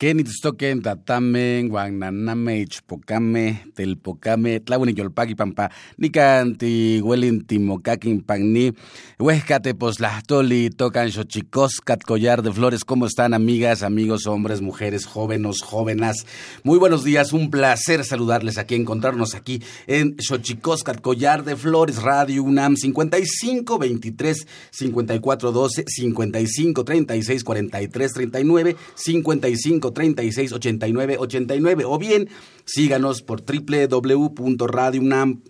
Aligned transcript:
Kenitstoken, 0.00 0.80
Tatamen, 0.80 1.68
Guananame, 1.68 2.64
Ichpocame, 2.64 3.70
Telpocame, 3.74 4.58
Tlawini 4.60 4.96
Yolpaki 4.96 5.36
Pampa, 5.36 5.68
Nicanti, 6.00 7.02
Welinti, 7.02 7.58
Mocaquin, 7.60 8.24
Pagni, 8.24 8.74
Huescate, 9.20 9.74
Poslahtoli, 9.74 10.70
Tocan 10.70 11.12
Xochicoscat, 11.12 12.02
Collar 12.04 12.40
de 12.40 12.52
Flores. 12.52 12.86
¿Cómo 12.86 13.04
están, 13.04 13.34
amigas, 13.34 13.82
amigos, 13.82 14.26
hombres, 14.26 14.62
mujeres, 14.62 15.04
jóvenes, 15.04 15.60
jóvenes? 15.60 16.24
Muy 16.64 16.78
buenos 16.78 17.04
días, 17.04 17.34
un 17.34 17.50
placer 17.50 18.02
saludarles 18.06 18.56
aquí, 18.56 18.76
encontrarnos 18.76 19.34
aquí 19.34 19.62
en 19.86 20.16
Xochicoscat, 20.18 21.02
Collar 21.02 21.44
de 21.44 21.54
Flores, 21.54 22.00
Radio 22.00 22.42
UNAM, 22.42 22.78
55 22.78 23.78
23 23.78 24.46
54 24.70 25.52
12, 25.52 25.84
55 25.86 26.82
36 26.82 27.44
43 27.44 28.12
39, 28.12 28.76
55 28.94 29.92
36 29.92 30.52
89 30.54 31.16
89 31.18 31.84
o 31.84 31.98
bien 31.98 32.30
síganos 32.64 33.20
por 33.20 33.42
www.radiounam.com 33.44 35.42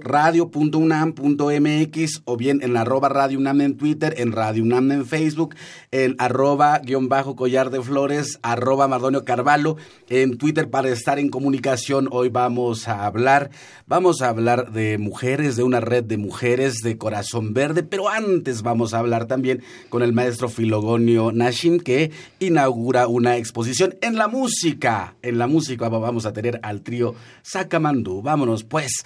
radio.unam.mx 0.00 2.22
o 2.24 2.36
bien 2.36 2.60
en 2.62 2.72
la 2.72 2.84
arroba 2.88 3.10
Radio 3.10 3.38
en 3.38 3.76
Twitter, 3.76 4.14
en 4.16 4.32
Radio 4.32 4.62
UNAM 4.62 4.90
en 4.92 5.04
Facebook, 5.04 5.54
en 5.90 6.16
arroba 6.18 6.78
guion 6.78 7.10
bajo 7.10 7.36
collar 7.36 7.68
de 7.68 7.82
flores, 7.82 8.38
arroba 8.40 8.88
Mardonio 8.88 9.26
Carvalho, 9.26 9.76
en 10.08 10.38
Twitter 10.38 10.70
para 10.70 10.88
estar 10.88 11.18
en 11.18 11.28
comunicación. 11.28 12.08
Hoy 12.10 12.30
vamos 12.30 12.88
a 12.88 13.04
hablar, 13.04 13.50
vamos 13.86 14.22
a 14.22 14.30
hablar 14.30 14.72
de 14.72 14.96
mujeres, 14.96 15.54
de 15.56 15.64
una 15.64 15.80
red 15.80 16.02
de 16.02 16.16
mujeres 16.16 16.76
de 16.82 16.96
corazón 16.96 17.52
verde, 17.52 17.82
pero 17.82 18.08
antes 18.08 18.62
vamos 18.62 18.94
a 18.94 19.00
hablar 19.00 19.26
también 19.26 19.62
con 19.90 20.02
el 20.02 20.14
maestro 20.14 20.48
Filogonio 20.48 21.30
Nashim 21.30 21.80
que 21.80 22.10
inaugura 22.38 23.06
una 23.06 23.36
exposición 23.36 23.96
en 24.00 24.16
la 24.16 24.28
música. 24.28 25.14
En 25.20 25.36
la 25.36 25.46
música 25.46 25.90
vamos 25.90 26.24
a 26.24 26.32
tener 26.32 26.58
al 26.62 26.80
trío 26.80 27.14
Sacamandú. 27.42 28.22
Vámonos 28.22 28.64
pues 28.64 29.04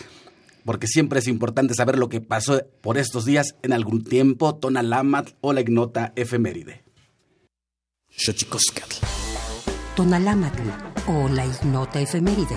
porque 0.65 0.87
siempre 0.87 1.19
es 1.21 1.29
importante 1.29 1.75
saber 1.75 1.99
lo 1.99 2.09
que 2.09 2.21
pasó 2.21 2.63
por 2.81 2.99
estos 2.99 3.25
días 3.25 3.57
en 3.63 3.73
algún 3.73 4.05
tiempo, 4.05 4.55
Tonalamat 4.55 5.31
o 5.41 5.53
la 5.53 5.61
ignota 5.61 6.13
efeméride. 6.17 6.85
Tonalamatl 9.97 10.63
o 11.09 11.29
la 11.29 11.47
ignota 11.47 12.01
efeméride. 12.01 12.57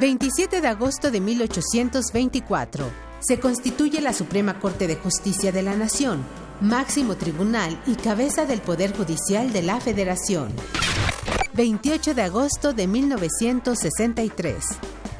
...27 0.00 0.60
de 0.60 0.68
agosto 0.68 1.10
de 1.10 1.20
1824... 1.20 2.88
...se 3.18 3.40
constituye 3.40 4.00
la 4.00 4.12
Suprema 4.12 4.60
Corte 4.60 4.86
de 4.86 4.94
Justicia 4.94 5.50
de 5.50 5.62
la 5.62 5.74
Nación 5.74 6.24
máximo 6.60 7.16
tribunal 7.16 7.80
y 7.86 7.94
cabeza 7.94 8.44
del 8.44 8.60
Poder 8.60 8.96
Judicial 8.96 9.52
de 9.52 9.62
la 9.62 9.80
Federación. 9.80 10.52
28 11.54 12.14
de 12.14 12.22
agosto 12.22 12.72
de 12.72 12.86
1963. 12.86 14.64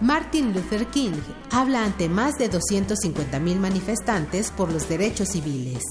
Martin 0.01 0.53
Luther 0.53 0.87
King 0.87 1.21
habla 1.51 1.85
ante 1.85 2.09
más 2.09 2.39
de 2.39 2.51
250.000 2.51 3.57
manifestantes 3.57 4.51
por 4.51 4.73
los 4.73 4.89
derechos 4.89 5.29
civiles. 5.29 5.83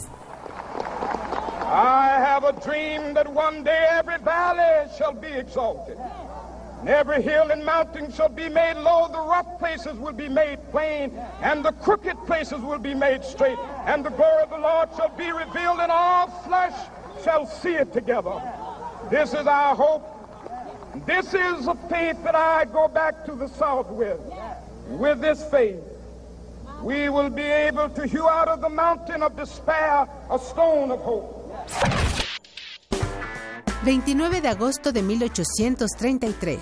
I 1.69 2.17
have 2.19 2.43
dream 2.63 3.13
that 3.13 3.27
one 3.27 3.63
day 3.63 3.87
every 3.99 4.17
valley 4.23 4.87
shall 4.97 5.13
be 5.13 5.27
exalted. 5.27 5.97
And 6.79 6.89
every 6.89 7.21
hill 7.21 7.49
and 7.51 7.65
mountain 7.65 8.11
shall 8.11 8.29
be 8.29 8.49
made 8.49 8.75
low, 8.75 9.07
the 9.07 9.19
rough 9.19 9.57
places 9.57 9.97
will 9.97 10.13
be 10.13 10.29
made 10.29 10.59
plain, 10.69 11.11
and 11.41 11.65
the 11.65 11.71
crooked 11.71 12.17
places 12.25 12.59
will 12.61 12.77
be 12.77 12.93
made 12.93 13.23
straight. 13.23 13.57
And 13.85 14.05
the 14.05 14.11
glory 14.11 14.43
of 14.43 14.49
the 14.51 14.57
Lord 14.57 14.89
shall 14.95 15.09
be 15.09 15.31
revealed, 15.31 15.79
and 15.79 15.91
all 15.91 16.27
flesh 16.45 16.75
shall 17.23 17.47
see 17.47 17.73
it 17.73 17.93
together. 17.93 18.41
This 19.09 19.33
is 19.33 19.47
our 19.47 19.75
hope. 19.75 20.13
This 21.05 21.33
is 21.33 21.67
a 21.67 21.75
faith 21.89 22.23
that 22.23 22.35
I 22.35 22.65
go 22.65 22.87
back 22.87 23.25
to 23.25 23.33
the 23.33 23.47
South 23.47 23.89
with. 23.89 24.19
With 24.87 25.19
this 25.19 25.43
faith, 25.49 25.81
we 26.81 27.09
will 27.09 27.29
be 27.29 27.43
able 27.43 27.89
to 27.89 28.05
hew 28.05 28.27
out 28.27 28.47
of 28.47 28.61
the 28.61 28.69
mountain 28.69 29.23
of 29.23 29.35
despair 29.35 30.07
a 30.29 30.39
stone 30.39 30.91
of 30.91 30.99
hope. 31.01 31.33
29 33.87 34.41
de 34.41 34.49
agosto 34.49 34.91
de 34.91 35.01
1833. 35.01 36.59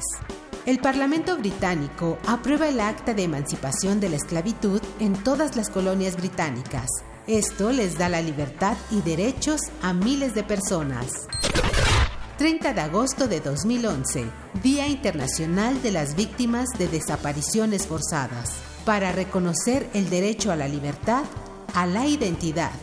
El 0.68 0.77
Parlamento 0.77 1.36
británico 1.39 2.19
aprueba 2.27 2.68
el 2.68 2.80
acta 2.80 3.16
de 3.16 3.24
emancipación 3.24 4.00
de 4.00 4.10
la 4.10 4.18
esclavitud 4.18 4.80
en 5.00 5.16
todas 5.24 5.56
las 5.56 5.72
colonias 5.72 6.18
británicas. 6.18 6.86
Esto 7.25 7.72
les 7.72 7.98
da 7.98 8.10
la 8.10 8.22
libertad 8.22 8.77
y 8.92 9.01
derechos 9.01 9.62
a 9.81 9.92
miles 9.92 10.36
de 10.36 10.44
personas. 10.44 11.25
30 12.38 12.74
de 12.74 12.81
agosto 12.81 13.27
de 13.27 13.39
2011, 13.39 14.25
Día 14.62 14.88
Internacional 14.88 15.81
de 15.81 15.89
las 15.89 16.16
Víctimas 16.16 16.69
de 16.77 16.88
Desapariciones 16.89 17.88
Forzadas, 17.88 18.54
para 18.86 19.12
reconocer 19.12 19.89
el 19.95 20.12
derecho 20.12 20.51
a 20.51 20.56
la 20.56 20.68
libertad, 20.68 21.24
a 21.74 21.88
la 21.88 22.06
identidad, 22.06 22.74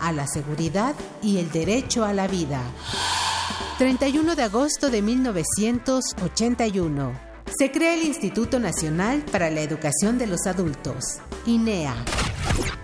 a 0.00 0.12
la 0.12 0.26
seguridad 0.26 0.94
y 1.22 1.38
el 1.38 1.50
derecho 1.50 2.04
a 2.04 2.12
la 2.12 2.28
vida. 2.28 2.60
31 3.78 4.36
de 4.36 4.42
agosto 4.42 4.88
de 4.88 5.02
1981. 5.02 7.12
Se 7.58 7.70
crea 7.70 7.92
el 7.92 8.04
Instituto 8.04 8.58
Nacional 8.58 9.22
para 9.30 9.50
la 9.50 9.60
Educación 9.60 10.16
de 10.16 10.26
los 10.26 10.46
Adultos, 10.46 11.18
INEA. 11.44 11.94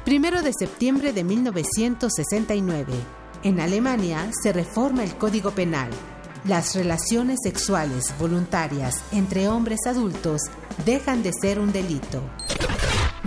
1 0.07 0.43
de 0.43 0.53
septiembre 0.53 1.15
de 1.15 1.25
1969. 1.25 2.93
En 3.43 3.61
Alemania 3.61 4.31
se 4.43 4.53
reforma 4.53 5.03
el 5.03 5.17
Código 5.17 5.53
Penal. 5.53 5.89
Las 6.45 6.75
relaciones 6.75 7.39
sexuales 7.43 8.13
voluntarias 8.19 9.03
entre 9.13 9.49
hombres 9.49 9.87
adultos 9.87 10.43
dejan 10.85 11.23
de 11.23 11.33
ser 11.33 11.59
un 11.59 11.73
delito. 11.73 12.21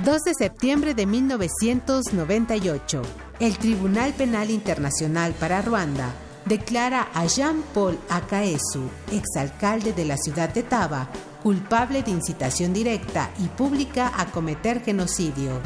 2 0.04 0.22
de 0.22 0.34
septiembre 0.38 0.94
de 0.94 1.08
1998. 1.08 3.02
El 3.40 3.58
Tribunal 3.58 4.14
Penal 4.14 4.52
Internacional 4.52 5.34
para 5.34 5.64
Ruanda 5.64 6.14
declara 6.46 7.10
a 7.14 7.26
Jean-Paul 7.26 8.00
Akaesu, 8.10 8.90
exalcalde 9.12 9.94
de 9.94 10.06
la 10.06 10.18
ciudad 10.18 10.50
de 10.50 10.64
Taba, 10.64 11.10
culpable 11.44 12.04
de 12.04 12.12
incitación 12.12 12.74
directa 12.74 13.32
y 13.40 13.48
pública 13.48 14.12
a 14.16 14.28
cometer 14.28 14.84
genocidio. 14.84 15.62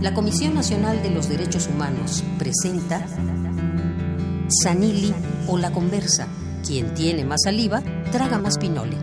La 0.00 0.14
Comisión 0.14 0.54
Nacional 0.54 1.02
de 1.02 1.10
los 1.10 1.28
Derechos 1.28 1.66
Humanos 1.66 2.22
presenta 2.38 3.04
Sanili 4.62 5.12
o 5.48 5.58
La 5.58 5.72
Conversa. 5.72 6.28
Quien 6.66 6.94
tiene 6.94 7.24
más 7.24 7.42
saliva, 7.44 7.82
traga 8.12 8.38
más 8.38 8.58
pinole. 8.58 8.96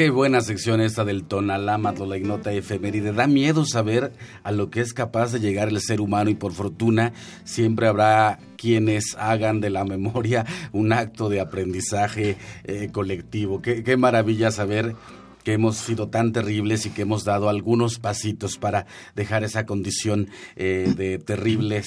Qué 0.00 0.08
buena 0.08 0.40
sección 0.40 0.80
esta 0.80 1.04
del 1.04 1.24
Tonalámatlo, 1.24 2.06
la 2.06 2.16
ignota 2.16 2.54
efeméride. 2.54 3.12
Da 3.12 3.26
miedo 3.26 3.66
saber 3.66 4.14
a 4.42 4.50
lo 4.50 4.70
que 4.70 4.80
es 4.80 4.94
capaz 4.94 5.30
de 5.30 5.40
llegar 5.40 5.68
el 5.68 5.78
ser 5.78 6.00
humano 6.00 6.30
y 6.30 6.34
por 6.34 6.52
fortuna 6.52 7.12
siempre 7.44 7.86
habrá 7.86 8.38
quienes 8.56 9.14
hagan 9.18 9.60
de 9.60 9.68
la 9.68 9.84
memoria 9.84 10.46
un 10.72 10.94
acto 10.94 11.28
de 11.28 11.42
aprendizaje 11.42 12.38
eh, 12.64 12.88
colectivo. 12.90 13.60
Qué, 13.60 13.84
qué 13.84 13.98
maravilla 13.98 14.50
saber 14.50 14.96
que 15.44 15.52
hemos 15.52 15.76
sido 15.76 16.08
tan 16.08 16.32
terribles 16.32 16.86
y 16.86 16.90
que 16.90 17.02
hemos 17.02 17.24
dado 17.24 17.48
algunos 17.48 17.98
pasitos 17.98 18.58
para 18.58 18.86
dejar 19.14 19.44
esa 19.44 19.66
condición 19.66 20.28
eh, 20.56 20.92
de 20.96 21.18
terribles 21.18 21.86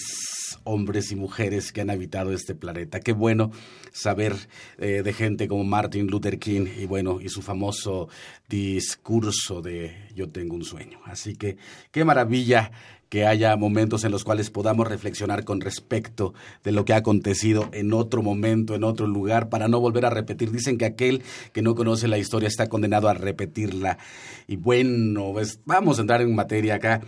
hombres 0.63 1.11
y 1.11 1.15
mujeres 1.15 1.71
que 1.71 1.81
han 1.81 1.89
habitado 1.89 2.33
este 2.33 2.55
planeta. 2.55 2.99
Qué 2.99 3.11
bueno 3.13 3.51
saber 3.91 4.35
eh, 4.77 5.01
de 5.03 5.13
gente 5.13 5.47
como 5.47 5.63
Martin 5.63 6.07
Luther 6.07 6.39
King 6.39 6.67
y 6.77 6.85
bueno, 6.85 7.19
y 7.21 7.29
su 7.29 7.41
famoso 7.41 8.09
discurso 8.47 9.61
de 9.61 10.09
Yo 10.15 10.29
tengo 10.29 10.55
un 10.55 10.63
sueño. 10.63 10.99
Así 11.05 11.35
que 11.35 11.57
qué 11.91 12.05
maravilla 12.05 12.71
que 13.13 13.27
haya 13.27 13.55
momentos 13.57 14.03
en 14.05 14.11
los 14.11 14.23
cuales 14.23 14.49
podamos 14.49 14.87
reflexionar 14.87 15.43
con 15.43 15.61
respecto 15.61 16.33
de 16.63 16.71
lo 16.71 16.83
que 16.83 16.93
ha 16.93 16.97
acontecido 16.97 17.69
en 17.71 17.93
otro 17.93 18.23
momento, 18.23 18.73
en 18.73 18.83
otro 18.83 19.05
lugar, 19.05 19.49
para 19.49 19.67
no 19.67 19.79
volver 19.79 20.07
a 20.07 20.09
repetir. 20.09 20.49
Dicen 20.49 20.79
que 20.79 20.85
aquel 20.85 21.21
que 21.51 21.61
no 21.61 21.75
conoce 21.75 22.07
la 22.07 22.17
historia 22.17 22.47
está 22.47 22.69
condenado 22.69 23.07
a 23.09 23.13
repetirla. 23.13 23.99
Y 24.47 24.55
bueno, 24.55 25.29
pues 25.31 25.59
vamos 25.63 25.99
a 25.99 26.01
entrar 26.01 26.23
en 26.23 26.33
materia 26.33 26.73
acá 26.73 27.01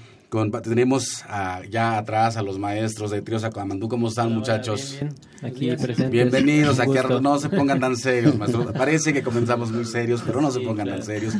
tenemos 0.63 1.23
ya 1.69 1.97
atrás 1.97 2.35
a 2.35 2.41
los 2.41 2.59
maestros 2.59 3.11
de 3.11 3.21
Trío 3.21 3.39
Sacamandú. 3.39 3.87
¿Cómo 3.87 4.09
están, 4.09 4.33
muchachos? 4.33 4.99
Aquí 5.41 5.67
presentes. 5.71 6.11
Bienvenidos 6.11 6.79
aquí. 6.79 6.91
No 7.21 7.39
se 7.39 7.49
pongan 7.49 7.79
tan 7.79 7.95
serios, 7.95 8.35
maestros. 8.37 8.71
Parece 8.73 9.13
que 9.13 9.23
comenzamos 9.23 9.71
muy 9.71 9.85
serios, 9.85 10.21
pero 10.25 10.41
no 10.41 10.51
se 10.51 10.59
pongan 10.59 10.89
tan 10.89 11.03
serios. 11.03 11.35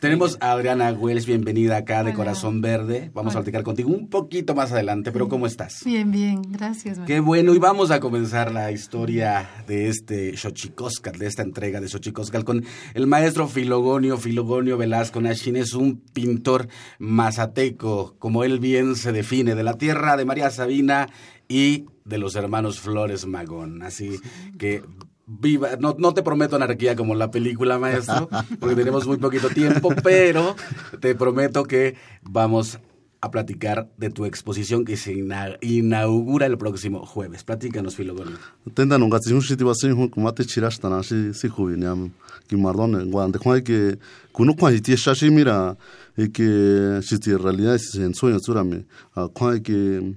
Tenemos 0.00 0.38
a 0.40 0.52
Adriana 0.52 0.92
Wells, 0.92 1.26
bienvenida 1.26 1.76
acá 1.76 2.04
de 2.04 2.14
Corazón 2.14 2.60
Verde. 2.60 3.10
Vamos 3.14 3.34
a 3.34 3.38
platicar 3.38 3.64
contigo 3.64 3.90
un 3.90 4.08
poquito 4.08 4.54
más 4.54 4.70
adelante, 4.70 5.10
pero 5.10 5.28
¿cómo 5.28 5.44
estás? 5.44 5.82
Bien, 5.84 6.12
bien, 6.12 6.40
gracias. 6.42 7.00
Qué 7.04 7.18
bueno, 7.18 7.52
y 7.52 7.58
vamos 7.58 7.90
a 7.90 7.98
comenzar 7.98 8.52
la 8.52 8.70
historia 8.70 9.50
de 9.66 9.88
este 9.88 10.36
Xochicóscal, 10.36 11.18
de 11.18 11.26
esta 11.26 11.42
entrega 11.42 11.80
de 11.80 11.88
Xochicóscal, 11.88 12.44
con 12.44 12.64
el 12.94 13.08
maestro 13.08 13.48
Filogonio, 13.48 14.18
Filogonio 14.18 14.76
Velasco 14.76 15.20
Nashin. 15.20 15.56
Es 15.56 15.74
un 15.74 15.96
pintor 15.96 16.68
mazateco 17.00 18.14
como 18.20 18.44
él 18.44 18.60
bien 18.60 18.94
se 18.94 19.10
define, 19.10 19.56
de 19.56 19.64
la 19.64 19.74
tierra 19.74 20.16
de 20.16 20.24
María 20.24 20.50
Sabina 20.50 21.08
y 21.48 21.86
de 22.04 22.18
los 22.18 22.36
hermanos 22.36 22.78
Flores 22.78 23.26
Magón. 23.26 23.82
Así 23.82 24.20
que 24.58 24.82
viva, 25.28 25.76
no, 25.78 25.94
no, 25.98 26.14
te 26.14 26.22
prometo 26.22 26.56
anarquía 26.56 26.96
como 26.96 27.14
la 27.14 27.30
película, 27.30 27.78
maestro, 27.78 28.28
porque 28.58 28.74
tenemos 28.74 29.06
muy 29.06 29.18
poquito 29.18 29.50
tiempo, 29.50 29.90
pero 30.02 30.56
te 31.00 31.14
prometo 31.14 31.64
que 31.64 31.96
vamos 32.22 32.80
a 33.20 33.30
platicar 33.30 33.90
de 33.96 34.10
tu 34.10 34.24
exposición 34.24 34.84
que 34.84 34.96
se 34.96 35.12
inaugura 35.60 36.46
el 36.46 36.56
próximo 36.56 37.04
jueves. 37.04 37.42
Platícanos, 37.42 37.96
Filogonio. 37.96 38.36
Tenda 38.74 38.96
nunca 38.96 39.18
si 39.18 39.32
un 39.32 39.42
sitio 39.42 39.70
así 39.70 39.88
un 39.88 40.08
kumate 40.08 40.44
chirasta 40.44 40.88
na 40.88 41.02
si 41.02 41.34
si 41.34 41.48
jubineam 41.48 42.12
que 42.46 42.56
mardone 42.56 43.04
guande 43.10 43.38
kwa 43.38 43.60
que 43.60 43.98
kuno 44.32 44.54
kwa 44.54 44.70
ti 44.70 44.94
shashi 44.94 45.30
mira 45.30 45.76
y 46.16 46.28
que 46.30 47.00
si 47.02 47.18
ti 47.18 47.34
realidad 47.34 47.74
es 47.74 47.96
en 47.96 48.14
sueño 48.14 48.38
surame 48.38 48.86
kwa 49.32 49.58
que 49.58 50.14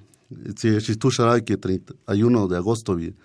si 0.56 0.80
si 0.80 0.96
tu 0.96 1.10
shara 1.10 1.42
que 1.42 1.58
31 1.58 2.48
de 2.48 2.58
agosto 2.58 2.96
vi 2.96 3.16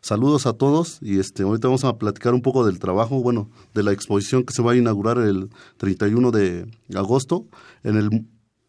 Saludos 0.00 0.46
a 0.46 0.54
todos 0.54 0.98
y 1.02 1.18
este 1.18 1.42
ahorita 1.42 1.68
vamos 1.68 1.84
a 1.84 1.98
platicar 1.98 2.34
un 2.34 2.42
poco 2.42 2.64
del 2.64 2.78
trabajo, 2.78 3.20
bueno, 3.20 3.50
de 3.74 3.82
la 3.82 3.92
exposición 3.92 4.44
que 4.44 4.54
se 4.54 4.62
va 4.62 4.72
a 4.72 4.76
inaugurar 4.76 5.18
el 5.18 5.50
31 5.76 6.30
de 6.30 6.66
agosto, 6.94 7.46
en 7.82 7.96
el, 7.96 8.26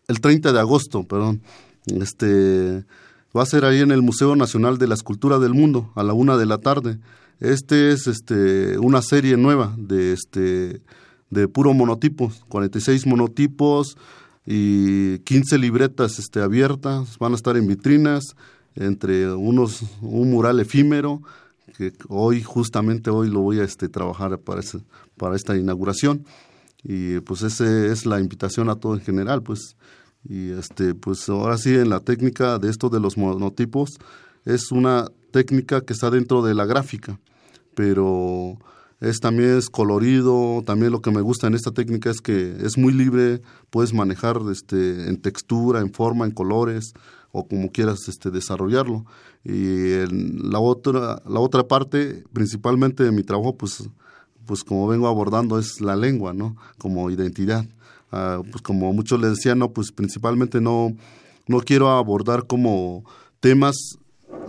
el 0.08 0.20
30 0.20 0.52
de 0.52 0.60
agosto, 0.60 1.04
perdón. 1.08 1.42
Este 1.88 2.86
va 3.36 3.44
a 3.44 3.46
ser 3.46 3.66
ahí 3.66 3.80
en 3.82 3.92
el 3.92 4.02
Museo 4.02 4.36
Nacional 4.36 4.78
de 4.78 4.88
la 4.88 4.96
Escultura 4.96 5.40
del 5.40 5.54
Mundo 5.54 5.92
a 5.96 6.04
la 6.04 6.14
una 6.14 6.38
de 6.38 6.46
la 6.46 6.58
tarde. 6.58 7.00
Este 7.40 7.92
es 7.92 8.08
este 8.08 8.78
una 8.80 9.02
serie 9.02 9.38
nueva 9.38 9.76
de 9.78 10.14
este 10.14 10.82
de 11.30 11.48
puro 11.48 11.74
monotipos, 11.74 12.46
46 12.48 13.08
monotipos 13.08 13.98
y 14.46 15.20
15 15.20 15.58
libretas 15.58 16.20
este, 16.20 16.42
abiertas, 16.42 17.18
van 17.20 17.34
a 17.34 17.36
estar 17.36 17.58
en 17.58 17.68
vitrinas, 17.68 18.36
entre 18.76 19.34
unos, 19.34 19.84
un 20.02 20.32
mural 20.32 20.60
efímero, 20.60 21.22
que 21.78 21.94
hoy, 22.08 22.44
justamente 22.44 23.10
hoy 23.10 23.30
lo 23.30 23.42
voy 23.42 23.60
a 23.60 23.64
este, 23.64 23.90
trabajar 23.90 24.38
para, 24.40 24.62
para 25.18 25.36
esta 25.36 25.58
inauguración. 25.58 26.26
Y 26.84 27.20
pues 27.22 27.42
esa 27.42 27.86
es 27.88 28.06
la 28.06 28.20
invitación 28.20 28.70
a 28.70 28.76
todo 28.76 28.94
en 28.94 29.02
general, 29.02 29.42
pues. 29.42 29.76
Y 30.28 30.52
este, 30.52 30.94
pues 30.94 31.28
ahora 31.30 31.58
sí, 31.58 31.74
en 31.76 31.90
la 31.90 32.00
técnica 32.00 32.60
de 32.60 32.70
esto 32.70 32.90
de 32.90 33.00
los 33.00 33.18
monotipos, 33.18 33.98
es 34.44 34.72
una 34.72 35.08
técnica 35.32 35.82
que 35.82 35.94
está 35.94 36.10
dentro 36.10 36.44
de 36.44 36.54
la 36.54 36.66
gráfica, 36.66 37.20
pero 37.76 38.58
es 39.02 39.20
también 39.20 39.58
es 39.58 39.70
colorido, 39.70 40.64
también 40.66 40.92
lo 40.92 41.02
que 41.02 41.12
me 41.12 41.22
gusta 41.22 41.48
en 41.48 41.56
esta 41.56 41.72
técnica 41.72 42.10
es 42.10 42.22
que 42.22 42.56
es 42.60 42.78
muy 42.78 42.94
libre, 42.94 43.42
puedes 43.70 43.94
manejar 43.94 44.40
este 44.52 45.10
en 45.10 45.22
textura, 45.22 45.82
en 45.82 45.92
forma, 45.92 46.26
en 46.26 46.32
colores 46.32 46.94
o 47.36 47.48
como 47.48 47.70
quieras 47.70 48.08
este 48.08 48.32
desarrollarlo. 48.32 49.06
Y 49.44 50.06
la 50.50 50.60
otra 50.60 51.22
la 51.28 51.40
otra 51.42 51.68
parte 51.68 52.24
principalmente 52.32 53.04
de 53.04 53.12
mi 53.12 53.24
trabajo 53.24 53.58
pues 53.58 53.90
pues 54.46 54.64
como 54.64 54.88
vengo 54.88 55.08
abordando 55.08 55.60
es 55.60 55.82
la 55.82 55.96
lengua, 55.96 56.34
¿no? 56.34 56.56
Como 56.78 57.10
identidad. 57.10 57.66
Ah, 58.12 58.42
pues 58.50 58.62
como 58.62 58.94
muchos 58.94 59.20
les 59.20 59.32
decían, 59.32 59.60
no, 59.60 59.74
pues 59.74 59.92
principalmente 59.92 60.62
no 60.62 60.96
no 61.48 61.60
quiero 61.60 61.90
abordar 61.90 62.48
como 62.48 63.04
temas 63.42 63.76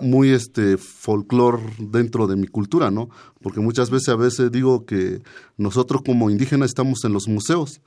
muy 0.01 0.31
este 0.31 0.77
folclor 0.77 1.61
dentro 1.79 2.27
de 2.27 2.37
mi 2.37 2.47
cultura, 2.47 2.91
¿no? 2.91 3.09
Porque 3.43 3.61
muchas 3.61 3.91
veces 3.91 4.11
a 4.11 4.17
veces 4.17 4.53
digo 4.53 4.87
que 4.87 5.23
nosotros 5.57 6.03
como 6.07 6.31
indígenas 6.31 6.69
estamos 6.69 7.05
en 7.05 7.13
los 7.13 7.27
museos, 7.27 7.81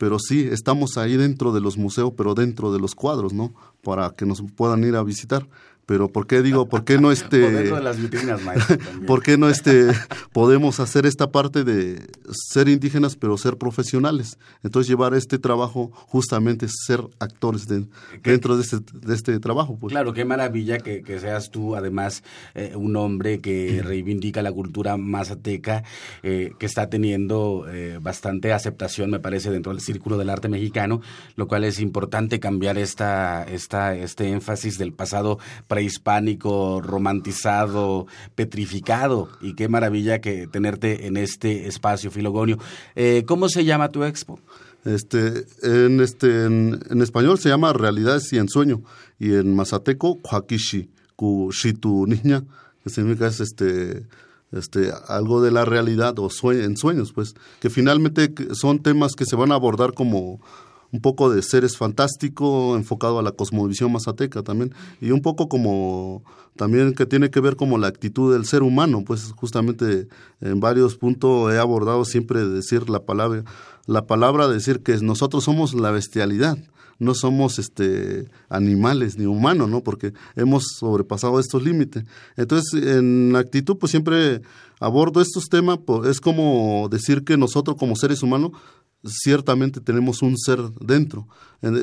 pero 0.00 0.18
sí 0.18 0.48
estamos 0.50 0.96
ahí 0.96 1.18
dentro 1.18 1.52
de 1.52 1.60
los 1.60 1.76
museos, 1.76 2.14
pero 2.16 2.32
dentro 2.32 2.72
de 2.72 2.80
los 2.80 2.94
cuadros, 2.94 3.34
¿no? 3.34 3.52
Para 3.82 4.08
que 4.08 4.24
nos 4.24 4.42
puedan 4.56 4.82
ir 4.82 4.96
a 4.96 5.02
visitar 5.02 5.46
pero 5.90 6.06
¿por 6.06 6.28
qué 6.28 6.40
digo, 6.40 6.68
por 6.68 6.84
qué 6.84 7.00
no 7.00 7.10
este... 7.12 7.38
de 7.50 7.80
las 7.80 8.00
vitrinas, 8.00 8.40
maestro, 8.44 8.78
¿Por 9.08 9.24
qué 9.24 9.36
no 9.36 9.48
este, 9.48 9.88
podemos 10.32 10.78
hacer 10.78 11.04
esta 11.04 11.32
parte 11.32 11.64
de 11.64 12.06
ser 12.30 12.68
indígenas 12.68 13.16
pero 13.16 13.36
ser 13.36 13.56
profesionales? 13.56 14.38
Entonces 14.62 14.88
llevar 14.88 15.14
este 15.14 15.40
trabajo 15.40 15.90
justamente 15.92 16.68
ser 16.68 17.00
actores 17.18 17.66
dentro 17.66 18.56
de 18.56 18.62
este, 18.62 18.76
de 18.92 19.14
este 19.16 19.40
trabajo. 19.40 19.78
Pues. 19.80 19.90
Claro, 19.90 20.12
qué 20.12 20.24
maravilla 20.24 20.78
que, 20.78 21.02
seas 21.18 21.50
tú 21.50 21.74
además 21.74 22.22
eh, 22.54 22.74
un 22.76 22.94
hombre 22.94 23.40
que 23.40 23.82
reivindica 23.84 24.42
la 24.42 24.52
cultura 24.52 24.96
mazateca, 24.96 25.82
eh, 26.22 26.52
que 26.60 26.66
está 26.66 26.88
teniendo 26.88 27.66
eh, 27.68 27.98
bastante 28.00 28.52
aceptación, 28.52 29.10
me 29.10 29.18
parece, 29.18 29.50
dentro 29.50 29.72
del 29.72 29.80
círculo 29.80 30.18
del 30.18 30.30
arte 30.30 30.48
mexicano, 30.48 31.00
lo 31.34 31.48
cual 31.48 31.64
es 31.64 31.80
importante 31.80 32.38
cambiar 32.38 32.78
esta, 32.78 33.42
esta, 33.42 33.96
este 33.96 34.28
énfasis 34.28 34.78
del 34.78 34.92
pasado 34.92 35.40
hispánico 35.80 36.80
romantizado, 36.80 38.06
petrificado. 38.34 39.28
Y 39.40 39.54
qué 39.54 39.68
maravilla 39.68 40.20
que 40.20 40.46
tenerte 40.46 41.06
en 41.06 41.16
este 41.16 41.66
espacio, 41.66 42.10
Filogonio. 42.10 42.58
Eh, 42.94 43.24
¿Cómo 43.26 43.48
se 43.48 43.64
llama 43.64 43.90
tu 43.90 44.04
expo? 44.04 44.38
Este, 44.84 45.46
en, 45.62 46.00
este, 46.00 46.44
en, 46.46 47.02
español 47.02 47.38
se 47.38 47.50
llama 47.50 47.72
Realidades 47.72 48.32
y 48.32 48.38
Ensueño. 48.38 48.82
Y 49.18 49.34
en 49.34 49.54
mazateco, 49.54 50.18
Kuhakishi, 50.20 50.90
Kushitu 51.16 52.06
Niña, 52.06 52.44
que 52.82 52.90
significa 52.90 53.26
es 53.26 53.40
este, 53.40 54.06
este, 54.52 54.90
algo 55.08 55.42
de 55.42 55.50
la 55.50 55.64
realidad 55.64 56.18
o 56.18 56.30
en 56.52 56.76
sueños, 56.76 57.12
pues, 57.12 57.34
que 57.60 57.70
finalmente 57.70 58.32
son 58.52 58.80
temas 58.80 59.12
que 59.14 59.26
se 59.26 59.36
van 59.36 59.52
a 59.52 59.56
abordar 59.56 59.92
como 59.92 60.40
un 60.92 61.00
poco 61.00 61.30
de 61.30 61.42
seres 61.42 61.76
fantástico 61.76 62.76
enfocado 62.76 63.18
a 63.18 63.22
la 63.22 63.32
cosmovisión 63.32 63.92
mazateca 63.92 64.42
también 64.42 64.74
y 65.00 65.10
un 65.10 65.22
poco 65.22 65.48
como 65.48 66.22
también 66.56 66.94
que 66.94 67.06
tiene 67.06 67.30
que 67.30 67.40
ver 67.40 67.56
como 67.56 67.78
la 67.78 67.86
actitud 67.86 68.32
del 68.32 68.44
ser 68.44 68.62
humano 68.62 69.04
pues 69.04 69.32
justamente 69.36 70.08
en 70.40 70.60
varios 70.60 70.96
puntos 70.96 71.52
he 71.52 71.58
abordado 71.58 72.04
siempre 72.04 72.46
decir 72.46 72.90
la 72.90 73.00
palabra 73.04 73.44
la 73.86 74.06
palabra 74.06 74.48
decir 74.48 74.82
que 74.82 74.96
nosotros 74.98 75.44
somos 75.44 75.74
la 75.74 75.90
bestialidad 75.90 76.58
no 77.00 77.14
somos 77.14 77.58
este 77.58 78.28
animales 78.50 79.18
ni 79.18 79.24
humanos, 79.24 79.68
¿no? 79.68 79.82
Porque 79.82 80.12
hemos 80.36 80.64
sobrepasado 80.78 81.40
estos 81.40 81.62
límites. 81.62 82.04
Entonces, 82.36 82.80
en 82.84 83.34
actitud, 83.36 83.78
pues 83.78 83.90
siempre 83.90 84.42
abordo 84.78 85.20
estos 85.20 85.48
temas, 85.48 85.78
pues, 85.84 86.08
es 86.10 86.20
como 86.20 86.88
decir 86.90 87.24
que 87.24 87.38
nosotros 87.38 87.76
como 87.78 87.96
seres 87.96 88.22
humanos 88.22 88.52
ciertamente 89.04 89.80
tenemos 89.80 90.22
un 90.22 90.36
ser 90.36 90.58
dentro, 90.80 91.26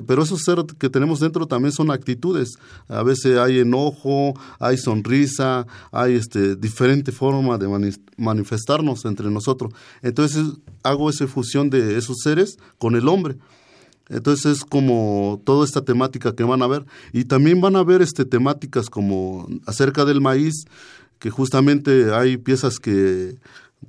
pero 0.05 0.23
esos 0.23 0.41
ser 0.41 0.63
que 0.77 0.89
tenemos 0.89 1.19
dentro 1.19 1.47
también 1.47 1.71
son 1.71 1.91
actitudes. 1.91 2.57
A 2.87 3.03
veces 3.03 3.37
hay 3.37 3.59
enojo, 3.59 4.33
hay 4.59 4.77
sonrisa, 4.77 5.65
hay 5.91 6.15
este 6.15 6.55
diferente 6.55 7.11
forma 7.11 7.57
de 7.57 7.97
manifestarnos 8.17 9.05
entre 9.05 9.29
nosotros. 9.29 9.73
Entonces 10.01 10.45
hago 10.83 11.09
esa 11.09 11.27
fusión 11.27 11.69
de 11.69 11.97
esos 11.97 12.17
seres 12.23 12.57
con 12.77 12.95
el 12.95 13.07
hombre. 13.07 13.37
Entonces 14.09 14.57
es 14.57 14.65
como 14.65 15.41
toda 15.45 15.65
esta 15.65 15.83
temática 15.83 16.33
que 16.33 16.43
van 16.43 16.61
a 16.61 16.67
ver 16.67 16.85
y 17.11 17.25
también 17.25 17.59
van 17.59 17.75
a 17.75 17.83
ver 17.83 18.01
este 18.01 18.25
temáticas 18.25 18.89
como 18.89 19.47
acerca 19.65 20.05
del 20.05 20.21
maíz, 20.21 20.65
que 21.19 21.29
justamente 21.29 22.13
hay 22.13 22.37
piezas 22.37 22.79
que 22.79 23.37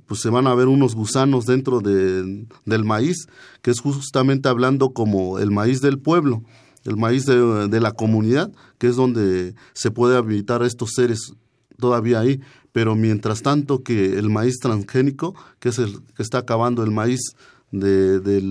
pues 0.05 0.21
se 0.21 0.29
van 0.29 0.47
a 0.47 0.55
ver 0.55 0.67
unos 0.67 0.95
gusanos 0.95 1.45
dentro 1.45 1.81
de, 1.81 2.47
del 2.65 2.83
maíz, 2.83 3.27
que 3.61 3.71
es 3.71 3.79
justamente 3.79 4.49
hablando 4.49 4.91
como 4.91 5.39
el 5.39 5.51
maíz 5.51 5.81
del 5.81 5.99
pueblo, 5.99 6.43
el 6.85 6.97
maíz 6.97 7.25
de, 7.25 7.79
la 7.79 7.91
comunidad, 7.91 8.51
que 8.77 8.87
es 8.87 8.95
donde 8.95 9.53
se 9.73 9.91
puede 9.91 10.17
habitar 10.17 10.63
estos 10.63 10.91
seres 10.95 11.33
todavía 11.77 12.19
ahí, 12.19 12.41
pero 12.71 12.95
mientras 12.95 13.41
tanto 13.41 13.83
que 13.83 14.17
el 14.17 14.29
maíz 14.29 14.59
transgénico, 14.59 15.35
que 15.59 15.69
es 15.69 15.79
el 15.79 16.01
que 16.15 16.23
está 16.23 16.39
acabando 16.39 16.83
el 16.83 16.91
maíz 16.91 17.19
de, 17.71 18.19
de, 18.19 18.41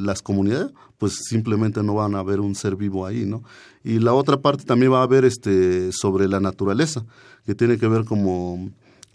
las 0.00 0.22
comunidades, 0.22 0.72
pues 0.98 1.14
simplemente 1.28 1.82
no 1.82 1.94
van 1.94 2.14
a 2.14 2.22
ver 2.22 2.40
un 2.40 2.54
ser 2.54 2.76
vivo 2.76 3.06
ahí, 3.06 3.24
¿no? 3.24 3.42
Y 3.84 3.98
la 3.98 4.14
otra 4.14 4.40
parte 4.40 4.64
también 4.64 4.92
va 4.92 5.00
a 5.00 5.04
haber 5.04 5.24
este 5.24 5.92
sobre 5.92 6.26
la 6.28 6.40
naturaleza, 6.40 7.04
que 7.44 7.54
tiene 7.54 7.78
que 7.78 7.86
ver 7.86 8.04
como 8.04 8.70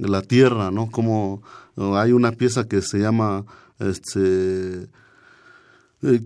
la 0.08 0.22
tierra, 0.22 0.72
¿no? 0.72 0.90
Como 0.90 1.42
hay 1.78 2.12
una 2.12 2.32
pieza 2.32 2.68
que 2.68 2.82
se 2.82 3.00
llama 3.00 3.46
este 3.80 4.88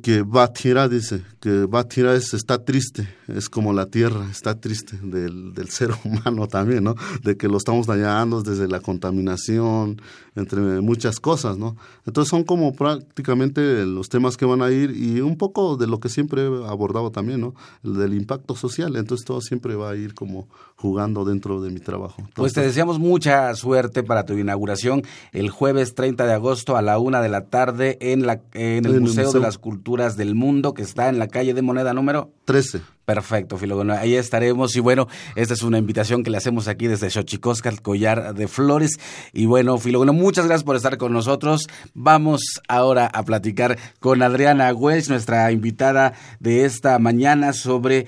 que 0.02 0.22
Batira 0.22 0.88
dice 0.88 1.22
que 1.42 1.66
Batira 1.66 2.16
es, 2.16 2.34
está 2.34 2.64
triste, 2.64 3.08
es 3.28 3.50
como 3.50 3.74
la 3.74 3.88
tierra, 3.88 4.26
está 4.32 4.60
triste 4.60 4.98
del, 5.04 5.54
del 5.54 5.70
ser 5.70 5.92
humano 6.06 6.48
también, 6.48 6.84
¿no? 6.84 6.96
De 7.24 7.36
que 7.36 7.48
lo 7.48 7.58
estamos 7.58 7.86
dañando 7.86 8.42
desde 8.42 8.68
la 8.68 8.80
contaminación, 8.80 10.02
entre 10.36 10.60
muchas 10.82 11.20
cosas, 11.20 11.58
¿no? 11.58 11.78
Entonces 12.06 12.30
son 12.30 12.44
como 12.44 12.74
prácticamente 12.74 13.86
los 13.86 14.10
temas 14.10 14.38
que 14.38 14.46
van 14.46 14.62
a 14.62 14.72
ir 14.72 14.92
y 14.92 15.22
un 15.22 15.38
poco 15.38 15.78
de 15.78 15.88
lo 15.88 16.00
que 16.00 16.10
siempre 16.10 16.44
he 16.44 16.68
abordado 16.68 17.12
también, 17.12 17.42
¿no? 17.42 17.56
El 17.84 17.96
del 17.96 18.14
impacto 18.14 18.56
social, 18.56 18.96
entonces 18.96 19.26
todo 19.26 19.42
siempre 19.42 19.76
va 19.76 19.92
a 19.92 19.96
ir 19.96 20.14
como 20.14 20.48
jugando 20.76 21.24
dentro 21.24 21.62
de 21.62 21.72
mi 21.72 21.80
trabajo. 21.80 22.28
pues 22.34 22.54
te 22.54 22.62
deseamos 22.62 23.00
mucha 23.00 23.54
suerte 23.56 24.04
para 24.04 24.26
tu 24.26 24.34
inauguración 24.34 25.04
el 25.32 25.50
jueves 25.50 25.96
30 25.96 26.26
de 26.26 26.34
agosto 26.34 26.76
a 26.76 26.82
la 26.82 27.00
una 27.00 27.22
de 27.22 27.30
la 27.30 27.46
tarde 27.46 27.98
en, 28.02 28.28
la, 28.28 28.42
en 28.54 28.86
el, 28.86 29.00
Museo, 29.00 29.32
de 29.32 29.40
las 29.40 29.58
Culturas 29.66 30.16
del 30.16 30.36
Mundo 30.36 30.76
que 30.76 30.84
está 30.84 31.10
en 31.10 31.18
la 31.18 31.28
calle 31.28 31.56
de 31.56 31.64
Moneda 31.64 31.92
número 31.92 32.32
13. 32.46 32.82
Perfecto, 33.04 33.58
Filogono. 33.58 33.94
Ahí 33.94 34.14
estaremos. 34.14 34.76
Y 34.76 34.80
bueno, 34.80 35.08
esta 35.36 35.56
es 35.56 35.64
una 35.64 35.80
invitación 35.80 36.24
que 36.24 36.30
le 36.30 36.38
hacemos 36.38 36.68
aquí 36.68 36.86
desde 36.86 37.10
Xochicosca, 37.10 37.70
el 37.70 37.82
collar 37.82 38.36
de 38.36 38.48
flores. 38.48 39.00
Y 39.34 39.48
bueno, 39.48 39.80
Filogono, 39.80 40.14
muchas 40.14 40.46
gracias 40.46 40.64
por 40.64 40.76
estar 40.76 41.00
con 41.00 41.14
nosotros. 41.14 41.68
Vamos 41.96 42.62
ahora 42.68 43.08
a 43.08 43.24
platicar 43.24 43.80
con 44.00 44.22
Adriana 44.22 44.72
Welch, 44.72 45.10
nuestra 45.10 45.52
invitada 45.52 46.14
de 46.40 46.66
esta 46.66 47.00
mañana, 47.00 47.52
sobre 47.52 48.06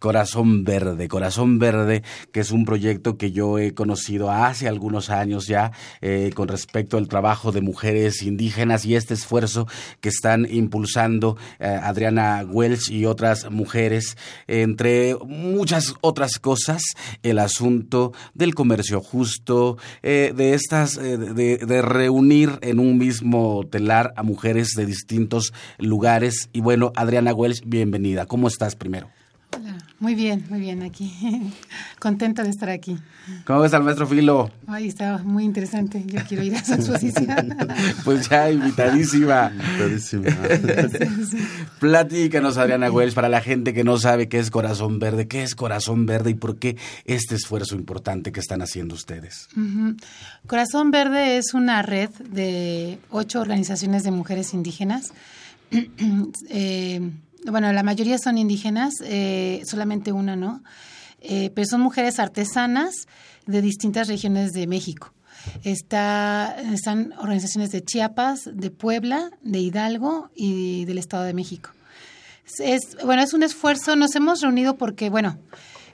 Corazón 0.00 0.64
Verde, 0.64 1.08
Corazón 1.08 1.58
Verde, 1.58 2.02
que 2.32 2.40
es 2.40 2.50
un 2.50 2.64
proyecto 2.64 3.16
que 3.16 3.32
yo 3.32 3.58
he 3.58 3.72
conocido 3.72 4.30
hace 4.30 4.68
algunos 4.68 5.10
años 5.10 5.46
ya 5.46 5.72
eh, 6.00 6.30
con 6.34 6.48
respecto 6.48 6.98
al 6.98 7.08
trabajo 7.08 7.52
de 7.52 7.60
mujeres 7.60 8.22
indígenas 8.22 8.84
y 8.84 8.96
este 8.96 9.14
esfuerzo 9.14 9.66
que 10.00 10.10
están 10.10 10.46
impulsando 10.50 11.36
eh, 11.58 11.66
Adriana 11.66 12.44
Welch 12.46 12.90
y 12.90 13.06
otras 13.06 13.50
mujeres, 13.50 14.16
entre 14.46 15.16
muchas 15.26 15.94
otras 16.00 16.38
cosas, 16.38 16.82
el 17.22 17.38
asunto 17.38 18.12
del 18.34 18.54
comercio 18.54 19.00
justo, 19.00 19.78
eh, 20.02 20.32
de 20.36 20.54
estas, 20.54 20.96
de, 20.96 21.58
de 21.58 21.82
reunir 21.82 22.58
en 22.60 22.78
un 22.78 22.98
mismo 22.98 23.64
telar 23.70 24.12
a 24.16 24.22
mujeres 24.22 24.74
de 24.76 24.86
distintos 24.86 25.52
lugares. 25.78 26.50
Y 26.52 26.60
bueno, 26.60 26.92
Adriana 26.94 27.32
Welch, 27.32 27.62
bienvenida. 27.64 28.26
¿Cómo 28.26 28.48
estás 28.48 28.76
primero? 28.76 29.08
Muy 30.00 30.14
bien, 30.14 30.44
muy 30.50 30.60
bien 30.60 30.82
aquí. 30.82 31.12
Contenta 31.98 32.42
de 32.42 32.50
estar 32.50 32.68
aquí. 32.68 32.98
¿Cómo 33.46 33.60
ves 33.60 33.72
al 33.72 33.84
maestro 33.84 34.06
Filo? 34.06 34.50
Ay, 34.66 34.88
está 34.88 35.18
muy 35.18 35.44
interesante. 35.44 36.04
Yo 36.06 36.20
quiero 36.28 36.42
ir 36.42 36.54
a 36.54 36.58
esa 36.58 36.74
exposición. 36.74 37.56
pues 38.04 38.28
ya, 38.28 38.50
invitadísima. 38.50 39.50
Invitadísima. 39.50 40.30
Platícanos, 41.80 42.58
Adriana 42.58 42.90
Wells, 42.90 43.14
para 43.14 43.30
la 43.30 43.40
gente 43.40 43.72
que 43.72 43.82
no 43.82 43.96
sabe 43.96 44.28
qué 44.28 44.40
es 44.40 44.50
Corazón 44.50 44.98
Verde, 44.98 45.26
qué 45.26 45.42
es 45.42 45.54
Corazón 45.54 46.04
Verde 46.04 46.30
y 46.30 46.34
por 46.34 46.58
qué 46.58 46.76
este 47.06 47.34
esfuerzo 47.34 47.74
importante 47.74 48.30
que 48.30 48.40
están 48.40 48.60
haciendo 48.60 48.94
ustedes. 48.94 49.48
Corazón 50.46 50.90
Verde 50.90 51.38
es 51.38 51.54
una 51.54 51.80
red 51.80 52.10
de 52.10 52.98
ocho 53.10 53.40
organizaciones 53.40 54.02
de 54.02 54.10
mujeres 54.10 54.52
indígenas. 54.52 55.14
eh, 56.50 57.00
bueno, 57.44 57.72
la 57.72 57.82
mayoría 57.82 58.18
son 58.18 58.38
indígenas, 58.38 58.94
eh, 59.02 59.62
solamente 59.66 60.12
una 60.12 60.36
no, 60.36 60.62
eh, 61.20 61.50
pero 61.54 61.66
son 61.66 61.80
mujeres 61.80 62.18
artesanas 62.18 63.06
de 63.46 63.62
distintas 63.62 64.08
regiones 64.08 64.52
de 64.52 64.66
México. 64.66 65.12
Está, 65.62 66.56
están 66.72 67.12
organizaciones 67.18 67.70
de 67.70 67.84
Chiapas, 67.84 68.48
de 68.50 68.70
Puebla, 68.70 69.30
de 69.42 69.58
Hidalgo 69.58 70.30
y 70.34 70.84
del 70.86 70.98
Estado 70.98 71.24
de 71.24 71.34
México. 71.34 71.70
Es, 72.58 72.96
bueno, 73.04 73.22
es 73.22 73.34
un 73.34 73.42
esfuerzo, 73.42 73.96
nos 73.96 74.14
hemos 74.16 74.40
reunido 74.40 74.76
porque, 74.76 75.10
bueno, 75.10 75.38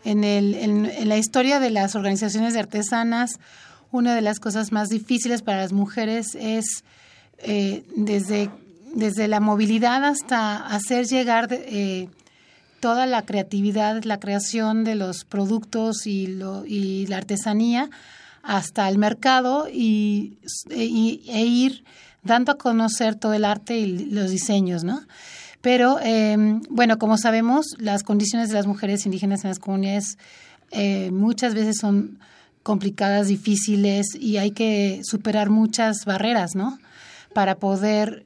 en, 0.04 0.24
el, 0.24 0.54
en, 0.54 1.08
la 1.08 1.16
historia 1.16 1.60
de 1.60 1.70
las 1.70 1.94
organizaciones 1.94 2.54
de 2.54 2.60
artesanas, 2.60 3.38
una 3.90 4.14
de 4.14 4.20
las 4.20 4.40
cosas 4.40 4.72
más 4.72 4.88
difíciles 4.88 5.42
para 5.42 5.58
las 5.58 5.72
mujeres 5.72 6.36
es 6.38 6.84
eh, 7.38 7.84
desde 7.96 8.50
desde 8.94 9.28
la 9.28 9.40
movilidad 9.40 10.04
hasta 10.04 10.56
hacer 10.66 11.06
llegar 11.06 11.48
eh, 11.50 12.08
toda 12.80 13.06
la 13.06 13.22
creatividad, 13.22 14.02
la 14.04 14.18
creación 14.18 14.84
de 14.84 14.94
los 14.94 15.24
productos 15.24 16.06
y, 16.06 16.26
lo, 16.26 16.64
y 16.66 17.06
la 17.06 17.18
artesanía 17.18 17.90
hasta 18.42 18.88
el 18.88 18.98
mercado 18.98 19.68
y, 19.70 20.38
e, 20.70 21.20
e, 21.26 21.44
ir 21.44 21.84
dando 22.22 22.52
a 22.52 22.58
conocer 22.58 23.14
todo 23.14 23.34
el 23.34 23.44
arte 23.44 23.78
y 23.78 24.06
los 24.10 24.30
diseños, 24.30 24.82
¿no? 24.82 25.02
Pero, 25.60 25.98
em, 26.00 26.62
bueno, 26.70 26.98
como 26.98 27.18
sabemos, 27.18 27.66
las 27.78 28.02
condiciones 28.02 28.48
de 28.48 28.54
las 28.54 28.66
mujeres 28.66 29.04
indígenas 29.04 29.44
en 29.44 29.50
las 29.50 29.58
comunidades 29.58 30.16
eh, 30.70 31.10
muchas 31.10 31.54
veces 31.54 31.76
son 31.78 32.18
complicadas, 32.62 33.28
difíciles 33.28 34.06
y 34.18 34.38
hay 34.38 34.52
que 34.52 35.00
superar 35.04 35.50
muchas 35.50 36.04
barreras, 36.06 36.54
¿no? 36.54 36.78
Para 37.34 37.56
poder 37.56 38.24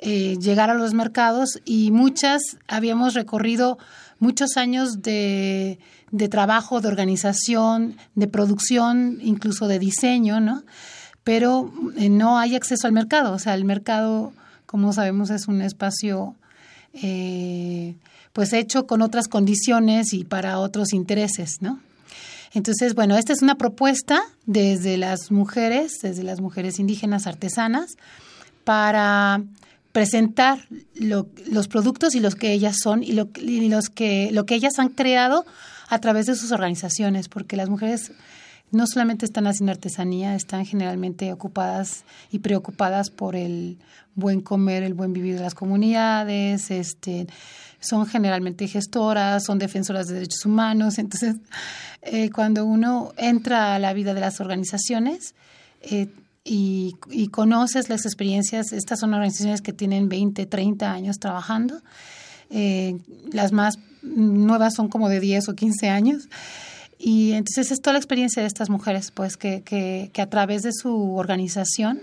eh, 0.00 0.36
llegar 0.40 0.70
a 0.70 0.74
los 0.74 0.94
mercados 0.94 1.60
y 1.64 1.90
muchas 1.90 2.42
habíamos 2.68 3.14
recorrido 3.14 3.78
muchos 4.20 4.56
años 4.56 5.02
de, 5.02 5.78
de, 6.10 6.28
trabajo, 6.28 6.80
de 6.80 6.88
organización, 6.88 7.96
de 8.14 8.26
producción, 8.28 9.18
incluso 9.22 9.68
de 9.68 9.78
diseño, 9.78 10.40
¿no? 10.40 10.62
Pero 11.24 11.72
eh, 11.96 12.08
no 12.08 12.38
hay 12.38 12.54
acceso 12.54 12.86
al 12.86 12.92
mercado. 12.92 13.32
O 13.32 13.38
sea, 13.38 13.54
el 13.54 13.64
mercado, 13.64 14.32
como 14.66 14.92
sabemos, 14.92 15.30
es 15.30 15.48
un 15.48 15.62
espacio 15.62 16.36
eh, 16.94 17.96
pues 18.32 18.52
hecho 18.52 18.86
con 18.86 19.02
otras 19.02 19.28
condiciones 19.28 20.12
y 20.12 20.24
para 20.24 20.58
otros 20.58 20.92
intereses, 20.92 21.56
¿no? 21.60 21.80
Entonces, 22.54 22.94
bueno, 22.94 23.16
esta 23.16 23.32
es 23.32 23.42
una 23.42 23.56
propuesta 23.56 24.22
desde 24.46 24.96
las 24.96 25.30
mujeres, 25.30 25.98
desde 26.02 26.22
las 26.22 26.40
mujeres 26.40 26.78
indígenas 26.78 27.26
artesanas, 27.26 27.96
para 28.64 29.42
presentar 29.98 30.60
los 30.94 31.66
productos 31.66 32.14
y 32.14 32.20
los 32.20 32.36
que 32.36 32.52
ellas 32.52 32.76
son 32.80 33.02
y, 33.02 33.14
lo, 33.14 33.30
los 33.42 33.88
que, 33.88 34.30
lo 34.30 34.46
que 34.46 34.54
ellas 34.54 34.78
han 34.78 34.90
creado 34.90 35.44
a 35.88 35.98
través 35.98 36.26
de 36.26 36.36
sus 36.36 36.52
organizaciones, 36.52 37.28
porque 37.28 37.56
las 37.56 37.68
mujeres 37.68 38.12
no 38.70 38.86
solamente 38.86 39.26
están 39.26 39.48
haciendo 39.48 39.72
artesanía, 39.72 40.36
están 40.36 40.64
generalmente 40.66 41.32
ocupadas 41.32 42.04
y 42.30 42.38
preocupadas 42.38 43.10
por 43.10 43.34
el 43.34 43.78
buen 44.14 44.40
comer, 44.40 44.84
el 44.84 44.94
buen 44.94 45.12
vivir 45.12 45.34
de 45.34 45.40
las 45.40 45.56
comunidades, 45.56 46.70
este, 46.70 47.26
son 47.80 48.06
generalmente 48.06 48.68
gestoras, 48.68 49.42
son 49.42 49.58
defensoras 49.58 50.06
de 50.06 50.14
derechos 50.14 50.46
humanos. 50.46 50.98
Entonces, 50.98 51.34
eh, 52.02 52.30
cuando 52.30 52.64
uno 52.64 53.14
entra 53.16 53.74
a 53.74 53.80
la 53.80 53.92
vida 53.94 54.14
de 54.14 54.20
las 54.20 54.40
organizaciones, 54.40 55.34
eh, 55.82 56.06
y, 56.48 57.28
conoces 57.30 57.88
las 57.88 58.06
experiencias. 58.06 58.72
Estas 58.72 59.00
son 59.00 59.12
organizaciones 59.14 59.60
que 59.60 59.72
tienen 59.72 60.08
20, 60.08 60.46
30 60.46 60.90
años 60.90 61.18
trabajando. 61.18 61.82
Eh, 62.50 62.96
las 63.32 63.52
más 63.52 63.78
nuevas 64.02 64.74
son 64.74 64.88
como 64.88 65.08
de 65.08 65.20
10 65.20 65.50
o 65.50 65.54
15 65.54 65.88
años. 65.88 66.28
Y 66.98 67.32
entonces 67.32 67.70
es 67.70 67.80
toda 67.80 67.92
la 67.92 67.98
experiencia 67.98 68.42
de 68.42 68.48
estas 68.48 68.70
mujeres, 68.70 69.10
pues 69.12 69.36
que, 69.36 69.62
que, 69.62 70.10
que 70.12 70.22
a 70.22 70.30
través 70.30 70.62
de 70.62 70.72
su 70.72 71.14
organización 71.14 72.00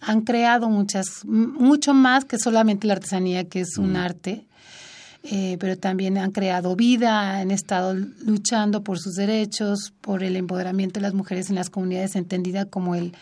han 0.00 0.22
creado 0.22 0.68
muchas, 0.68 1.24
mucho 1.24 1.94
más 1.94 2.24
que 2.24 2.38
solamente 2.38 2.86
la 2.86 2.94
artesanía, 2.94 3.48
que 3.48 3.60
es 3.60 3.78
un 3.78 3.92
mm. 3.92 3.96
arte, 3.96 4.46
eh, 5.22 5.56
pero 5.60 5.78
también 5.78 6.18
han 6.18 6.32
creado 6.32 6.74
vida, 6.74 7.38
han 7.38 7.50
estado 7.50 7.94
luchando 7.94 8.82
por 8.82 8.98
sus 8.98 9.14
derechos, 9.14 9.92
por 10.00 10.22
el 10.22 10.36
empoderamiento 10.36 11.00
de 11.00 11.02
las 11.02 11.14
mujeres 11.14 11.48
en 11.48 11.54
las 11.54 11.70
comunidades, 11.70 12.16
entendida 12.16 12.66
como 12.66 12.94
el, 12.94 13.14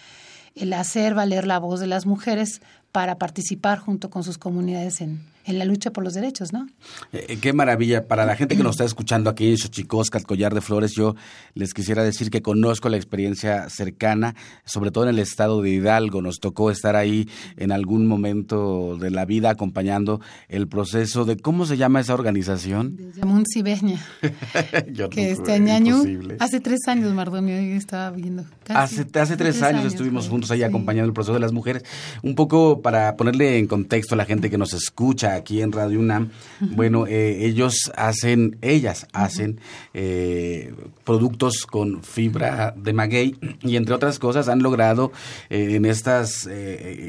el 0.55 0.73
hacer 0.73 1.15
valer 1.15 1.47
la 1.47 1.59
voz 1.59 1.81
de 1.81 1.87
las 1.87 2.07
mujeres 2.07 2.61
para 2.93 3.19
participar 3.19 3.79
junto 3.79 4.11
con 4.11 4.23
sus 4.25 4.39
comunidades 4.39 5.01
en, 5.01 5.21
en 5.45 5.59
la 5.59 5.65
lucha 5.65 5.91
por 5.91 6.05
los 6.05 6.15
derechos, 6.15 6.53
¿no? 6.53 6.69
Eh, 7.13 7.39
qué 7.41 7.53
maravilla. 7.53 8.07
Para 8.07 8.25
la 8.27 8.37
gente 8.37 8.57
que 8.57 8.63
nos 8.63 8.73
está 8.73 8.85
escuchando 8.85 9.31
aquí 9.31 9.49
en 9.49 9.59
Xochicosca, 9.59 10.19
el 10.19 10.25
Collar 10.25 10.55
de 10.55 10.61
Flores, 10.61 10.93
yo 10.95 11.15
les 11.55 11.75
quisiera 11.75 12.03
decir 12.03 12.31
que 12.31 12.43
conozco 12.43 12.89
la 12.89 12.97
experiencia 12.97 13.69
cercana, 13.69 14.35
sobre 14.65 14.91
todo 14.91 15.05
en 15.05 15.11
el 15.11 15.19
estado 15.19 15.63
de 15.63 15.71
Hidalgo. 15.71 16.23
Nos 16.23 16.39
tocó 16.41 16.71
estar 16.71 16.97
ahí 16.97 17.29
en 17.57 17.73
algún 17.73 18.07
momento 18.07 18.97
de 18.99 19.11
la 19.11 19.25
vida 19.25 19.51
acompañando 19.51 20.21
el 20.49 20.69
proceso 20.69 21.25
de, 21.25 21.37
¿cómo 21.37 21.67
se 21.67 21.77
llama 21.77 22.01
esa 22.01 22.15
organización? 22.15 23.13
Yamun 23.17 23.45
Cibeña. 23.53 24.01
que 25.11 25.31
este 25.33 25.53
año, 25.53 26.03
hace 26.39 26.61
tres 26.61 26.81
años, 26.87 27.13
Mardonio, 27.13 27.55
estaba 27.57 28.11
viendo. 28.11 28.45
hace, 28.69 29.07
hace 29.15 29.37
tres, 29.37 29.63
años, 29.63 29.85
estuvimos 29.85 30.29
juntos 30.29 30.51
ahí 30.51 30.63
acompañando 30.63 31.09
el 31.09 31.13
proceso 31.13 31.35
de 31.35 31.41
las 31.41 31.53
mujeres. 31.53 31.85
Un 32.23 32.35
poco 32.35 32.81
para 32.81 33.17
ponerle 33.17 33.59
en 33.59 33.67
contexto 33.67 34.15
a 34.15 34.19
la 34.19 34.25
gente 34.25 34.51
que 34.51 34.59
nos 34.59 34.73
escucha, 34.73 35.32
aquí 35.35 35.63
en 35.63 35.73
Radio 35.73 35.99
UNAM, 36.01 36.31
bueno, 36.61 37.07
eh, 37.07 37.45
ellos 37.47 37.91
hacen, 37.97 38.59
ellas 38.63 39.07
hacen 39.13 39.61
eh, 39.95 40.75
productos 41.05 41.67
con 41.67 42.03
fibra 42.03 42.75
de 42.77 42.93
maguey 42.93 43.37
y 43.63 43.77
entre 43.77 43.95
otras 43.95 44.19
cosas 44.19 44.49
han 44.49 44.63
logrado 44.63 45.13
eh, 45.51 45.75
en 45.75 45.85
estas 45.85 46.49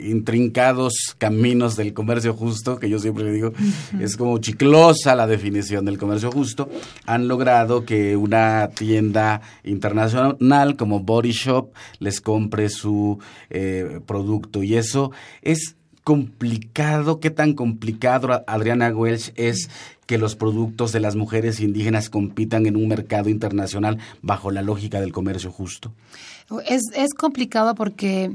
intrincados 0.03 1.15
caminos 1.17 1.75
del 1.75 1.93
comercio 1.93 2.33
justo, 2.33 2.79
que 2.79 2.89
yo 2.89 2.99
siempre 2.99 3.31
digo, 3.31 3.53
es 3.99 4.17
como 4.17 4.37
chiclosa 4.39 5.15
la 5.15 5.27
definición 5.27 5.85
del 5.85 5.97
comercio 5.97 6.31
justo, 6.31 6.69
han 7.05 7.27
logrado 7.27 7.85
que 7.85 8.17
una 8.17 8.69
tienda 8.75 9.41
internacional 9.63 10.75
como 10.75 10.99
Body 11.01 11.31
Shop 11.31 11.71
les 11.99 12.21
compre 12.21 12.69
su 12.69 13.19
producto. 14.05 14.63
Y 14.63 14.75
eso 14.75 15.11
es 15.41 15.75
complicado, 16.03 17.19
qué 17.19 17.29
tan 17.29 17.53
complicado, 17.53 18.43
Adriana 18.47 18.89
Welch, 18.89 19.31
es 19.35 19.69
que 20.05 20.17
los 20.17 20.35
productos 20.35 20.91
de 20.91 20.99
las 20.99 21.15
mujeres 21.15 21.59
indígenas 21.59 22.09
compitan 22.09 22.65
en 22.65 22.75
un 22.75 22.87
mercado 22.87 23.29
internacional 23.29 23.99
bajo 24.21 24.51
la 24.51 24.61
lógica 24.61 24.99
del 24.99 25.13
comercio 25.13 25.51
justo? 25.51 25.93
Es, 26.67 26.81
es 26.93 27.13
complicado 27.13 27.73
porque, 27.73 28.31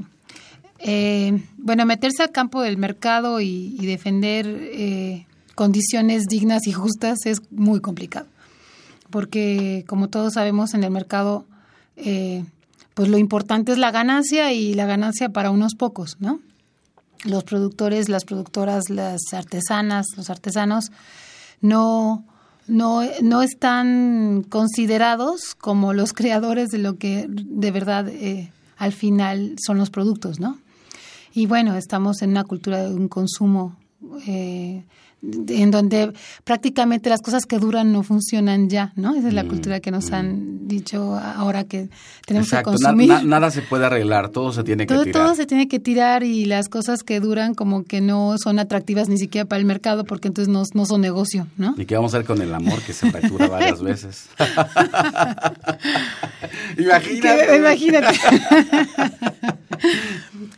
eh, 0.79 1.43
bueno, 1.57 1.85
meterse 1.85 2.23
al 2.23 2.31
campo 2.31 2.61
del 2.61 2.77
mercado 2.77 3.39
y, 3.39 3.77
defender 3.85 4.47
eh, 4.47 5.25
condiciones 5.53 6.25
dignas 6.25 6.65
y 6.67 6.71
justas 6.71 7.25
es 7.25 7.41
muy 7.51 7.81
complicado. 7.81 8.27
Porque, 9.11 9.85
como 9.87 10.09
todos 10.09 10.33
sabemos, 10.33 10.73
en 10.73 10.83
el 10.83 10.91
mercado, 10.91 11.45
eh, 11.97 12.43
pues 12.93 13.09
lo 13.09 13.17
importante 13.17 13.71
es 13.71 13.77
la 13.77 13.91
ganancia 13.91 14.53
y 14.53 14.73
la 14.73 14.85
ganancia 14.85 15.29
para 15.29 15.51
unos 15.51 15.75
pocos, 15.75 16.17
¿no? 16.19 16.39
Los 17.25 17.43
productores, 17.43 18.09
las 18.09 18.25
productoras, 18.25 18.89
las 18.89 19.21
artesanas, 19.33 20.07
los 20.15 20.29
artesanos, 20.29 20.91
no, 21.61 22.25
no, 22.67 23.01
no 23.21 23.41
están 23.41 24.45
considerados 24.47 25.55
como 25.55 25.93
los 25.93 26.13
creadores 26.19 26.69
de 26.69 26.77
lo 26.77 26.97
que 26.97 27.25
de 27.29 27.71
verdad 27.71 28.07
eh, 28.07 28.51
al 28.77 28.93
final 28.93 29.55
son 29.63 29.77
los 29.77 29.89
productos, 29.89 30.39
¿no? 30.39 30.59
Y 31.33 31.45
bueno, 31.45 31.75
estamos 31.75 32.21
en 32.21 32.31
una 32.31 32.43
cultura 32.43 32.83
de 32.83 32.93
un 32.93 33.07
consumo 33.07 33.75
eh, 34.25 34.83
en 35.21 35.71
donde 35.71 36.13
prácticamente 36.45 37.09
las 37.09 37.21
cosas 37.21 37.45
que 37.45 37.59
duran 37.59 37.91
no 37.91 38.03
funcionan 38.03 38.69
ya, 38.69 38.93
¿no? 38.95 39.15
Esa 39.15 39.27
es 39.27 39.33
la 39.33 39.43
mm, 39.43 39.47
cultura 39.47 39.79
que 39.81 39.91
nos 39.91 40.11
mm. 40.11 40.13
han 40.13 40.67
dicho 40.67 41.15
ahora 41.15 41.65
que 41.65 41.89
tenemos 42.25 42.49
que 42.49 42.63
consumir. 42.63 43.25
nada 43.25 43.51
se 43.51 43.61
puede 43.61 43.85
arreglar, 43.85 44.29
todo 44.29 44.53
se 44.53 44.63
tiene 44.63 44.87
que 44.87 44.95
tirar. 44.95 45.11
Todo 45.11 45.35
se 45.35 45.45
tiene 45.45 45.67
que 45.67 45.79
tirar 45.79 46.23
y 46.23 46.45
las 46.45 46.69
cosas 46.69 47.03
que 47.03 47.19
duran 47.19 47.53
como 47.53 47.83
que 47.83 47.99
no 47.99 48.37
son 48.37 48.59
atractivas 48.59 49.09
ni 49.09 49.17
siquiera 49.17 49.45
para 49.45 49.59
el 49.59 49.65
mercado 49.65 50.05
porque 50.05 50.29
entonces 50.29 50.53
no, 50.53 50.63
no 50.73 50.85
son 50.85 51.01
negocio, 51.01 51.47
¿no? 51.57 51.75
¿Y 51.77 51.85
qué 51.85 51.95
vamos 51.95 52.13
a 52.13 52.17
hacer 52.17 52.27
con 52.27 52.41
el 52.41 52.53
amor 52.53 52.81
que 52.81 52.93
se 52.93 53.11
fractura 53.11 53.49
varias 53.49 53.81
veces? 53.81 54.29
imagínate. 56.77 57.57
imagínate. 57.57 58.17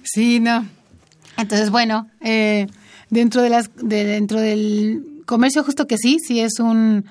sí, 0.04 0.40
no. 0.40 0.68
Entonces, 1.38 1.72
bueno, 1.72 2.08
eh, 2.22 2.68
dentro 3.12 3.44
de 3.44 3.50
las 3.50 3.70
de, 3.76 4.06
dentro 4.06 4.40
del 4.40 5.22
comercio 5.28 5.64
justo 5.64 5.86
que 5.86 5.98
sí, 5.98 6.18
sí 6.20 6.40
es 6.40 6.60
un 6.60 7.06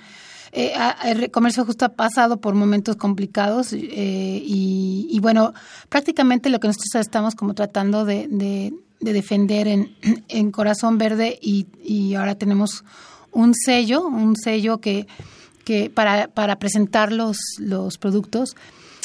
eh, 0.53 0.73
el 1.05 1.31
comercio 1.31 1.65
justo 1.65 1.85
ha 1.85 1.91
pasado 1.91 2.39
por 2.39 2.55
momentos 2.55 2.97
complicados 2.97 3.73
eh, 3.73 4.43
y, 4.45 5.19
bueno, 5.21 5.55
prácticamente 5.89 6.51
lo 6.51 6.59
que 6.59 6.67
nosotros 6.67 6.97
estamos 6.97 7.37
como 7.37 7.55
tratando 7.55 8.05
de, 8.05 8.27
de, 8.29 8.73
defender 9.13 9.69
en, 9.69 9.95
en, 10.29 10.51
Corazón 10.51 10.99
Verde 10.99 11.39
y, 11.41 11.67
y, 11.85 12.15
ahora 12.15 12.35
tenemos 12.35 12.85
un 13.31 13.55
sello, 13.55 14.05
un 14.05 14.35
sello 14.35 14.79
que, 14.79 15.07
que 15.65 15.89
para, 15.89 16.27
para 16.27 16.59
presentar 16.59 17.13
los, 17.13 17.39
los 17.59 17.97
productos. 17.99 18.57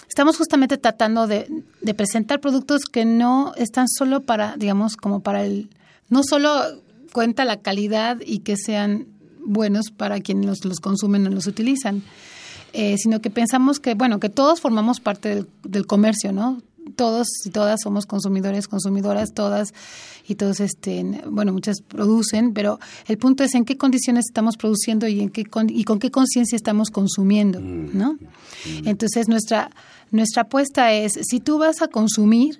Estamos 0.09 0.37
justamente 0.37 0.77
tratando 0.77 1.27
de, 1.27 1.47
de 1.81 1.93
presentar 1.93 2.39
productos 2.39 2.85
que 2.85 3.05
no 3.05 3.53
están 3.55 3.87
solo 3.87 4.21
para, 4.21 4.55
digamos, 4.57 4.97
como 4.97 5.19
para 5.19 5.45
el, 5.45 5.69
no 6.09 6.23
solo 6.23 6.84
cuenta 7.15 7.45
la 7.45 7.61
calidad 7.61 8.17
y 8.25 8.39
que 8.39 8.57
sean 8.57 9.07
buenos 9.39 9.89
para 9.89 10.19
quienes 10.19 10.65
los, 10.65 10.81
consumen 10.81 11.25
o 11.25 11.29
los 11.29 11.47
utilizan, 11.47 12.03
eh, 12.73 12.97
sino 12.97 13.21
que 13.21 13.29
pensamos 13.29 13.79
que, 13.79 13.93
bueno, 13.93 14.19
que 14.19 14.27
todos 14.27 14.59
formamos 14.59 14.99
parte 14.99 15.45
del, 15.63 15.85
comercio, 15.87 16.33
¿no? 16.33 16.61
Todos 16.97 17.27
y 17.45 17.51
todas 17.51 17.79
somos 17.81 18.05
consumidores, 18.05 18.67
consumidoras, 18.67 19.29
todas 19.33 19.73
y 20.27 20.35
todos, 20.35 20.59
este, 20.59 21.05
bueno, 21.29 21.53
muchas 21.53 21.77
producen, 21.79 22.51
pero 22.51 22.81
el 23.07 23.17
punto 23.17 23.45
es 23.45 23.55
en 23.55 23.63
qué 23.63 23.77
condiciones 23.77 24.25
estamos 24.27 24.57
produciendo 24.57 25.07
y 25.07 25.21
en 25.21 25.29
qué 25.29 25.45
y 25.69 25.85
con 25.85 25.99
qué 25.99 26.11
conciencia 26.11 26.57
estamos 26.57 26.89
consumiendo. 26.89 27.61
¿no? 27.61 28.15
Mm. 28.15 28.87
Entonces 28.89 29.29
nuestra 29.29 29.71
nuestra 30.11 30.43
apuesta 30.43 30.91
es 30.91 31.13
si 31.29 31.39
tú 31.39 31.59
vas 31.59 31.81
a 31.81 31.87
consumir 31.87 32.59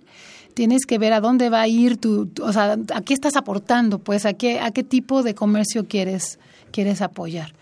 tienes 0.56 0.86
que 0.88 0.98
ver 0.98 1.14
a 1.14 1.22
dónde 1.22 1.50
va 1.50 1.62
a 1.62 1.68
ir 1.68 1.98
tu, 1.98 2.32
o 2.42 2.52
sea, 2.52 2.78
a 2.94 3.02
qué 3.02 3.14
estás 3.14 3.36
aportando, 3.36 4.00
pues 4.00 4.26
a 4.26 4.34
qué, 4.34 4.60
a 4.60 4.72
qué 4.72 4.84
tipo 4.84 5.22
de 5.22 5.36
comercio 5.36 5.88
quieres, 5.88 6.40
quieres 6.72 7.02
apoyar. 7.02 7.54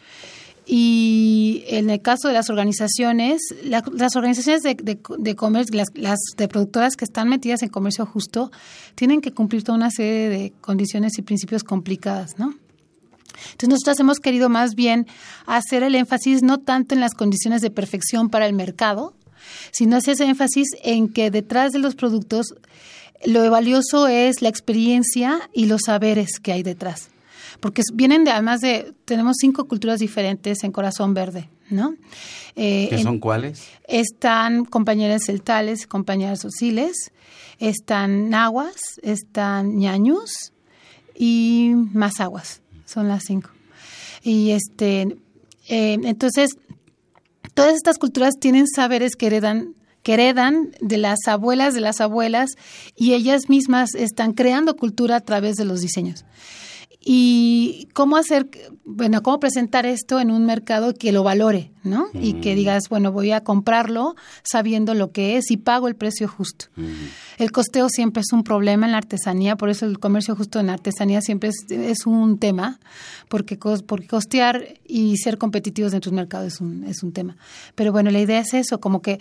Y 0.66 1.66
en 1.68 1.90
el 1.90 2.02
caso 2.02 2.30
de 2.30 2.36
las 2.36 2.50
organizaciones, 2.50 3.42
las 3.66 4.16
organizaciones 4.16 4.62
de, 4.62 4.76
de, 4.76 5.36
comercio, 5.36 5.84
las, 5.96 6.20
de 6.38 6.48
productoras 6.48 6.96
que 6.96 7.04
están 7.04 7.28
metidas 7.28 7.64
en 7.64 7.70
comercio 7.70 8.06
justo, 8.06 8.50
tienen 8.96 9.20
que 9.20 9.34
cumplir 9.34 9.64
toda 9.64 9.78
una 9.78 9.92
serie 9.92 10.30
de 10.30 10.54
condiciones 10.62 11.18
y 11.18 11.22
principios 11.22 11.66
complicadas, 11.66 12.40
¿no? 12.40 12.54
Entonces 13.52 13.70
nosotros 13.70 14.00
hemos 14.00 14.20
querido 14.20 14.48
más 14.48 14.76
bien 14.76 15.08
hacer 15.48 15.84
el 15.84 15.96
énfasis 15.96 16.44
no 16.44 16.60
tanto 16.60 16.96
en 16.96 17.02
las 17.02 17.14
condiciones 17.14 17.62
de 17.62 17.72
perfección 17.72 18.30
para 18.30 18.46
el 18.46 18.54
mercado, 18.54 19.16
sino 19.72 19.98
hace 19.98 20.12
ese 20.12 20.26
énfasis 20.26 20.68
en 20.84 21.10
que 21.10 21.32
detrás 21.32 21.72
de 21.72 21.80
los 21.80 21.96
productos 21.96 22.56
lo 23.26 23.50
valioso 23.50 24.08
es 24.08 24.42
la 24.42 24.50
experiencia 24.50 25.50
y 25.54 25.66
los 25.66 25.82
saberes 25.86 26.40
que 26.40 26.52
hay 26.52 26.64
detrás. 26.64 27.10
Porque 27.60 27.82
vienen 27.94 28.24
de, 28.24 28.32
además 28.32 28.60
de, 28.60 28.94
tenemos 29.06 29.38
cinco 29.40 29.66
culturas 29.68 30.00
diferentes 30.00 30.64
en 30.64 30.72
Corazón 30.72 31.14
Verde, 31.14 31.48
¿no? 31.70 31.96
Eh, 32.56 32.88
¿Qué 32.90 33.02
son 33.02 33.20
cuáles? 33.20 33.64
Están 33.88 34.66
compañeras 34.66 35.24
celtales, 35.26 35.88
compañeras 35.88 36.42
sociles, 36.42 37.12
están 37.60 38.30
nahuas, 38.30 39.00
están 39.02 39.78
ñañus 39.78 40.52
y 41.16 41.72
más 41.94 42.20
aguas, 42.20 42.62
son 42.86 43.08
las 43.08 43.24
cinco. 43.24 43.50
Y 44.24 44.52
este, 44.52 45.18
eh, 45.68 45.98
entonces, 46.04 46.58
Todas 47.54 47.76
estas 47.76 47.98
culturas 47.98 48.36
tienen 48.40 48.68
saberes 48.68 49.16
que 49.16 49.28
heredan 49.28 49.76
que 50.02 50.16
heredan 50.16 50.72
de 50.82 50.98
las 50.98 51.20
abuelas 51.28 51.74
de 51.74 51.80
las 51.80 52.02
abuelas 52.02 52.58
y 52.98 53.14
ellas 53.14 53.48
mismas 53.48 53.96
están 53.96 54.34
creando 54.34 54.76
cultura 54.76 55.16
a 55.16 55.22
través 55.22 55.56
de 55.56 55.64
los 55.64 55.80
diseños 55.80 56.26
y 57.06 57.90
cómo 57.94 58.16
hacer, 58.16 58.50
bueno, 58.86 59.22
cómo 59.24 59.40
presentar 59.40 59.86
esto 59.86 60.22
en 60.22 60.32
un 60.32 60.46
mercado 60.46 60.94
que 60.94 61.12
lo 61.12 61.22
valore, 61.24 61.72
¿no? 61.84 62.08
Y 62.14 62.36
que 62.36 62.56
digas, 62.56 62.84
bueno, 62.90 63.12
voy 63.12 63.32
a 63.32 63.44
comprarlo 63.44 64.16
sabiendo 64.44 64.94
lo 64.94 65.12
que 65.12 65.36
es 65.36 65.52
y 65.52 65.58
pago 65.58 65.90
el 65.90 65.96
precio 65.96 66.30
justo. 66.30 66.68
El 67.38 67.52
costeo 67.52 67.90
siempre 67.90 68.22
es 68.22 68.32
un 68.32 68.44
problema 68.44 68.86
en 68.86 68.94
la 68.94 69.00
artesanía, 69.00 69.58
por 69.58 69.70
eso 69.70 69.86
el 69.86 70.00
comercio 70.00 70.36
justo 70.36 70.62
en 70.62 70.68
la 70.68 70.74
artesanía 70.74 71.22
siempre 71.22 71.50
es, 71.70 72.06
un 72.06 72.38
tema, 72.40 72.80
porque, 73.28 73.58
porque 73.86 74.08
costear 74.08 74.66
y 74.88 75.18
ser 75.18 75.38
competitivos 75.38 75.92
dentro 75.92 76.10
del 76.10 76.16
mercado 76.16 76.46
es 76.46 76.62
un, 76.62 76.86
es 76.86 77.04
un 77.04 77.12
tema. 77.12 77.36
Pero 77.76 77.92
bueno, 77.92 78.12
la 78.12 78.22
idea 78.22 78.40
es 78.40 78.54
eso, 78.54 78.80
como 78.80 79.02
que 79.02 79.20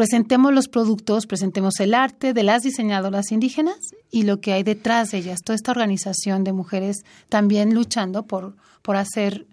presentemos 0.00 0.54
los 0.54 0.68
productos, 0.68 1.26
presentemos 1.26 1.78
el 1.78 1.92
arte 1.92 2.32
de 2.32 2.42
las 2.42 2.62
diseñadoras 2.62 3.32
indígenas 3.32 3.76
y 4.10 4.22
lo 4.22 4.40
que 4.40 4.54
hay 4.54 4.62
detrás 4.62 5.10
de 5.10 5.18
ellas, 5.18 5.40
toda 5.44 5.54
esta 5.54 5.72
organización 5.72 6.42
de 6.42 6.54
mujeres 6.54 7.04
también 7.28 7.74
luchando 7.74 8.22
por, 8.22 8.56
por 8.80 8.96
hacer 8.96 9.46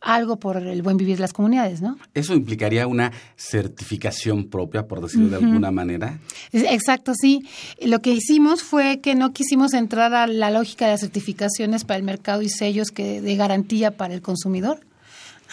algo 0.00 0.40
por 0.40 0.56
el 0.56 0.82
buen 0.82 0.96
vivir 0.96 1.18
de 1.18 1.20
las 1.20 1.32
comunidades, 1.32 1.82
¿no? 1.82 1.98
¿Eso 2.14 2.34
implicaría 2.34 2.88
una 2.88 3.12
certificación 3.36 4.50
propia, 4.50 4.88
por 4.88 5.02
decirlo 5.02 5.28
de 5.28 5.36
alguna 5.36 5.70
manera? 5.70 6.18
Exacto, 6.50 7.12
sí. 7.14 7.46
Lo 7.80 8.00
que 8.00 8.10
hicimos 8.10 8.64
fue 8.64 8.98
que 8.98 9.14
no 9.14 9.32
quisimos 9.32 9.72
entrar 9.72 10.12
a 10.14 10.26
la 10.26 10.50
lógica 10.50 10.86
de 10.86 10.90
las 10.94 11.00
certificaciones 11.02 11.84
para 11.84 11.98
el 11.98 12.02
mercado 12.02 12.42
y 12.42 12.48
sellos 12.48 12.88
que 12.90 13.20
de 13.20 13.36
garantía 13.36 13.96
para 13.96 14.14
el 14.14 14.20
consumidor, 14.20 14.80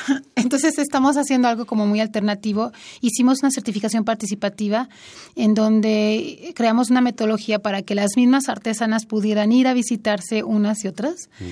entonces 0.35 0.77
estamos 0.77 1.17
haciendo 1.17 1.47
algo 1.47 1.65
como 1.65 1.85
muy 1.85 1.99
alternativo. 1.99 2.71
Hicimos 3.01 3.39
una 3.41 3.51
certificación 3.51 4.03
participativa 4.03 4.89
en 5.35 5.53
donde 5.53 6.53
creamos 6.55 6.89
una 6.89 7.01
metodología 7.01 7.59
para 7.59 7.81
que 7.81 7.95
las 7.95 8.11
mismas 8.15 8.49
artesanas 8.49 9.05
pudieran 9.05 9.51
ir 9.51 9.67
a 9.67 9.73
visitarse 9.73 10.43
unas 10.43 10.83
y 10.83 10.87
otras. 10.87 11.29
Mm. 11.39 11.43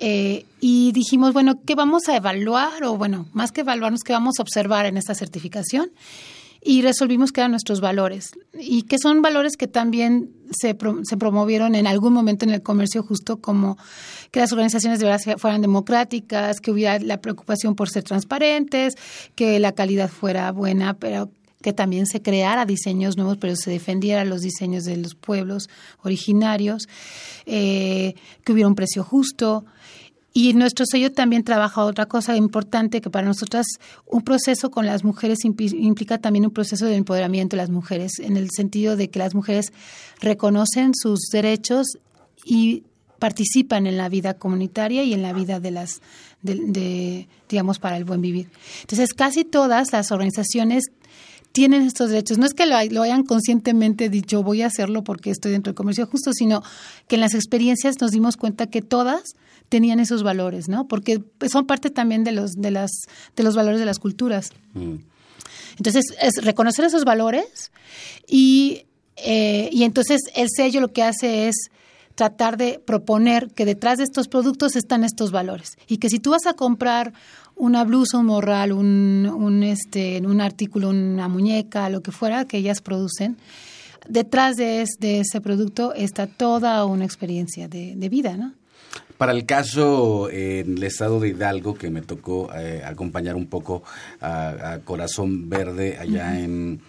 Eh, 0.00 0.46
y 0.60 0.92
dijimos, 0.92 1.32
bueno, 1.32 1.60
¿qué 1.64 1.74
vamos 1.74 2.08
a 2.08 2.16
evaluar? 2.16 2.82
O 2.84 2.96
bueno, 2.96 3.26
más 3.32 3.52
que 3.52 3.60
evaluarnos, 3.60 4.02
¿qué 4.02 4.12
vamos 4.12 4.34
a 4.38 4.42
observar 4.42 4.86
en 4.86 4.96
esta 4.96 5.14
certificación? 5.14 5.90
Y 6.66 6.80
resolvimos 6.80 7.30
que 7.30 7.42
eran 7.42 7.50
nuestros 7.50 7.82
valores 7.82 8.30
y 8.58 8.82
que 8.82 8.98
son 8.98 9.20
valores 9.20 9.56
que 9.58 9.68
también 9.68 10.30
se, 10.50 10.76
se 11.02 11.16
promovieron 11.18 11.74
en 11.74 11.86
algún 11.86 12.14
momento 12.14 12.46
en 12.46 12.52
el 12.52 12.62
comercio 12.62 13.02
justo 13.02 13.36
como 13.36 13.76
que 14.30 14.40
las 14.40 14.50
organizaciones 14.50 14.98
de 14.98 15.04
verdad 15.04 15.36
fueran 15.36 15.60
democráticas, 15.60 16.60
que 16.60 16.70
hubiera 16.70 16.98
la 16.98 17.20
preocupación 17.20 17.74
por 17.74 17.90
ser 17.90 18.02
transparentes, 18.02 18.94
que 19.34 19.60
la 19.60 19.72
calidad 19.72 20.08
fuera 20.08 20.50
buena, 20.52 20.94
pero 20.94 21.30
que 21.60 21.72
también 21.72 22.06
se 22.06 22.22
creara 22.22 22.64
diseños 22.66 23.16
nuevos, 23.16 23.36
pero 23.38 23.56
se 23.56 23.70
defendiera 23.70 24.24
los 24.24 24.40
diseños 24.40 24.84
de 24.84 24.96
los 24.96 25.14
pueblos 25.14 25.68
originarios, 26.02 26.88
eh, 27.46 28.14
que 28.42 28.52
hubiera 28.52 28.68
un 28.68 28.74
precio 28.74 29.04
justo, 29.04 29.64
y 30.36 30.52
nuestro 30.52 30.84
sello 30.84 31.12
también 31.12 31.44
trabaja 31.44 31.84
otra 31.84 32.06
cosa 32.06 32.36
importante 32.36 33.00
que 33.00 33.08
para 33.08 33.24
nosotras 33.24 33.66
un 34.04 34.22
proceso 34.22 34.72
con 34.72 34.84
las 34.84 35.04
mujeres 35.04 35.44
implica 35.44 36.18
también 36.18 36.44
un 36.44 36.50
proceso 36.50 36.86
de 36.86 36.96
empoderamiento 36.96 37.56
de 37.56 37.62
las 37.62 37.70
mujeres, 37.70 38.18
en 38.18 38.36
el 38.36 38.50
sentido 38.50 38.96
de 38.96 39.08
que 39.10 39.20
las 39.20 39.36
mujeres 39.36 39.72
reconocen 40.20 40.90
sus 40.92 41.28
derechos 41.32 41.86
y 42.44 42.82
participan 43.20 43.86
en 43.86 43.96
la 43.96 44.08
vida 44.08 44.34
comunitaria 44.34 45.04
y 45.04 45.14
en 45.14 45.22
la 45.22 45.32
vida 45.32 45.60
de 45.60 45.70
las, 45.70 46.02
de, 46.42 47.28
digamos, 47.48 47.78
para 47.78 47.96
el 47.96 48.04
buen 48.04 48.20
vivir. 48.20 48.50
Entonces, 48.80 49.14
casi 49.14 49.44
todas 49.44 49.92
las 49.92 50.10
organizaciones 50.10 50.84
tienen 51.54 51.82
estos 51.82 52.10
derechos. 52.10 52.36
No 52.36 52.46
es 52.46 52.52
que 52.52 52.66
lo, 52.66 52.74
lo, 52.90 53.02
hayan 53.02 53.22
conscientemente 53.22 54.08
dicho, 54.08 54.42
voy 54.42 54.62
a 54.62 54.66
hacerlo 54.66 55.04
porque 55.04 55.30
estoy 55.30 55.52
dentro 55.52 55.70
del 55.70 55.76
comercio 55.76 56.04
justo, 56.04 56.32
sino 56.32 56.64
que 57.06 57.14
en 57.14 57.20
las 57.20 57.32
experiencias 57.32 57.94
nos 58.00 58.10
dimos 58.10 58.36
cuenta 58.36 58.66
que 58.66 58.82
todas 58.82 59.22
tenían 59.68 60.00
esos 60.00 60.24
valores, 60.24 60.68
¿no? 60.68 60.88
Porque 60.88 61.22
son 61.48 61.66
parte 61.66 61.90
también 61.90 62.24
de 62.24 62.32
los, 62.32 62.54
de 62.54 62.72
las, 62.72 62.90
de 63.36 63.44
los 63.44 63.54
valores 63.54 63.78
de 63.78 63.86
las 63.86 64.00
culturas. 64.00 64.50
Mm. 64.72 64.96
Entonces, 65.76 66.06
es 66.20 66.44
reconocer 66.44 66.86
esos 66.86 67.04
valores 67.04 67.70
y, 68.26 68.86
eh, 69.14 69.68
y 69.70 69.84
entonces 69.84 70.22
el 70.34 70.48
sello 70.50 70.80
lo 70.80 70.92
que 70.92 71.04
hace 71.04 71.46
es 71.46 71.70
tratar 72.16 72.56
de 72.56 72.80
proponer 72.84 73.52
que 73.54 73.64
detrás 73.64 73.98
de 73.98 74.04
estos 74.04 74.26
productos 74.26 74.74
están 74.74 75.04
estos 75.04 75.30
valores 75.30 75.76
y 75.86 75.98
que 75.98 76.08
si 76.08 76.18
tú 76.18 76.30
vas 76.30 76.46
a 76.46 76.54
comprar 76.54 77.12
una 77.56 77.84
blusa, 77.84 78.18
un 78.18 78.26
morral, 78.26 78.72
un, 78.72 79.30
un, 79.32 79.62
este, 79.62 80.20
un 80.24 80.40
artículo, 80.40 80.90
una 80.90 81.28
muñeca, 81.28 81.88
lo 81.88 82.02
que 82.02 82.12
fuera 82.12 82.44
que 82.44 82.58
ellas 82.58 82.80
producen, 82.80 83.36
detrás 84.08 84.56
de, 84.56 84.84
de 84.98 85.20
ese 85.20 85.40
producto 85.40 85.94
está 85.94 86.26
toda 86.26 86.84
una 86.84 87.04
experiencia 87.04 87.68
de, 87.68 87.94
de 87.96 88.08
vida, 88.08 88.36
¿no? 88.36 88.52
Para 89.18 89.30
el 89.32 89.46
caso 89.46 90.28
en 90.28 90.76
el 90.76 90.82
estado 90.82 91.20
de 91.20 91.28
Hidalgo, 91.28 91.74
que 91.74 91.88
me 91.88 92.02
tocó 92.02 92.50
eh, 92.54 92.82
acompañar 92.84 93.36
un 93.36 93.46
poco 93.46 93.84
a, 94.20 94.78
Corazón 94.84 95.48
Verde 95.48 95.96
allá 95.98 96.40
en 96.40 96.80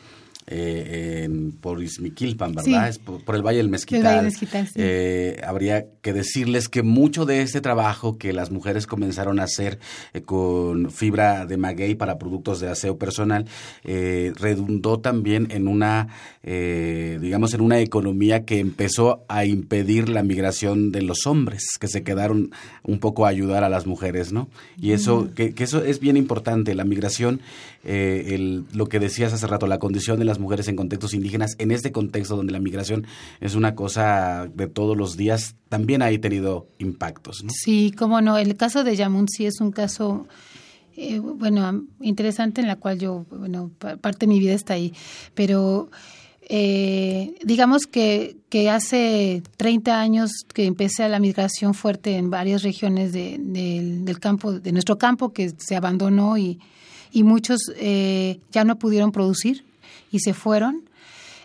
eh, 0.47 1.23
en, 1.23 1.53
por 1.53 1.81
Izmiquilpan, 1.81 2.53
¿verdad? 2.53 2.87
Es 2.87 2.99
por, 2.99 3.35
el 3.35 3.41
Valle 3.41 3.57
del 3.57 3.69
Mezquital. 3.69 4.31
Eh, 4.75 5.41
habría 5.43 5.87
que 6.03 6.13
decirles 6.13 6.69
que 6.69 6.83
mucho 6.83 7.25
de 7.25 7.41
este 7.41 7.61
trabajo 7.61 8.19
que 8.19 8.31
las 8.31 8.51
mujeres 8.51 8.85
comenzaron 8.85 9.39
a 9.39 9.45
hacer 9.45 9.79
eh, 10.13 10.21
con 10.21 10.91
fibra 10.91 11.47
de 11.47 11.57
maguey 11.57 11.95
para 11.95 12.19
productos 12.19 12.59
de 12.59 12.69
aseo 12.69 12.99
personal 12.99 13.45
redundó 13.83 14.99
también 14.99 15.47
en 15.49 15.67
una, 15.67 16.09
digamos, 16.43 17.53
en 17.53 17.61
una 17.61 17.79
economía 17.79 18.45
que 18.45 18.59
empezó 18.59 19.25
a 19.27 19.45
impedir 19.45 20.09
la 20.09 20.23
migración 20.23 20.91
de 20.91 21.01
los 21.01 21.25
hombres, 21.25 21.63
que 21.79 21.87
se 21.87 22.03
quedaron 22.03 22.51
un 22.83 22.99
poco 22.99 23.25
a 23.25 23.29
ayudar 23.29 23.63
a 23.63 23.69
las 23.69 23.85
mujeres, 23.87 24.31
¿no? 24.31 24.47
Y 24.79 24.91
eso, 24.91 25.29
que, 25.33 25.53
que 25.53 25.63
eso 25.63 25.83
es 25.83 25.99
bien 25.99 26.17
importante, 26.17 26.75
la 26.75 26.83
migración, 26.83 27.41
el, 27.85 28.65
lo 28.73 28.87
que 28.87 28.99
decías 28.99 29.33
hace 29.33 29.47
rato, 29.47 29.67
la 29.67 29.79
condición 29.79 30.19
de 30.19 30.25
las 30.25 30.39
mujeres 30.39 30.67
en 30.67 30.75
contextos 30.75 31.13
indígenas, 31.13 31.55
en 31.59 31.71
este 31.71 31.91
contexto 31.91 32.35
donde 32.35 32.53
la 32.53 32.59
migración 32.59 33.05
es 33.41 33.55
una 33.55 33.75
cosa 33.75 34.49
de 34.53 34.67
todos 34.67 34.97
los 34.97 35.17
días, 35.17 35.55
también 35.69 36.01
ha 36.01 36.09
tenido 36.19 36.67
impactos. 36.79 37.43
Sí, 37.49 37.93
cómo 37.97 38.21
no. 38.21 38.37
El 38.37 38.55
caso 38.57 38.83
de 38.83 38.95
Yamun 38.95 39.27
sí 39.27 39.45
es 39.45 39.61
un 39.61 39.71
caso 39.71 40.27
eh, 40.97 41.19
bueno, 41.19 41.83
interesante 41.99 42.61
en 42.61 42.67
la 42.67 42.77
cual 42.77 42.97
yo, 42.99 43.25
bueno, 43.29 43.69
parte 43.79 44.19
de 44.19 44.27
mi 44.27 44.39
vida 44.39 44.53
está 44.53 44.75
ahí, 44.75 44.93
pero 45.33 45.89
eh, 46.47 47.35
digamos 47.43 47.85
que, 47.85 48.37
que 48.49 48.69
hace 48.69 49.43
30 49.57 49.99
años 49.99 50.31
que 50.53 50.65
empecé 50.65 51.07
la 51.09 51.19
migración 51.19 51.73
fuerte 51.73 52.15
en 52.15 52.29
varias 52.29 52.63
regiones 52.63 53.11
de, 53.11 53.37
del 53.37 54.19
campo, 54.19 54.53
de 54.53 54.71
nuestro 54.71 54.97
campo 54.97 55.33
que 55.33 55.53
se 55.57 55.75
abandonó 55.75 56.37
y, 56.37 56.59
y 57.11 57.23
muchos 57.23 57.59
eh, 57.77 58.39
ya 58.51 58.63
no 58.63 58.77
pudieron 58.77 59.11
producir 59.11 59.65
y 60.11 60.19
se 60.19 60.33
fueron, 60.33 60.89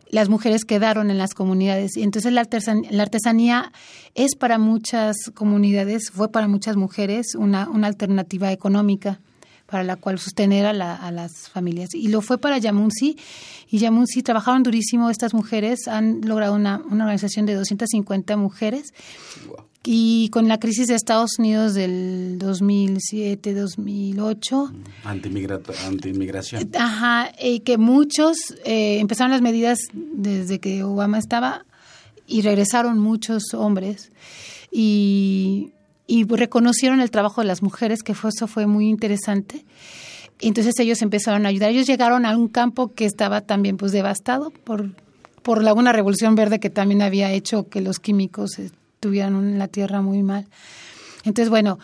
las 0.08 0.28
mujeres 0.28 0.64
quedaron 0.64 1.10
en 1.10 1.18
las 1.18 1.34
comunidades. 1.34 1.96
Y 1.96 2.02
entonces 2.02 2.32
la 2.32 2.46
la 2.90 3.02
artesanía 3.02 3.72
es 4.14 4.34
para 4.34 4.58
muchas 4.58 5.16
comunidades, 5.34 6.10
fue 6.12 6.30
para 6.30 6.48
muchas 6.48 6.76
mujeres 6.76 7.34
una, 7.36 7.68
una 7.68 7.86
alternativa 7.86 8.50
económica 8.52 9.20
para 9.70 9.84
la 9.84 9.96
cual 9.96 10.18
sostener 10.18 10.66
a, 10.66 10.72
las 10.72 11.48
familias. 11.48 11.94
Y 11.94 12.08
lo 12.08 12.20
fue 12.22 12.38
para 12.38 12.58
Yamunsi. 12.58 13.16
Y 13.70 13.78
Yamunsi 13.78 14.22
trabajaron 14.22 14.64
durísimo. 14.64 15.10
Estas 15.10 15.32
mujeres 15.32 15.86
han 15.86 16.22
logrado 16.22 16.54
una, 16.54 16.82
una 16.90 17.04
organización 17.04 17.46
de 17.46 17.54
250 17.54 18.36
mujeres. 18.36 18.92
Y 19.84 20.28
con 20.30 20.48
la 20.48 20.58
crisis 20.58 20.88
de 20.88 20.96
Estados 20.96 21.38
Unidos 21.38 21.74
del 21.74 22.36
2007-2008. 22.40 24.72
Anti-inmigración. 25.04 26.68
Ajá, 26.76 27.30
y 27.40 27.60
que 27.60 27.78
muchos 27.78 28.38
eh, 28.64 28.98
empezaron 28.98 29.30
las 29.30 29.40
medidas 29.40 29.78
desde 29.92 30.58
que 30.58 30.82
Obama 30.82 31.18
estaba 31.18 31.64
y 32.26 32.42
regresaron 32.42 32.98
muchos 32.98 33.54
hombres 33.54 34.10
y, 34.70 35.72
y 36.10 36.24
reconocieron 36.24 37.00
el 37.00 37.12
trabajo 37.12 37.40
de 37.40 37.46
las 37.46 37.62
mujeres, 37.62 38.02
que 38.02 38.14
fue, 38.14 38.30
eso 38.30 38.48
fue 38.48 38.66
muy 38.66 38.88
interesante. 38.88 39.64
Entonces 40.40 40.76
ellos 40.80 41.02
empezaron 41.02 41.46
a 41.46 41.50
ayudar. 41.50 41.70
Ellos 41.70 41.86
llegaron 41.86 42.26
a 42.26 42.36
un 42.36 42.48
campo 42.48 42.92
que 42.92 43.04
estaba 43.04 43.42
también 43.42 43.76
pues 43.76 43.92
devastado 43.92 44.50
por, 44.50 44.90
por 45.42 45.62
la, 45.62 45.72
una 45.72 45.92
revolución 45.92 46.34
verde 46.34 46.58
que 46.58 46.68
también 46.68 47.00
había 47.00 47.30
hecho 47.30 47.68
que 47.68 47.80
los 47.80 48.00
químicos 48.00 48.60
tuvieron 48.98 49.56
la 49.56 49.68
tierra 49.68 50.02
muy 50.02 50.24
mal. 50.24 50.48
Entonces, 51.24 51.48
bueno, 51.48 51.78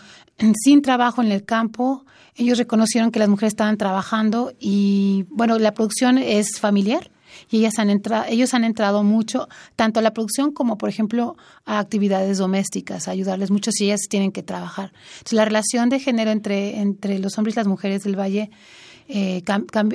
sin 0.60 0.82
trabajo 0.82 1.22
en 1.22 1.30
el 1.30 1.44
campo, 1.44 2.04
ellos 2.34 2.58
reconocieron 2.58 3.12
que 3.12 3.20
las 3.20 3.28
mujeres 3.28 3.52
estaban 3.52 3.76
trabajando 3.76 4.52
y, 4.58 5.26
bueno, 5.28 5.56
la 5.60 5.72
producción 5.72 6.18
es 6.18 6.58
familiar 6.58 7.12
y 7.50 7.58
ellas 7.58 7.78
han 7.78 7.90
entrado, 7.90 8.24
ellos 8.28 8.54
han 8.54 8.64
entrado 8.64 9.02
mucho, 9.02 9.48
tanto 9.74 10.00
a 10.00 10.02
la 10.02 10.12
producción 10.12 10.52
como, 10.52 10.78
por 10.78 10.88
ejemplo, 10.88 11.36
a 11.64 11.78
actividades 11.78 12.38
domésticas, 12.38 13.08
a 13.08 13.10
ayudarles 13.10 13.50
mucho 13.50 13.70
si 13.72 13.84
ellas 13.86 14.00
tienen 14.08 14.32
que 14.32 14.42
trabajar. 14.42 14.92
Entonces, 15.18 15.34
la 15.34 15.44
relación 15.44 15.88
de 15.88 16.00
género 16.00 16.30
entre, 16.30 16.80
entre 16.80 17.18
los 17.18 17.36
hombres 17.38 17.56
y 17.56 17.60
las 17.60 17.66
mujeres 17.66 18.04
del 18.04 18.18
Valle 18.18 18.50
eh, 19.08 19.42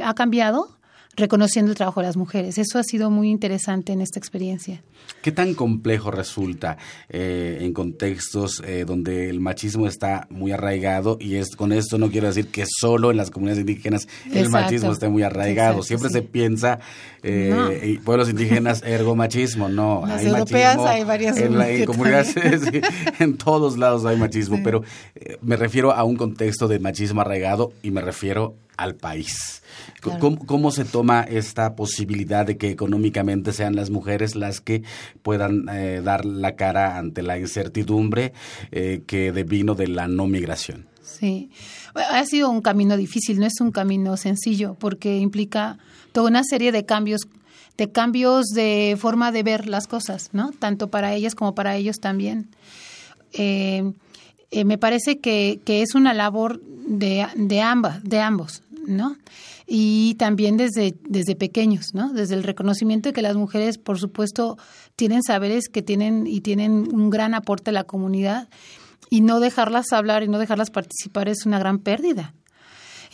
ha 0.04 0.14
cambiado 0.14 0.81
reconociendo 1.16 1.72
el 1.72 1.78
trabajo 1.78 2.00
de 2.00 2.08
las 2.08 2.18
mujeres. 2.18 2.58
Eso 2.58 2.80
ha 2.80 2.84
sido 2.84 3.10
muy 3.10 3.30
interesante 3.30 3.94
en 3.94 4.02
esta 4.02 4.20
experiencia. 4.20 4.82
¿Qué 5.22 5.32
tan 5.32 5.54
complejo 5.54 6.10
resulta 6.10 6.78
eh, 7.10 7.60
en 7.62 7.74
contextos 7.74 8.62
eh, 8.66 8.86
donde 8.88 9.30
el 9.30 9.40
machismo 9.40 9.88
está 9.88 10.28
muy 10.30 10.52
arraigado? 10.52 11.18
Y 11.20 11.36
es, 11.36 11.56
con 11.56 11.74
esto 11.74 11.98
no 11.98 12.10
quiero 12.10 12.28
decir 12.28 12.48
que 12.48 12.66
solo 12.68 13.12
en 13.12 13.18
las 13.18 13.30
comunidades 13.30 13.62
indígenas 13.62 14.08
el 14.32 14.50
machismo 14.50 14.92
esté 14.92 15.10
muy 15.10 15.24
arraigado. 15.24 15.84
Siempre 15.84 16.10
se 16.10 16.22
piensa, 16.22 16.80
eh, 17.24 18.00
pueblos 18.04 18.30
indígenas, 18.30 18.82
ergo 18.84 19.16
machismo. 19.16 19.70
No, 19.70 20.04
las 20.08 20.22
hay 20.22 20.28
europeas 20.28 20.78
hay 20.80 21.04
varias. 21.04 21.38
En, 21.38 21.60
en 21.62 21.86
comunidades, 21.86 22.36
en 23.20 23.38
todos 23.38 23.78
lados 23.78 24.06
hay 24.06 24.18
machismo, 24.18 24.60
pero 24.64 24.84
eh, 25.16 25.38
me 25.42 25.56
refiero 25.56 25.92
a 25.92 26.04
un 26.04 26.16
contexto 26.16 26.68
de 26.68 26.80
machismo 26.80 27.22
arraigado 27.22 27.74
y 27.84 27.92
me 27.92 28.02
refiero 28.02 28.56
al 28.78 28.96
país. 28.96 29.61
¿Cómo, 30.02 30.72
se 30.72 30.86
toma 30.86 31.22
esta 31.22 31.76
posibilidad 31.76 32.46
de 32.46 32.58
que 32.58 32.70
económicamente 32.70 33.54
sean 33.54 33.76
las 33.76 33.90
mujeres 33.90 34.36
las 34.36 34.62
que 34.62 34.84
puedan 35.22 35.70
eh, 35.70 36.02
dar 36.04 36.26
la 36.26 36.56
cara 36.56 36.98
ante 36.98 37.22
la 37.22 37.38
incertidumbre 37.38 38.34
eh, 38.72 39.04
que 39.06 39.32
devino 39.32 39.76
de 39.76 39.88
la 39.88 40.08
no 40.08 40.28
migración? 40.28 40.88
Sí, 41.04 41.50
ha 41.94 42.26
sido 42.26 42.50
un 42.50 42.62
camino 42.62 42.98
difícil, 42.98 43.40
no 43.40 43.46
es 43.46 43.60
un 43.60 43.72
camino 43.72 44.18
sencillo 44.18 44.76
porque 44.80 45.18
implica 45.18 45.78
toda 46.14 46.30
una 46.30 46.44
serie 46.44 46.72
de 46.72 46.86
cambios 46.86 47.22
de 47.78 47.92
cambios 47.92 48.48
de 48.48 48.98
forma 49.00 49.32
de 49.32 49.44
ver 49.44 49.68
las 49.68 49.88
cosas, 49.88 50.30
¿no? 50.34 50.52
Tanto 50.52 50.90
para 50.90 51.14
ellas 51.14 51.36
como 51.36 51.56
para 51.56 51.76
ellos 51.76 52.00
también. 52.00 52.50
Eh, 53.34 53.94
me 54.66 54.78
parece 54.78 55.20
que, 55.20 55.62
que, 55.64 55.82
es 55.82 55.96
una 55.96 56.14
labor 56.14 56.62
de, 56.62 57.26
de, 57.36 57.62
ambas, 57.62 58.04
de 58.04 58.20
ambos, 58.20 58.62
¿no? 58.86 59.16
Y 59.74 60.16
también 60.16 60.58
desde, 60.58 60.96
desde 61.08 61.34
pequeños, 61.34 61.94
¿no? 61.94 62.12
Desde 62.12 62.36
el 62.36 62.44
reconocimiento 62.44 63.08
de 63.08 63.14
que 63.14 63.22
las 63.22 63.38
mujeres, 63.38 63.78
por 63.78 63.98
supuesto, 63.98 64.58
tienen 64.98 65.24
saberes 65.24 65.70
que 65.70 65.82
tienen 65.82 66.28
y 66.28 66.42
tienen 66.42 66.94
un 66.94 67.10
gran 67.10 67.34
aporte 67.34 67.70
a 67.70 67.74
la 67.74 67.86
comunidad 67.86 68.50
y 69.10 69.22
no 69.22 69.40
dejarlas 69.40 69.94
hablar 69.94 70.24
y 70.24 70.28
no 70.28 70.40
dejarlas 70.40 70.72
participar 70.72 71.30
es 71.30 71.46
una 71.46 71.58
gran 71.58 71.80
pérdida. 71.80 72.34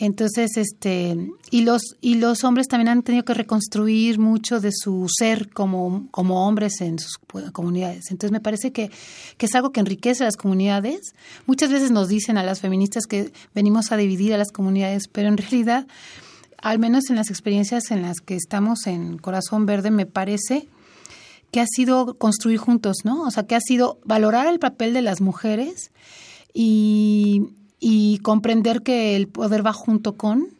Entonces, 0.00 0.56
este, 0.56 1.30
y 1.52 1.62
los, 1.62 1.94
y 2.00 2.16
los 2.16 2.42
hombres 2.42 2.66
también 2.66 2.88
han 2.88 3.04
tenido 3.04 3.24
que 3.24 3.34
reconstruir 3.34 4.18
mucho 4.18 4.58
de 4.58 4.70
su 4.72 5.06
ser 5.08 5.50
como, 5.50 6.08
como 6.10 6.44
hombres 6.44 6.80
en 6.80 6.98
sus 6.98 7.18
comunidades. 7.52 8.10
Entonces, 8.10 8.32
me 8.32 8.40
parece 8.40 8.72
que, 8.72 8.90
que 9.36 9.46
es 9.46 9.54
algo 9.54 9.70
que 9.70 9.78
enriquece 9.78 10.24
a 10.24 10.26
las 10.26 10.36
comunidades. 10.36 11.14
Muchas 11.46 11.70
veces 11.70 11.92
nos 11.92 12.08
dicen 12.08 12.36
a 12.36 12.42
las 12.42 12.58
feministas 12.58 13.06
que 13.06 13.32
venimos 13.54 13.92
a 13.92 13.96
dividir 13.96 14.34
a 14.34 14.38
las 14.38 14.50
comunidades, 14.50 15.06
pero 15.06 15.28
en 15.28 15.36
realidad, 15.36 15.86
al 16.62 16.78
menos 16.78 17.10
en 17.10 17.16
las 17.16 17.30
experiencias 17.30 17.90
en 17.90 18.02
las 18.02 18.20
que 18.20 18.34
estamos 18.34 18.86
en 18.86 19.18
Corazón 19.18 19.66
Verde, 19.66 19.90
me 19.90 20.06
parece 20.06 20.68
que 21.50 21.60
ha 21.60 21.66
sido 21.66 22.14
construir 22.14 22.58
juntos, 22.58 22.98
¿no? 23.04 23.22
O 23.22 23.30
sea, 23.30 23.44
que 23.44 23.54
ha 23.54 23.60
sido 23.60 23.98
valorar 24.04 24.46
el 24.46 24.58
papel 24.58 24.92
de 24.92 25.02
las 25.02 25.20
mujeres 25.20 25.90
y, 26.52 27.48
y 27.80 28.18
comprender 28.18 28.82
que 28.82 29.16
el 29.16 29.28
poder 29.28 29.64
va 29.64 29.72
junto 29.72 30.16
con 30.16 30.58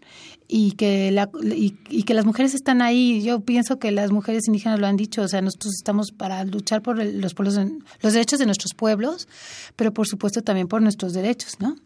y 0.51 0.73
que 0.73 1.11
la, 1.11 1.29
y, 1.43 1.73
que 2.05 2.15
las 2.15 2.25
mujeres 2.25 2.55
están 2.55 2.81
ahí 2.81 3.23
yo 3.23 3.41
pienso 3.41 3.79
que 3.79 3.93
las 3.93 4.11
mujeres 4.11 4.49
indígenas 4.49 4.81
lo 4.81 4.87
han 4.87 4.97
dicho 4.97 5.21
o 5.21 5.29
sea 5.29 5.43
nosotros 5.43 5.75
estamos 5.75 6.11
para 6.11 6.43
luchar 6.45 6.81
por 6.81 6.97
los 6.97 7.35
pueblos 7.35 7.59
los 8.01 8.13
derechos 8.15 8.39
de 8.39 8.47
nuestros 8.47 8.73
pueblos 8.73 9.29
pero 9.77 9.93
por 9.93 10.09
supuesto 10.09 10.41
también 10.41 10.67
por 10.67 10.81
nuestros 10.81 11.13
derechos 11.13 11.61
no 11.61 11.77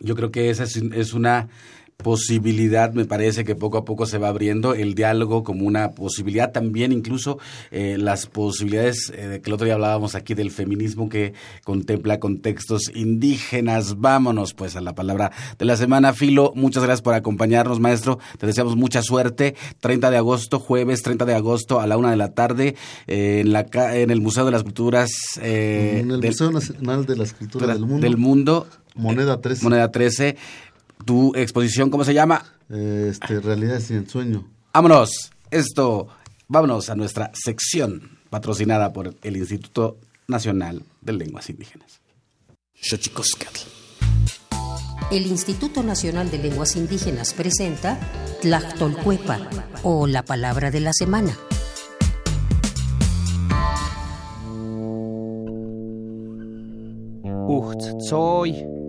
yo 0.00 0.16
creo 0.16 0.32
que 0.32 0.50
esa 0.50 0.64
es 0.64 1.12
una 1.14 1.48
posibilidad, 2.02 2.92
me 2.92 3.04
parece 3.04 3.44
que 3.44 3.54
poco 3.54 3.78
a 3.78 3.84
poco 3.84 4.06
se 4.06 4.18
va 4.18 4.28
abriendo 4.28 4.74
el 4.74 4.94
diálogo 4.94 5.44
como 5.44 5.66
una 5.66 5.92
posibilidad, 5.92 6.52
también 6.52 6.92
incluso 6.92 7.38
eh, 7.70 7.96
las 7.98 8.26
posibilidades 8.26 9.12
eh, 9.14 9.40
que 9.42 9.50
el 9.50 9.54
otro 9.54 9.66
día 9.66 9.74
hablábamos 9.74 10.14
aquí 10.14 10.34
del 10.34 10.50
feminismo 10.50 11.08
que 11.08 11.34
contempla 11.64 12.18
contextos 12.18 12.90
indígenas. 12.94 14.00
Vámonos 14.00 14.54
pues 14.54 14.76
a 14.76 14.80
la 14.80 14.94
palabra 14.94 15.30
de 15.58 15.64
la 15.64 15.76
semana, 15.76 16.12
Filo. 16.12 16.52
Muchas 16.54 16.82
gracias 16.82 17.02
por 17.02 17.14
acompañarnos, 17.14 17.80
maestro. 17.80 18.18
Te 18.38 18.46
deseamos 18.46 18.76
mucha 18.76 19.02
suerte. 19.02 19.54
30 19.80 20.10
de 20.10 20.16
agosto, 20.16 20.58
jueves 20.58 21.02
30 21.02 21.24
de 21.24 21.34
agosto 21.34 21.80
a 21.80 21.86
la 21.86 21.96
una 21.96 22.10
de 22.10 22.16
la 22.16 22.32
tarde 22.32 22.74
eh, 23.06 23.40
en, 23.40 23.52
la, 23.52 23.66
en 23.94 24.10
el 24.10 24.20
Museo 24.20 24.44
de 24.44 24.50
las 24.50 24.62
Culturas. 24.62 25.10
en 25.40 26.10
el 26.10 26.20
Museo 26.20 26.50
Nacional 26.50 27.06
de 27.06 27.16
la 27.16 27.24
Escritura 27.24 27.66
del 27.68 27.80
Mundo. 27.80 28.00
Del 28.00 28.16
mundo. 28.16 28.66
Moneda 28.96 29.40
13. 29.40 29.64
Moneda 29.64 29.90
13 29.90 30.36
tu 31.04 31.34
exposición, 31.34 31.90
¿cómo 31.90 32.04
se 32.04 32.14
llama? 32.14 32.44
Este, 32.68 33.40
Realidad 33.40 33.80
sin 33.80 34.08
sueño. 34.08 34.46
Vámonos. 34.72 35.30
Esto, 35.50 36.08
vámonos 36.48 36.90
a 36.90 36.94
nuestra 36.94 37.32
sección 37.34 38.18
patrocinada 38.30 38.92
por 38.92 39.14
el 39.22 39.36
Instituto 39.36 39.98
Nacional 40.28 40.82
de 41.00 41.12
Lenguas 41.12 41.50
Indígenas. 41.50 42.00
El 45.10 45.26
Instituto 45.26 45.82
Nacional 45.82 46.30
de 46.30 46.38
Lenguas 46.38 46.76
Indígenas 46.76 47.34
presenta 47.34 47.98
Tlactolcuepa 48.42 49.40
o 49.82 50.06
la 50.06 50.24
palabra 50.24 50.70
de 50.70 50.80
la 50.80 50.92
semana. 50.92 51.36
soy. 58.10 58.79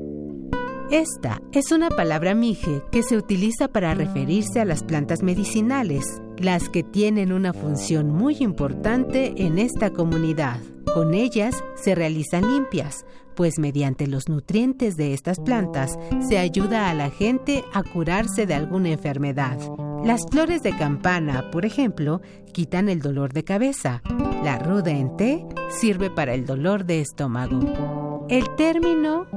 Esta 0.91 1.41
es 1.53 1.71
una 1.71 1.87
palabra 1.87 2.35
mije 2.35 2.83
que 2.91 3.01
se 3.01 3.15
utiliza 3.15 3.69
para 3.69 3.93
referirse 3.93 4.59
a 4.59 4.65
las 4.65 4.83
plantas 4.83 5.23
medicinales, 5.23 6.21
las 6.37 6.67
que 6.67 6.83
tienen 6.83 7.31
una 7.31 7.53
función 7.53 8.11
muy 8.11 8.35
importante 8.41 9.33
en 9.37 9.57
esta 9.57 9.91
comunidad. 9.91 10.59
Con 10.93 11.13
ellas 11.13 11.63
se 11.81 11.95
realizan 11.95 12.45
limpias, 12.45 13.05
pues 13.37 13.57
mediante 13.57 14.05
los 14.05 14.27
nutrientes 14.27 14.97
de 14.97 15.13
estas 15.13 15.39
plantas 15.39 15.97
se 16.27 16.37
ayuda 16.37 16.89
a 16.89 16.93
la 16.93 17.09
gente 17.09 17.63
a 17.71 17.83
curarse 17.83 18.45
de 18.45 18.55
alguna 18.55 18.89
enfermedad. 18.89 19.57
Las 20.03 20.25
flores 20.29 20.61
de 20.61 20.75
campana, 20.75 21.51
por 21.51 21.65
ejemplo, 21.65 22.19
quitan 22.51 22.89
el 22.89 22.99
dolor 22.99 23.31
de 23.31 23.45
cabeza. 23.45 24.01
La 24.43 24.59
ruda 24.59 24.91
en 24.91 25.15
té 25.15 25.45
sirve 25.69 26.09
para 26.09 26.33
el 26.33 26.45
dolor 26.45 26.83
de 26.83 26.99
estómago. 26.99 28.25
El 28.27 28.43
término 28.57 29.27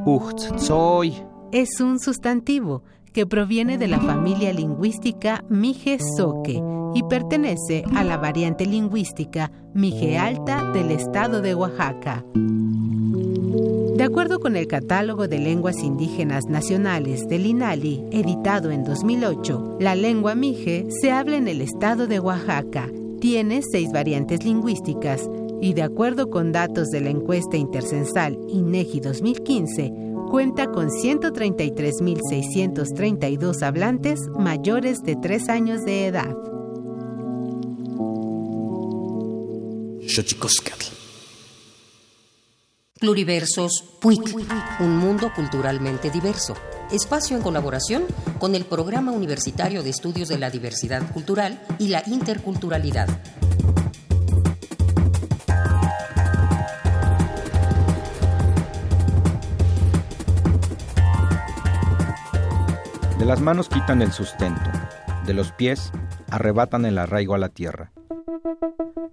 es 1.54 1.80
un 1.80 2.00
sustantivo 2.00 2.82
que 3.12 3.26
proviene 3.26 3.78
de 3.78 3.86
la 3.86 4.00
familia 4.00 4.52
lingüística 4.52 5.44
Mije-Soque 5.48 6.60
y 6.96 7.02
pertenece 7.04 7.84
a 7.94 8.02
la 8.02 8.16
variante 8.16 8.66
lingüística 8.66 9.52
Mije 9.72 10.18
Alta 10.18 10.72
del 10.72 10.90
estado 10.90 11.42
de 11.42 11.54
Oaxaca. 11.54 12.24
De 12.34 14.02
acuerdo 14.02 14.40
con 14.40 14.56
el 14.56 14.66
Catálogo 14.66 15.28
de 15.28 15.38
Lenguas 15.38 15.78
Indígenas 15.78 16.46
Nacionales 16.46 17.28
del 17.28 17.46
INALI, 17.46 18.04
editado 18.10 18.72
en 18.72 18.82
2008, 18.82 19.76
la 19.78 19.94
lengua 19.94 20.34
mije 20.34 20.88
se 21.00 21.12
habla 21.12 21.36
en 21.36 21.46
el 21.46 21.60
estado 21.60 22.08
de 22.08 22.18
Oaxaca. 22.18 22.90
Tiene 23.20 23.62
seis 23.62 23.92
variantes 23.92 24.44
lingüísticas 24.44 25.30
y, 25.60 25.74
de 25.74 25.82
acuerdo 25.82 26.30
con 26.30 26.50
datos 26.50 26.88
de 26.88 27.00
la 27.00 27.10
encuesta 27.10 27.56
intercensal 27.56 28.36
INEGI 28.48 28.98
2015, 28.98 30.13
cuenta 30.30 30.70
con 30.70 30.88
133.632 30.88 33.62
hablantes 33.62 34.20
mayores 34.38 35.02
de 35.02 35.16
3 35.16 35.48
años 35.48 35.84
de 35.84 36.06
edad. 36.06 36.36
Pluriversos 43.00 43.82
PUIC, 44.00 44.36
un 44.80 44.96
mundo 44.96 45.30
culturalmente 45.34 46.10
diverso. 46.10 46.54
Espacio 46.90 47.36
en 47.36 47.42
colaboración 47.42 48.04
con 48.38 48.54
el 48.54 48.64
Programa 48.64 49.12
Universitario 49.12 49.82
de 49.82 49.90
Estudios 49.90 50.28
de 50.28 50.38
la 50.38 50.48
Diversidad 50.50 51.12
Cultural 51.12 51.60
y 51.78 51.88
la 51.88 52.02
Interculturalidad. 52.06 53.08
De 63.18 63.24
las 63.24 63.40
manos 63.40 63.68
quitan 63.68 64.02
el 64.02 64.12
sustento, 64.12 64.70
de 65.24 65.34
los 65.34 65.52
pies 65.52 65.92
arrebatan 66.30 66.84
el 66.84 66.98
arraigo 66.98 67.34
a 67.34 67.38
la 67.38 67.48
tierra. 67.48 67.93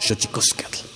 Sjøtje 0.02 0.30
Guskall. 0.34 0.91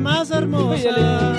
Más 0.00 0.30
hermosa. 0.32 1.36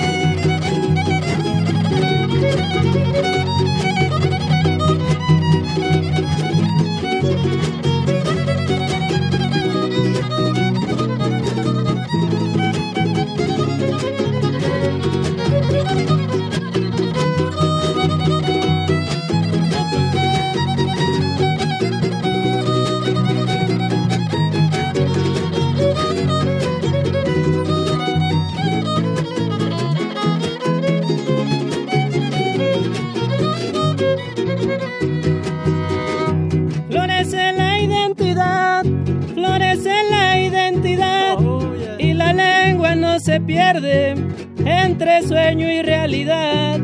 Entre 43.75 45.23
sueño 45.27 45.69
y 45.69 45.81
realidad. 45.81 46.79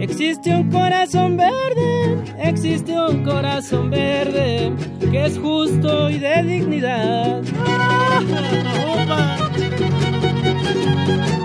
Existe 0.00 0.52
un 0.54 0.68
corazón 0.68 1.36
verde, 1.36 2.18
existe 2.42 2.92
un 2.98 3.22
corazón 3.22 3.90
verde 3.90 4.72
que 5.12 5.26
es 5.26 5.38
justo 5.38 6.10
y 6.10 6.18
de 6.18 6.42
dignidad. 6.42 7.40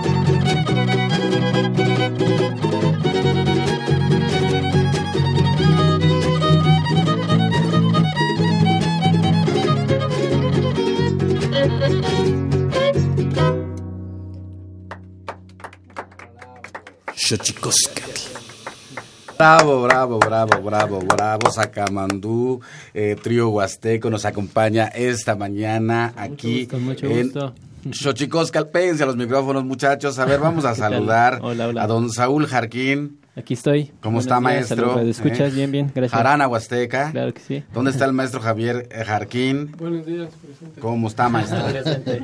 Bravo, 19.38 19.82
bravo, 19.82 20.18
bravo, 20.18 20.60
bravo, 20.60 20.98
bravo, 21.00 21.50
Sacamandú, 21.50 22.60
eh, 22.92 23.16
Trío 23.22 23.48
Huasteco 23.48 24.10
nos 24.10 24.26
acompaña 24.26 24.88
esta 24.88 25.34
mañana 25.34 26.12
aquí 26.16 26.64
gusto, 26.64 26.78
mucho 26.78 27.06
en 27.06 27.22
gusto. 27.22 27.54
Xochicoscal. 27.90 28.68
Péguense 28.68 29.02
a 29.02 29.06
los 29.06 29.16
micrófonos, 29.16 29.64
muchachos. 29.64 30.18
A 30.18 30.26
ver, 30.26 30.40
vamos 30.40 30.66
a 30.66 30.74
saludar 30.84 31.38
Hola, 31.40 31.68
hola. 31.68 31.82
a 31.82 31.86
don 31.86 32.10
Saúl 32.10 32.46
Jarquín. 32.46 33.18
Aquí 33.36 33.54
estoy. 33.54 33.86
¿Cómo 34.02 34.18
Buenos 34.20 34.24
está, 34.24 34.34
días, 34.34 34.42
maestro? 34.42 34.76
saludos, 34.94 35.08
¿Escuchas? 35.16 35.52
¿Eh? 35.52 35.54
Bien, 35.54 35.70
bien, 35.70 35.92
gracias. 35.94 36.10
Jarana 36.12 36.48
Huasteca. 36.48 37.12
Claro 37.12 37.32
que 37.32 37.40
sí. 37.40 37.62
¿Dónde 37.72 37.92
está 37.92 38.04
el 38.04 38.12
maestro 38.12 38.40
Javier 38.40 38.88
eh, 38.90 39.04
Jarquín? 39.04 39.70
Buenos 39.78 40.04
días, 40.04 40.28
presente. 40.44 40.80
¿Cómo 40.80 41.06
está, 41.06 41.28
maestro? 41.28 41.58
Presente. 41.64 42.22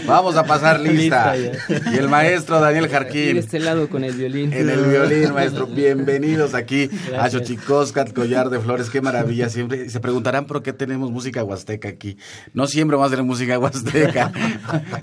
Vamos 0.06 0.36
a 0.36 0.44
pasar 0.44 0.80
lista. 0.80 1.36
Lista 1.36 1.90
Y 1.92 1.98
el 1.98 2.08
maestro 2.08 2.58
Daniel 2.58 2.88
Jarquín. 2.88 3.36
este 3.36 3.60
lado 3.60 3.88
con 3.90 4.02
el 4.02 4.14
violín. 4.14 4.52
En 4.54 4.70
el 4.70 4.82
violín, 4.82 5.34
maestro. 5.34 5.66
Bienvenidos 5.72 6.54
aquí 6.54 6.88
a 7.08 7.10
Gracias. 7.10 7.32
Xochicoscat, 7.42 8.12
Collar 8.14 8.48
de 8.48 8.60
Flores. 8.60 8.88
Qué 8.88 9.02
maravilla 9.02 9.50
siempre. 9.50 9.90
Se 9.90 10.00
preguntarán 10.00 10.46
por 10.46 10.62
qué 10.62 10.72
tenemos 10.72 11.10
música 11.10 11.44
huasteca 11.44 11.90
aquí. 11.90 12.16
No 12.54 12.66
siempre 12.66 12.96
vamos 12.96 13.08
a 13.12 13.16
tener 13.16 13.26
música 13.26 13.58
huasteca. 13.58 14.32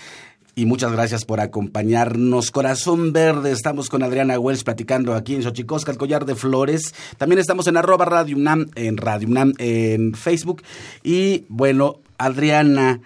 y 0.55 0.65
muchas 0.65 0.91
gracias 0.91 1.23
por 1.23 1.39
acompañarnos. 1.39 2.51
Corazón 2.51 3.13
Verde, 3.13 3.51
estamos 3.51 3.87
con 3.87 4.03
Adriana 4.03 4.37
Wells 4.37 4.65
platicando 4.65 5.13
aquí 5.13 5.35
en 5.35 5.43
Xochicosca, 5.43 5.91
el 5.91 5.97
collar 5.97 6.25
de 6.25 6.35
flores. 6.35 6.93
También 7.17 7.39
estamos 7.39 7.67
en 7.67 7.77
arroba 7.77 8.03
Radio 8.03 8.35
UNAM, 8.35 8.65
en 8.75 8.97
Radio 8.97 9.29
UNAM, 9.29 9.53
en 9.57 10.15
Facebook. 10.15 10.61
Y 11.01 11.45
bueno, 11.47 12.01
Adriana, 12.17 12.99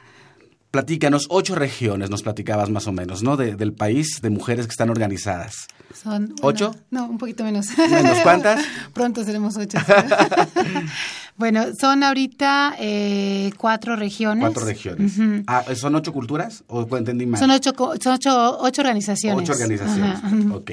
platícanos, 0.74 1.28
ocho 1.30 1.54
regiones 1.54 2.10
nos 2.10 2.24
platicabas 2.24 2.72
más 2.72 2.88
o 2.88 2.92
menos, 2.92 3.22
¿no? 3.22 3.38
De- 3.38 3.56
del 3.56 3.74
país, 3.74 4.20
de 4.24 4.32
mujeres 4.32 4.66
que 4.66 4.72
están 4.72 4.90
organizadas. 4.90 5.68
Son, 5.94 6.26
bueno, 6.30 6.36
¿Ocho? 6.42 6.76
No, 6.90 7.06
un 7.06 7.20
poquito 7.20 7.44
menos. 7.44 7.68
¿Menos 7.78 8.18
cuántas? 8.24 8.66
Pronto 8.94 9.24
seremos 9.24 9.56
ocho. 9.56 9.78
bueno, 11.38 11.66
son 11.80 12.02
ahorita 12.02 12.74
eh, 12.80 13.52
cuatro 13.56 13.96
regiones. 13.96 14.42
Cuatro 14.44 14.66
regiones. 14.66 15.14
Ah, 15.46 15.64
¿Son 15.76 15.94
ocho 15.94 16.12
culturas? 16.12 16.64
¿O 16.66 16.98
entendí 16.98 17.28
mal? 17.28 17.40
Son 17.40 17.52
ocho, 17.52 17.72
son 18.02 18.14
ocho, 18.14 18.58
ocho 18.60 18.82
organizaciones. 18.82 19.48
Ocho 19.48 19.54
organizaciones. 19.54 20.16
Ajá. 20.16 20.36
Ok. 20.56 20.72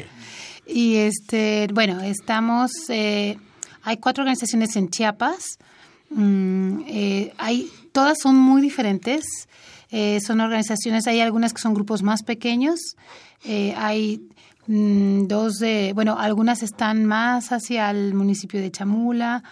Y 0.67 0.97
este, 0.97 1.69
bueno, 1.75 2.01
estamos, 2.01 2.71
eh, 2.89 3.37
hay 3.83 3.99
cuatro 3.99 4.23
organizaciones 4.23 4.75
en 4.77 4.89
Chiapas. 4.89 5.59
Mm, 6.09 6.81
eh, 6.89 7.35
hay, 7.37 7.71
todas 7.93 8.19
son 8.23 8.37
muy 8.37 8.63
diferentes. 8.63 9.27
Eh, 9.91 10.21
son 10.21 10.41
organizaciones, 10.41 11.07
hay 11.07 11.21
algunas 11.21 11.53
que 11.53 11.61
son 11.61 11.75
grupos 11.75 12.03
más 12.03 12.23
pequeños, 12.23 12.79
eh, 13.45 13.75
hay 13.77 14.23
mm, 14.67 15.27
dos 15.27 15.59
de, 15.59 15.93
bueno, 15.95 16.17
algunas 16.19 16.63
están 16.63 17.05
más 17.05 17.51
hacia 17.51 17.91
el 17.91 18.15
municipio 18.15 18.61
de 18.61 18.71
Chamula, 18.71 19.43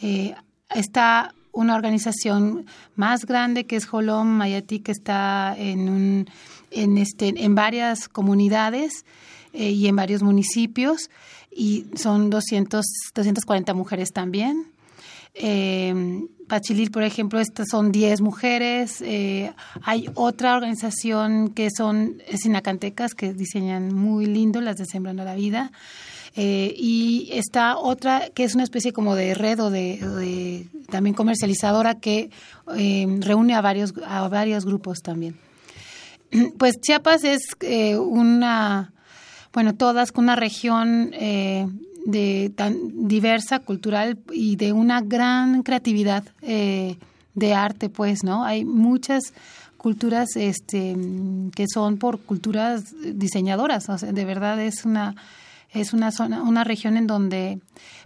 eh, 0.00 0.34
está 0.72 1.34
una 1.52 1.74
organización 1.74 2.66
más 2.94 3.26
grande 3.26 3.66
que 3.66 3.74
es 3.74 3.86
Jolom 3.86 4.28
Mayati, 4.28 4.78
que 4.78 4.92
está 4.92 5.56
en, 5.58 5.88
un, 5.88 6.30
en, 6.70 6.96
este, 6.96 7.34
en 7.36 7.56
varias 7.56 8.08
comunidades 8.08 9.04
y 9.52 9.88
en 9.88 9.96
varios 9.96 10.22
municipios, 10.22 11.10
y 11.50 11.86
son 11.96 12.30
200, 12.30 12.86
240 13.12 13.74
mujeres 13.74 14.12
también. 14.12 14.70
Eh, 15.34 16.26
Pachilil, 16.50 16.90
por 16.90 17.04
ejemplo, 17.04 17.38
estas 17.38 17.68
son 17.70 17.92
10 17.92 18.20
mujeres. 18.22 19.00
Eh, 19.02 19.52
hay 19.82 20.10
otra 20.14 20.56
organización 20.56 21.50
que 21.50 21.68
son 21.70 22.20
sinacantecas 22.36 23.14
que 23.14 23.32
diseñan 23.32 23.94
muy 23.94 24.26
lindo 24.26 24.60
las 24.60 24.76
de 24.76 24.84
Sembrando 24.84 25.24
la 25.24 25.36
Vida. 25.36 25.70
Eh, 26.34 26.74
y 26.76 27.28
está 27.32 27.76
otra 27.76 28.30
que 28.34 28.42
es 28.42 28.54
una 28.54 28.64
especie 28.64 28.92
como 28.92 29.14
de 29.14 29.34
red 29.34 29.60
o 29.60 29.70
de, 29.70 30.66
también 30.88 31.14
comercializadora 31.14 32.00
que 32.00 32.30
eh, 32.76 33.06
reúne 33.20 33.54
a 33.54 33.60
varios, 33.60 33.94
a 34.04 34.28
varios 34.28 34.66
grupos 34.66 35.00
también. 35.02 35.36
Pues 36.58 36.80
Chiapas 36.80 37.22
es 37.24 37.40
una, 37.96 38.92
bueno, 39.52 39.74
todas 39.76 40.10
con 40.10 40.24
una 40.24 40.36
región 40.36 41.12
de 42.06 42.52
tan 42.54 43.08
diversa, 43.08 43.60
cultural 43.60 44.18
y 44.32 44.56
de 44.56 44.72
una 44.72 45.00
gran 45.00 45.62
creatividad 45.62 46.24
eh, 46.42 46.96
de 47.34 47.54
arte, 47.54 47.88
pues, 47.88 48.24
¿no? 48.24 48.44
Hay 48.44 48.64
muchas 48.64 49.32
culturas 49.76 50.36
este, 50.36 50.96
que 51.54 51.66
son 51.72 51.96
por 51.96 52.20
culturas 52.20 52.94
diseñadoras, 53.14 53.88
o 53.88 53.98
sea, 53.98 54.12
de 54.12 54.24
verdad 54.24 54.60
es 54.60 54.84
una 54.84 55.14
es 55.72 55.92
una 55.92 56.10
zona, 56.10 56.42
una 56.42 56.64
región 56.64 56.96
en 56.96 57.06
donde 57.06 57.60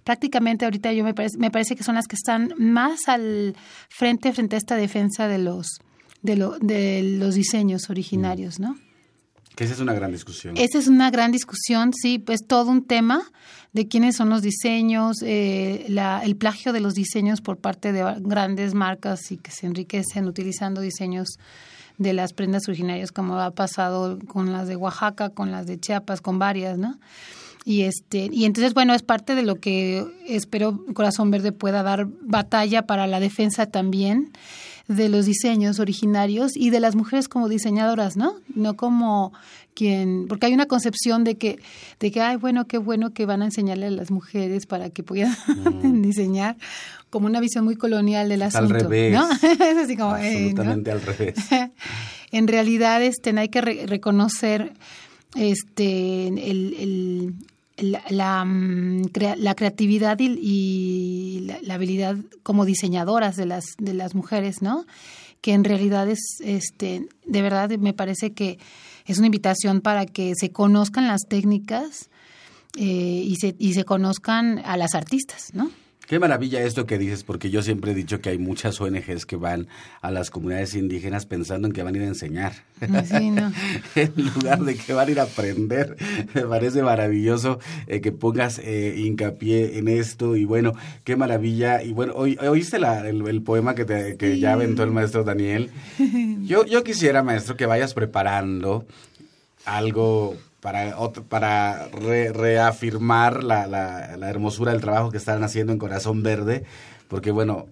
prácticamente 0.04 0.66
ahorita 0.66 0.92
yo 0.92 1.02
me 1.02 1.14
parece, 1.14 1.38
me 1.38 1.50
parece 1.50 1.76
que 1.76 1.82
son 1.82 1.94
las 1.94 2.06
que 2.06 2.16
están 2.16 2.52
más 2.58 3.08
al 3.08 3.56
frente 3.88 4.32
frente 4.32 4.56
a 4.56 4.58
esta 4.58 4.76
defensa 4.76 5.28
de 5.28 5.38
los 5.38 5.78
de, 6.22 6.36
lo, 6.36 6.58
de 6.58 7.02
los 7.18 7.34
diseños 7.34 7.90
originarios, 7.90 8.60
¿no? 8.60 8.76
Que 9.54 9.64
esa 9.64 9.74
es 9.74 9.80
una 9.80 9.94
gran 9.94 10.10
discusión. 10.10 10.56
Esa 10.56 10.78
es 10.78 10.88
una 10.88 11.10
gran 11.10 11.30
discusión, 11.30 11.92
sí, 11.92 12.18
pues 12.18 12.46
todo 12.46 12.70
un 12.70 12.84
tema 12.84 13.22
de 13.72 13.86
quiénes 13.88 14.16
son 14.16 14.28
los 14.28 14.42
diseños, 14.42 15.16
eh, 15.22 15.84
la, 15.88 16.22
el 16.24 16.36
plagio 16.36 16.72
de 16.72 16.80
los 16.80 16.94
diseños 16.94 17.40
por 17.40 17.58
parte 17.58 17.92
de 17.92 18.04
grandes 18.20 18.74
marcas 18.74 19.30
y 19.30 19.36
que 19.36 19.50
se 19.50 19.66
enriquecen 19.66 20.26
utilizando 20.26 20.80
diseños 20.80 21.38
de 21.98 22.12
las 22.12 22.32
prendas 22.32 22.68
originarias, 22.68 23.12
como 23.12 23.38
ha 23.38 23.52
pasado 23.52 24.18
con 24.26 24.52
las 24.52 24.68
de 24.68 24.76
Oaxaca, 24.76 25.30
con 25.30 25.50
las 25.50 25.66
de 25.66 25.78
Chiapas, 25.78 26.20
con 26.20 26.38
varias, 26.38 26.78
¿no? 26.78 26.98
Y 27.64 27.82
este 27.82 28.28
y 28.30 28.44
entonces 28.44 28.74
bueno 28.74 28.92
es 28.92 29.02
parte 29.02 29.34
de 29.34 29.42
lo 29.42 29.56
que 29.56 30.04
espero 30.26 30.84
Corazón 30.92 31.30
Verde 31.30 31.50
pueda 31.50 31.82
dar 31.82 32.06
batalla 32.20 32.82
para 32.82 33.06
la 33.06 33.20
defensa 33.20 33.66
también 33.66 34.32
de 34.88 35.08
los 35.08 35.26
diseños 35.26 35.78
originarios 35.78 36.52
y 36.56 36.70
de 36.70 36.80
las 36.80 36.94
mujeres 36.94 37.28
como 37.28 37.48
diseñadoras, 37.48 38.16
¿no? 38.16 38.34
No 38.54 38.76
como 38.76 39.32
quien, 39.74 40.26
porque 40.28 40.46
hay 40.46 40.54
una 40.54 40.66
concepción 40.66 41.24
de 41.24 41.36
que, 41.36 41.58
de 42.00 42.10
que, 42.10 42.20
ay, 42.20 42.36
bueno, 42.36 42.66
qué 42.66 42.78
bueno 42.78 43.12
que 43.12 43.26
van 43.26 43.42
a 43.42 43.46
enseñarle 43.46 43.86
a 43.86 43.90
las 43.90 44.10
mujeres 44.10 44.66
para 44.66 44.90
que 44.90 45.02
puedan 45.02 45.36
mm. 45.46 46.02
diseñar, 46.02 46.56
como 47.10 47.26
una 47.26 47.40
visión 47.40 47.64
muy 47.64 47.76
colonial 47.76 48.28
del 48.28 48.42
asunto. 48.42 48.74
Al 48.74 48.80
revés. 48.82 49.12
¿no? 49.12 49.28
es 49.42 49.76
así 49.76 49.96
como, 49.96 50.14
Absolutamente 50.14 50.90
al 50.90 51.02
revés. 51.02 51.34
en 52.30 52.48
realidad, 52.48 53.02
este, 53.02 53.30
hay 53.38 53.48
que 53.48 53.60
reconocer 53.60 54.72
este, 55.34 56.28
el, 56.28 57.34
la, 57.76 58.44
mm, 58.44 59.10
la, 59.36 59.54
creatividad 59.54 60.18
y, 60.20 61.50
la, 61.62 61.74
habilidad 61.74 62.16
como 62.42 62.64
diseñadoras 62.64 63.36
de 63.36 63.46
las, 63.46 63.64
de 63.78 63.94
las 63.94 64.14
mujeres, 64.14 64.62
¿no? 64.62 64.86
Que 65.40 65.52
en 65.52 65.64
realidad 65.64 66.08
es, 66.08 66.20
este, 66.42 67.08
de 67.26 67.42
verdad 67.42 67.70
me 67.78 67.92
parece 67.92 68.32
que 68.32 68.58
es 69.06 69.18
una 69.18 69.26
invitación 69.26 69.80
para 69.80 70.06
que 70.06 70.32
se 70.36 70.50
conozcan 70.50 71.06
las 71.06 71.22
técnicas 71.28 72.10
eh, 72.76 73.22
y, 73.26 73.36
se, 73.36 73.54
y 73.58 73.74
se 73.74 73.84
conozcan 73.84 74.60
a 74.64 74.76
las 74.76 74.94
artistas, 74.94 75.50
¿no? 75.52 75.70
Qué 76.06 76.18
maravilla 76.18 76.62
esto 76.62 76.86
que 76.86 76.98
dices, 76.98 77.24
porque 77.24 77.50
yo 77.50 77.62
siempre 77.62 77.92
he 77.92 77.94
dicho 77.94 78.20
que 78.20 78.30
hay 78.30 78.38
muchas 78.38 78.80
ONGs 78.80 79.24
que 79.26 79.36
van 79.36 79.68
a 80.02 80.10
las 80.10 80.30
comunidades 80.30 80.74
indígenas 80.74 81.26
pensando 81.26 81.66
en 81.66 81.72
que 81.72 81.82
van 81.82 81.94
a 81.94 81.98
ir 81.98 82.04
a 82.04 82.08
enseñar. 82.08 82.52
Sí, 83.04 83.30
no. 83.30 83.52
en 83.94 84.12
lugar 84.16 84.60
de 84.60 84.76
que 84.76 84.92
van 84.92 85.08
a 85.08 85.10
ir 85.10 85.20
a 85.20 85.24
aprender. 85.24 85.96
Me 86.34 86.42
parece 86.42 86.82
maravilloso 86.82 87.58
eh, 87.86 88.00
que 88.00 88.12
pongas 88.12 88.58
eh, 88.58 88.94
hincapié 88.98 89.78
en 89.78 89.88
esto 89.88 90.36
y 90.36 90.44
bueno, 90.44 90.74
qué 91.04 91.16
maravilla. 91.16 91.82
Y 91.82 91.92
bueno, 91.92 92.14
¿oíste 92.14 92.78
la, 92.78 93.08
el, 93.08 93.42
poema 93.42 93.74
que, 93.74 93.84
te, 93.84 94.16
que 94.16 94.38
ya 94.38 94.52
aventó 94.52 94.82
el 94.82 94.90
maestro 94.90 95.24
Daniel? 95.24 95.70
Yo, 96.44 96.66
yo 96.66 96.84
quisiera, 96.84 97.22
maestro, 97.22 97.56
que 97.56 97.66
vayas 97.66 97.94
preparando 97.94 98.86
algo 99.64 100.36
para, 100.64 100.96
para 101.28 101.88
reafirmar 101.92 103.44
la, 103.44 103.66
la, 103.66 104.30
hermosura 104.30 104.72
del 104.72 104.80
trabajo 104.80 105.10
que 105.10 105.18
están 105.18 105.44
haciendo 105.44 105.74
en 105.74 105.78
Corazón 105.78 106.22
Verde, 106.22 106.64
porque 107.08 107.30
bueno, 107.30 107.66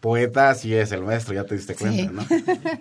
poeta 0.00 0.54
sí 0.54 0.74
es 0.74 0.92
el 0.92 1.02
maestro, 1.02 1.32
ya 1.32 1.44
te 1.44 1.54
diste 1.54 1.74
cuenta, 1.74 2.12
¿no? 2.12 2.26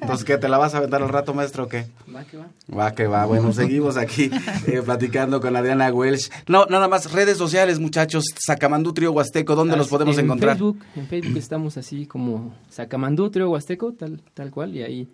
Entonces, 0.02 0.26
¿qué? 0.26 0.38
¿Te 0.38 0.50
la 0.50 0.58
vas 0.58 0.74
a 0.74 0.80
aventar 0.80 1.02
al 1.02 1.08
rato, 1.08 1.34
maestro, 1.34 1.64
o 1.64 1.68
qué? 1.70 1.86
Va 2.14 2.26
que 2.26 2.36
va. 2.36 2.48
Va 2.78 2.92
que 2.92 3.08
va. 3.08 3.26
Bueno, 3.26 3.54
seguimos 3.54 3.96
aquí 3.96 4.30
eh, 4.68 4.82
platicando 4.84 5.40
con 5.40 5.56
Adriana 5.56 5.90
Welsh. 5.90 6.30
No, 6.50 6.66
nada 6.66 6.90
más, 6.90 7.14
redes 7.14 7.38
sociales, 7.38 7.80
muchachos, 7.80 8.26
Sacamandú 8.38 8.92
Trio 8.92 9.14
Huasteco, 9.14 9.56
¿dónde 9.56 9.78
los 9.78 9.88
podemos 9.88 10.18
en 10.18 10.26
encontrar? 10.26 10.58
Facebook, 10.58 10.84
en 10.98 11.08
Facebook 11.08 11.38
estamos 11.38 11.78
así 11.78 12.08
como 12.08 12.54
Sacamandú 12.70 13.30
Trio 13.30 13.52
Huasteco, 13.52 13.94
tal, 13.94 14.22
tal 14.34 14.52
cual, 14.52 14.76
y 14.76 14.84
ahí, 14.84 15.08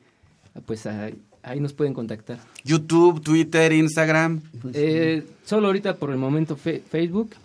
pues 0.66 0.88
ahí 0.88 1.16
nos 1.60 1.74
pueden 1.74 1.94
contactar. 1.94 2.39
YouTube, 2.64 3.22
Twitter, 3.22 3.74
Instagram. 3.74 4.41
Eh, 4.74 5.26
solo 5.46 5.68
ahorita 5.68 5.96
por 5.96 6.12
el 6.12 6.18
momento 6.18 6.56
Facebook. 6.56 7.36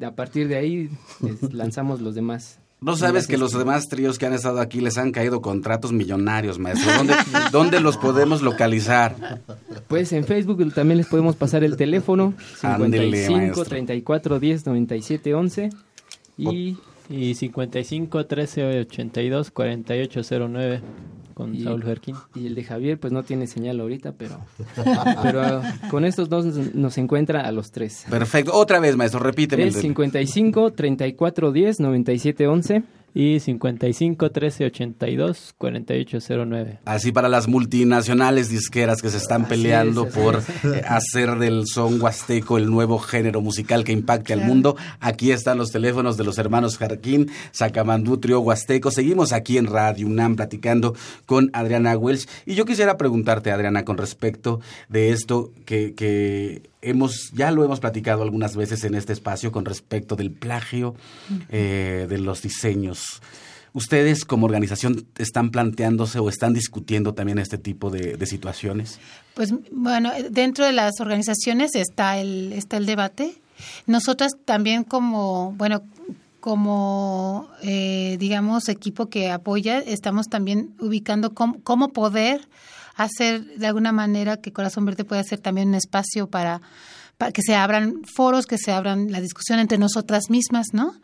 Y 0.00 0.04
a 0.04 0.10
partir 0.12 0.48
de 0.48 0.56
ahí 0.56 0.90
lanzamos 1.52 2.00
los 2.00 2.14
demás. 2.14 2.58
No 2.78 2.94
sabes 2.94 3.26
que 3.26 3.38
los 3.38 3.52
demás 3.52 3.88
tríos 3.88 4.18
que 4.18 4.26
han 4.26 4.34
estado 4.34 4.60
aquí 4.60 4.80
les 4.80 4.98
han 4.98 5.10
caído 5.10 5.40
contratos 5.40 5.92
millonarios, 5.92 6.58
maestro. 6.58 6.92
¿Dónde, 6.92 7.14
¿dónde 7.52 7.80
los 7.80 7.96
podemos 7.96 8.42
localizar? 8.42 9.40
Pues 9.88 10.12
en 10.12 10.24
Facebook 10.24 10.74
también 10.74 10.98
les 10.98 11.06
podemos 11.06 11.36
pasar 11.36 11.64
el 11.64 11.76
teléfono 11.76 12.34
55 12.60 13.64
34 13.64 14.38
10 14.38 14.66
97 14.66 15.34
11 15.34 15.70
y, 16.36 16.76
y 17.08 17.34
55 17.34 18.26
13 18.26 18.80
82 18.80 19.50
48 19.50 20.20
09 20.48 20.82
con 21.36 21.54
Saúl 21.62 21.84
Jerkin. 21.84 22.16
Y 22.34 22.46
el 22.46 22.54
de 22.54 22.64
Javier, 22.64 22.98
pues 22.98 23.12
no 23.12 23.22
tiene 23.22 23.46
señal 23.46 23.78
ahorita, 23.78 24.12
pero, 24.12 24.40
pero 25.22 25.60
con 25.90 26.06
estos 26.06 26.30
dos 26.30 26.46
nos, 26.46 26.96
encuentra 26.96 27.42
a 27.42 27.52
los 27.52 27.72
tres. 27.72 28.06
Perfecto. 28.08 28.54
Otra 28.54 28.80
vez, 28.80 28.96
maestro, 28.96 29.20
repíteme. 29.20 29.66
Es 29.66 29.76
55 29.76 30.72
34 30.72 31.52
10 31.52 31.80
97 31.80 32.46
11 32.46 32.82
y 33.16 33.40
55 33.40 34.30
13 34.30 34.66
82 34.66 35.54
48 35.56 36.18
09. 36.44 36.80
Así 36.84 37.12
para 37.12 37.30
las 37.30 37.48
multinacionales 37.48 38.50
disqueras 38.50 39.00
que 39.00 39.08
se 39.08 39.16
están 39.16 39.48
peleando 39.48 40.06
por 40.06 40.36
eh, 40.36 40.82
hacer 40.86 41.36
del 41.36 41.66
son 41.66 41.98
huasteco 41.98 42.58
el 42.58 42.70
nuevo 42.70 42.98
género 42.98 43.40
musical 43.40 43.84
que 43.84 43.92
impacte 43.92 44.34
al 44.34 44.42
mundo. 44.42 44.76
Aquí 45.00 45.32
están 45.32 45.56
los 45.56 45.72
teléfonos 45.72 46.18
de 46.18 46.24
los 46.24 46.36
hermanos 46.36 46.76
Jarquín, 46.76 47.30
Sacamandú, 47.52 48.18
Trio 48.18 48.40
Huasteco. 48.40 48.90
Seguimos 48.90 49.32
aquí 49.32 49.56
en 49.56 49.66
Radio 49.66 50.06
UNAM 50.06 50.36
platicando 50.36 50.94
con 51.24 51.48
Adriana 51.54 51.96
Welch. 51.96 52.28
Y 52.44 52.54
yo 52.54 52.66
quisiera 52.66 52.98
preguntarte, 52.98 53.50
Adriana, 53.50 53.86
con 53.86 53.96
respecto 53.96 54.60
de 54.90 55.12
esto 55.12 55.52
que, 55.64 55.94
que 55.94 56.68
hemos, 56.86 57.30
ya 57.32 57.50
lo 57.50 57.64
hemos 57.64 57.80
platicado 57.80 58.22
algunas 58.22 58.56
veces 58.56 58.84
en 58.84 58.94
este 58.94 59.12
espacio 59.12 59.52
con 59.52 59.64
respecto 59.64 60.16
del 60.16 60.30
plagio 60.30 60.94
eh, 61.50 62.06
de 62.08 62.18
los 62.18 62.42
diseños. 62.42 63.20
¿Ustedes 63.72 64.24
como 64.24 64.46
organización 64.46 65.06
están 65.18 65.50
planteándose 65.50 66.18
o 66.18 66.28
están 66.30 66.54
discutiendo 66.54 67.12
también 67.12 67.38
este 67.38 67.58
tipo 67.58 67.90
de, 67.90 68.24
situaciones? 68.24 68.98
Pues 69.34 69.52
bueno, 69.70 70.12
dentro 70.30 70.64
de 70.64 70.72
las 70.72 70.98
organizaciones 71.00 71.74
está 71.74 72.18
el, 72.18 72.54
está 72.54 72.78
el 72.78 72.86
debate. 72.86 73.34
Nosotras 73.86 74.32
también 74.44 74.82
como, 74.84 75.52
bueno, 75.52 75.82
como, 76.40 77.48
eh, 77.62 78.16
digamos, 78.18 78.68
equipo 78.68 79.06
que 79.06 79.30
apoya, 79.30 79.80
estamos 79.80 80.28
también 80.28 80.70
ubicando 80.80 81.34
cómo, 81.34 81.60
cómo 81.62 81.88
poder 81.88 82.48
hacer 82.96 83.44
de 83.44 83.66
alguna 83.66 83.92
manera 83.92 84.38
que 84.38 84.52
Corazón 84.52 84.84
Verde 84.84 85.04
pueda 85.04 85.22
ser 85.22 85.38
también 85.38 85.68
un 85.68 85.74
espacio 85.74 86.28
para, 86.28 86.62
para 87.18 87.32
que 87.32 87.42
se 87.42 87.54
abran 87.54 88.02
foros, 88.04 88.46
que 88.46 88.58
se 88.58 88.72
abran 88.72 89.12
la 89.12 89.20
discusión 89.20 89.58
entre 89.58 89.78
nosotras 89.78 90.30
mismas, 90.30 90.68
¿no? 90.72 90.94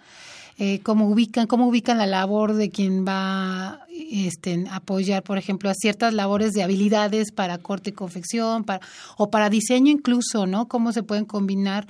Eh, 0.58 0.80
cómo 0.82 1.08
ubican, 1.08 1.46
cómo 1.46 1.66
ubican 1.66 1.98
la 1.98 2.06
labor 2.06 2.54
de 2.54 2.70
quien 2.70 3.06
va 3.06 3.80
este, 4.10 4.64
apoyar, 4.70 5.22
por 5.22 5.38
ejemplo, 5.38 5.70
a 5.70 5.74
ciertas 5.74 6.12
labores 6.14 6.52
de 6.52 6.62
habilidades 6.62 7.32
para 7.32 7.58
corte 7.58 7.90
y 7.90 7.92
confección, 7.92 8.64
para, 8.64 8.80
o 9.16 9.30
para 9.30 9.50
diseño 9.50 9.90
incluso, 9.90 10.46
¿no? 10.46 10.68
Cómo 10.68 10.92
se 10.92 11.02
pueden 11.02 11.24
combinar 11.24 11.86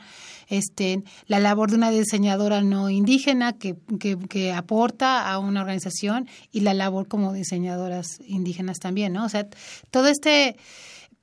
este, 0.48 1.02
la 1.26 1.40
labor 1.40 1.70
de 1.70 1.76
una 1.76 1.90
diseñadora 1.90 2.62
no 2.62 2.90
indígena 2.90 3.54
que, 3.54 3.74
que, 3.98 4.18
que, 4.18 4.52
aporta 4.52 5.30
a 5.30 5.38
una 5.38 5.60
organización 5.60 6.28
y 6.52 6.60
la 6.60 6.74
labor 6.74 7.08
como 7.08 7.32
diseñadoras 7.32 8.20
indígenas 8.26 8.78
también, 8.78 9.14
¿no? 9.14 9.24
O 9.24 9.28
sea, 9.28 9.48
todo 9.90 10.08
este 10.08 10.56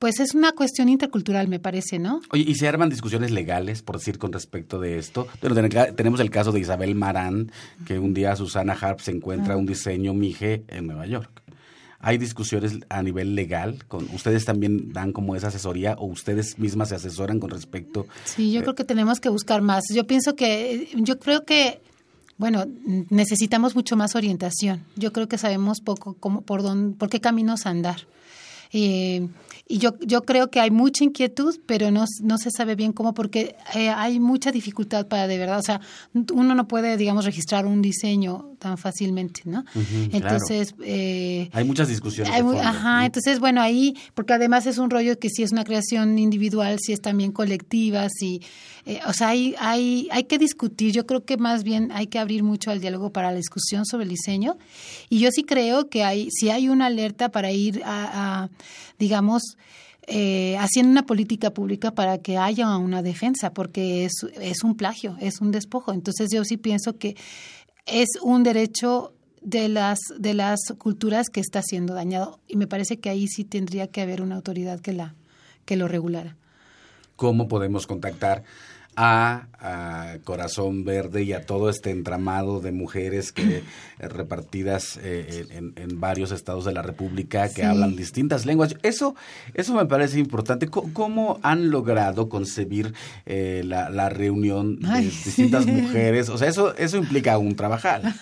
pues 0.00 0.18
es 0.18 0.34
una 0.34 0.52
cuestión 0.52 0.88
intercultural, 0.88 1.46
me 1.46 1.60
parece, 1.60 1.98
¿no? 1.98 2.22
Oye, 2.32 2.44
¿y 2.48 2.54
se 2.54 2.66
arman 2.66 2.88
discusiones 2.88 3.30
legales, 3.30 3.82
por 3.82 3.98
decir, 3.98 4.18
con 4.18 4.32
respecto 4.32 4.80
de 4.80 4.98
esto? 4.98 5.28
Bueno, 5.42 5.68
tenemos 5.94 6.20
el 6.20 6.30
caso 6.30 6.52
de 6.52 6.60
Isabel 6.60 6.94
Marán, 6.94 7.52
que 7.86 7.98
un 7.98 8.14
día 8.14 8.34
Susana 8.34 8.72
Harp 8.72 9.00
se 9.00 9.10
encuentra 9.10 9.58
un 9.58 9.66
diseño 9.66 10.14
Mije 10.14 10.64
en 10.68 10.86
Nueva 10.86 11.06
York. 11.06 11.42
¿Hay 11.98 12.16
discusiones 12.16 12.78
a 12.88 13.02
nivel 13.02 13.34
legal? 13.34 13.84
Con, 13.88 14.08
¿Ustedes 14.14 14.46
también 14.46 14.90
dan 14.90 15.12
como 15.12 15.36
esa 15.36 15.48
asesoría 15.48 15.96
o 15.98 16.06
ustedes 16.06 16.58
mismas 16.58 16.88
se 16.88 16.94
asesoran 16.94 17.38
con 17.38 17.50
respecto? 17.50 18.06
Sí, 18.24 18.52
yo 18.52 18.62
creo 18.62 18.74
que 18.74 18.84
tenemos 18.84 19.20
que 19.20 19.28
buscar 19.28 19.60
más. 19.60 19.84
Yo 19.94 20.06
pienso 20.06 20.34
que, 20.34 20.88
yo 20.94 21.18
creo 21.18 21.44
que 21.44 21.82
bueno, 22.38 22.64
necesitamos 23.10 23.74
mucho 23.76 23.96
más 23.96 24.16
orientación. 24.16 24.82
Yo 24.96 25.12
creo 25.12 25.28
que 25.28 25.36
sabemos 25.36 25.82
poco 25.82 26.14
cómo, 26.14 26.40
por 26.40 26.62
dónde, 26.62 26.96
por 26.96 27.10
qué 27.10 27.20
caminos 27.20 27.66
andar. 27.66 28.06
Eh, 28.72 29.28
y 29.66 29.78
yo, 29.78 29.98
yo 30.00 30.22
creo 30.22 30.50
que 30.50 30.60
hay 30.60 30.70
mucha 30.70 31.04
inquietud, 31.04 31.60
pero 31.66 31.90
no, 31.90 32.04
no 32.22 32.38
se 32.38 32.50
sabe 32.50 32.74
bien 32.74 32.92
cómo, 32.92 33.14
porque 33.14 33.56
eh, 33.74 33.88
hay 33.90 34.18
mucha 34.18 34.50
dificultad 34.50 35.06
para 35.06 35.26
de 35.26 35.38
verdad, 35.38 35.58
o 35.58 35.62
sea, 35.62 35.80
uno 36.12 36.54
no 36.54 36.66
puede, 36.66 36.96
digamos, 36.96 37.24
registrar 37.24 37.66
un 37.66 37.82
diseño 37.82 38.49
tan 38.60 38.78
fácilmente, 38.78 39.42
¿no? 39.44 39.64
entonces... 40.12 40.74
Eh, 40.84 41.50
hay 41.52 41.64
muchas 41.64 41.88
discusiones. 41.88 42.32
ajá, 42.62 43.06
entonces, 43.06 43.40
bueno, 43.40 43.60
ahí, 43.60 43.96
porque 44.14 44.34
además 44.34 44.66
es 44.66 44.78
un 44.78 44.90
rollo 44.90 45.18
que 45.18 45.28
si 45.28 45.42
es 45.42 45.50
una 45.50 45.64
creación 45.64 46.18
individual, 46.18 46.78
si 46.80 46.92
es 46.92 47.00
también 47.00 47.32
colectiva, 47.32 48.08
si... 48.08 48.42
Eh, 48.86 49.00
o 49.06 49.12
sea, 49.12 49.28
hay, 49.28 49.54
hay, 49.58 50.08
hay 50.12 50.24
que 50.24 50.38
discutir, 50.38 50.92
yo 50.92 51.04
creo 51.06 51.24
que 51.24 51.36
más 51.36 51.64
bien 51.64 51.90
hay 51.92 52.06
que 52.06 52.18
abrir 52.18 52.42
mucho 52.42 52.70
al 52.70 52.80
diálogo 52.80 53.12
para 53.12 53.30
la 53.30 53.36
discusión 53.36 53.84
sobre 53.84 54.04
el 54.04 54.10
diseño, 54.10 54.56
y 55.08 55.18
yo 55.18 55.30
sí 55.32 55.42
creo 55.42 55.88
que 55.88 56.04
hay, 56.04 56.28
si 56.30 56.50
hay 56.50 56.68
una 56.68 56.86
alerta 56.86 57.30
para 57.30 57.50
ir 57.50 57.82
a 57.84 58.48
digamos, 59.00 59.56
eh, 60.06 60.56
haciendo 60.58 60.90
una 60.90 61.06
política 61.06 61.50
pública 61.52 61.92
para 61.92 62.18
que 62.18 62.36
haya 62.36 62.76
una 62.78 63.02
defensa, 63.02 63.52
porque 63.52 64.04
es, 64.04 64.12
es 64.40 64.64
un 64.64 64.76
plagio, 64.76 65.16
es 65.20 65.40
un 65.40 65.50
despojo. 65.52 65.92
Entonces 65.92 66.30
yo 66.32 66.44
sí 66.44 66.56
pienso 66.56 66.96
que 66.98 67.16
es 67.90 68.08
un 68.22 68.42
derecho 68.42 69.12
de 69.42 69.68
las 69.68 69.98
de 70.18 70.34
las 70.34 70.60
culturas 70.78 71.28
que 71.32 71.40
está 71.40 71.62
siendo 71.62 71.94
dañado 71.94 72.40
y 72.46 72.56
me 72.56 72.66
parece 72.66 72.98
que 72.98 73.08
ahí 73.08 73.26
sí 73.26 73.44
tendría 73.44 73.86
que 73.86 74.02
haber 74.02 74.22
una 74.22 74.36
autoridad 74.36 74.80
que 74.80 74.92
la 74.92 75.14
que 75.64 75.76
lo 75.76 75.88
regulara. 75.88 76.36
¿Cómo 77.16 77.48
podemos 77.48 77.86
contactar 77.86 78.44
a, 79.00 79.46
Corazón 80.24 80.84
Verde 80.84 81.22
y 81.22 81.34
a 81.34 81.44
todo 81.44 81.68
este 81.68 81.90
entramado 81.90 82.60
de 82.60 82.72
mujeres 82.72 83.30
que 83.30 83.58
eh, 83.58 83.62
repartidas 84.08 84.98
eh, 85.02 85.46
en, 85.50 86.00
varios 86.00 86.32
estados 86.32 86.64
de 86.64 86.72
la 86.72 86.80
República 86.80 87.48
que 87.50 87.64
hablan 87.64 87.94
distintas 87.94 88.46
lenguas. 88.46 88.74
Eso, 88.82 89.14
eso 89.52 89.74
me 89.74 89.84
parece 89.84 90.18
importante. 90.18 90.68
¿Cómo, 90.68 91.38
han 91.42 91.70
logrado 91.70 92.30
concebir 92.30 92.94
eh, 93.26 93.62
la, 93.64 94.08
reunión 94.08 94.80
de 94.80 95.00
distintas 95.02 95.66
mujeres? 95.66 96.30
O 96.30 96.38
sea, 96.38 96.48
eso, 96.48 96.74
eso 96.76 96.96
implica 96.96 97.36
un 97.38 97.56
trabajar. 97.56 98.02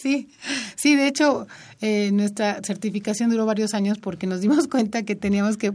Sí, 0.00 0.28
sí, 0.76 0.94
de 0.94 1.08
hecho, 1.08 1.48
nuestra 1.80 2.60
certificación 2.62 3.30
duró 3.30 3.46
varios 3.46 3.74
años 3.74 3.98
porque 3.98 4.26
nos 4.26 4.40
dimos 4.40 4.66
cuenta 4.70 5.02
que 5.02 5.14
teníamos 5.16 5.56
que 5.56 5.72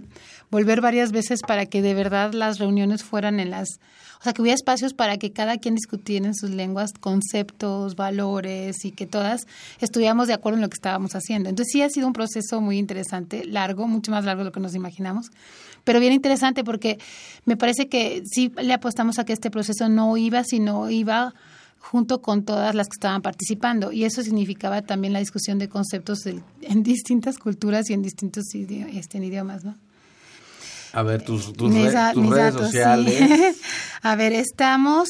volver 0.52 0.82
varias 0.82 1.12
veces 1.12 1.40
para 1.48 1.66
que 1.66 1.82
de 1.82 1.94
verdad 1.94 2.34
las 2.34 2.60
reuniones 2.60 3.04
fueran 3.04 3.40
en 3.40 3.52
las 3.52 3.80
o 4.20 4.24
sea, 4.24 4.32
que 4.32 4.42
hubiera 4.42 4.56
espacios 4.56 4.94
para 4.94 5.18
que 5.18 5.34
cada 5.34 5.58
quien 5.58 5.76
discutiera 5.76 6.26
en 6.26 6.34
sus 6.34 6.50
lenguas 6.50 6.94
conceptos, 6.98 7.98
valores 7.98 8.86
y 8.86 8.92
que 8.92 9.06
todas 9.06 9.48
estuviéramos 9.82 10.30
de 10.30 10.34
acuerdo 10.34 10.56
en 10.56 10.62
lo 10.62 10.70
que 10.70 10.76
estábamos 10.76 11.14
haciendo. 11.14 11.50
Entonces 11.50 11.74
sí 11.74 11.82
ha 11.82 11.90
sido 11.90 12.08
un 12.08 12.14
proceso 12.14 12.62
muy 12.62 12.78
interesante, 12.78 13.44
largo, 13.44 13.86
mucho 13.86 14.12
más 14.12 14.24
largo 14.24 14.44
de 14.44 14.46
lo 14.46 14.52
que 14.54 14.62
nos 14.62 14.76
imaginamos, 14.76 15.30
pero 15.84 16.00
bien 16.00 16.14
interesante 16.14 16.64
porque 16.64 17.00
me 17.44 17.58
parece 17.58 17.90
que 17.90 18.24
sí 18.26 18.50
le 18.62 18.72
apostamos 18.72 19.20
a 19.20 19.26
que 19.26 19.34
este 19.34 19.52
proceso 19.52 19.90
no 19.90 20.16
iba, 20.16 20.46
sino 20.46 20.90
iba 20.90 21.34
junto 21.84 22.22
con 22.22 22.46
todas 22.46 22.76
las 22.76 22.88
que 22.88 22.96
estaban 22.96 23.22
participando. 23.22 23.92
Y 23.92 24.06
eso 24.06 24.24
significaba 24.24 24.82
también 24.82 25.12
la 25.14 25.20
discusión 25.20 25.60
de 25.60 25.70
conceptos 25.70 26.26
en 26.26 26.84
distintas 26.84 27.38
culturas 27.38 27.90
y 27.90 27.94
en 27.94 28.02
distintos 28.02 28.46
este, 28.54 29.18
idiomas, 29.18 29.66
¿no? 29.66 29.76
A 30.94 31.04
ver, 31.04 31.22
tus, 31.24 31.52
redes 31.58 32.56
sociales. 32.56 33.58
A 34.02 34.16
ver, 34.16 34.34
estamos. 34.34 35.10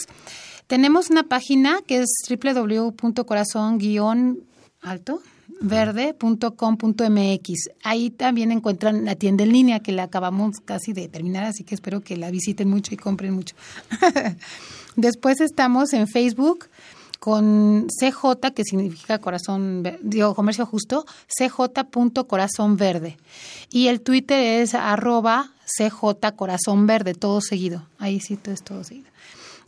Tenemos 0.67 1.09
una 1.09 1.23
página 1.23 1.79
que 1.85 2.01
es 2.01 2.09
www.corazón-alto 2.29 5.21
verde.com.mx. 5.59 7.69
Ahí 7.83 8.09
también 8.09 8.51
encuentran 8.51 9.05
la 9.05 9.13
tienda 9.15 9.43
en 9.43 9.53
línea 9.53 9.79
que 9.79 9.91
la 9.91 10.03
acabamos 10.03 10.57
casi 10.63 10.93
de 10.93 11.07
terminar, 11.07 11.45
así 11.45 11.63
que 11.63 11.75
espero 11.75 12.01
que 12.01 12.17
la 12.17 12.31
visiten 12.31 12.69
mucho 12.69 12.93
y 12.93 12.97
compren 12.97 13.33
mucho. 13.33 13.55
Después 14.95 15.41
estamos 15.41 15.93
en 15.93 16.07
Facebook 16.07 16.67
con 17.19 17.87
CJ, 17.87 18.51
que 18.53 18.63
significa 18.65 19.19
corazón, 19.19 19.83
digo, 20.01 20.35
comercio 20.35 20.65
justo, 20.65 21.05
cj.corazón 21.27 22.75
verde. 22.75 23.17
Y 23.71 23.87
el 23.87 24.01
Twitter 24.01 24.61
es 24.61 24.75
arroba 24.75 25.51
CJ 25.65 26.35
Corazón 26.35 26.85
Verde, 26.85 27.13
todo 27.13 27.39
seguido. 27.39 27.87
Ahí 27.97 28.19
sí, 28.19 28.35
todo 28.35 28.53
es 28.53 28.61
todo 28.61 28.83
seguido. 28.83 29.07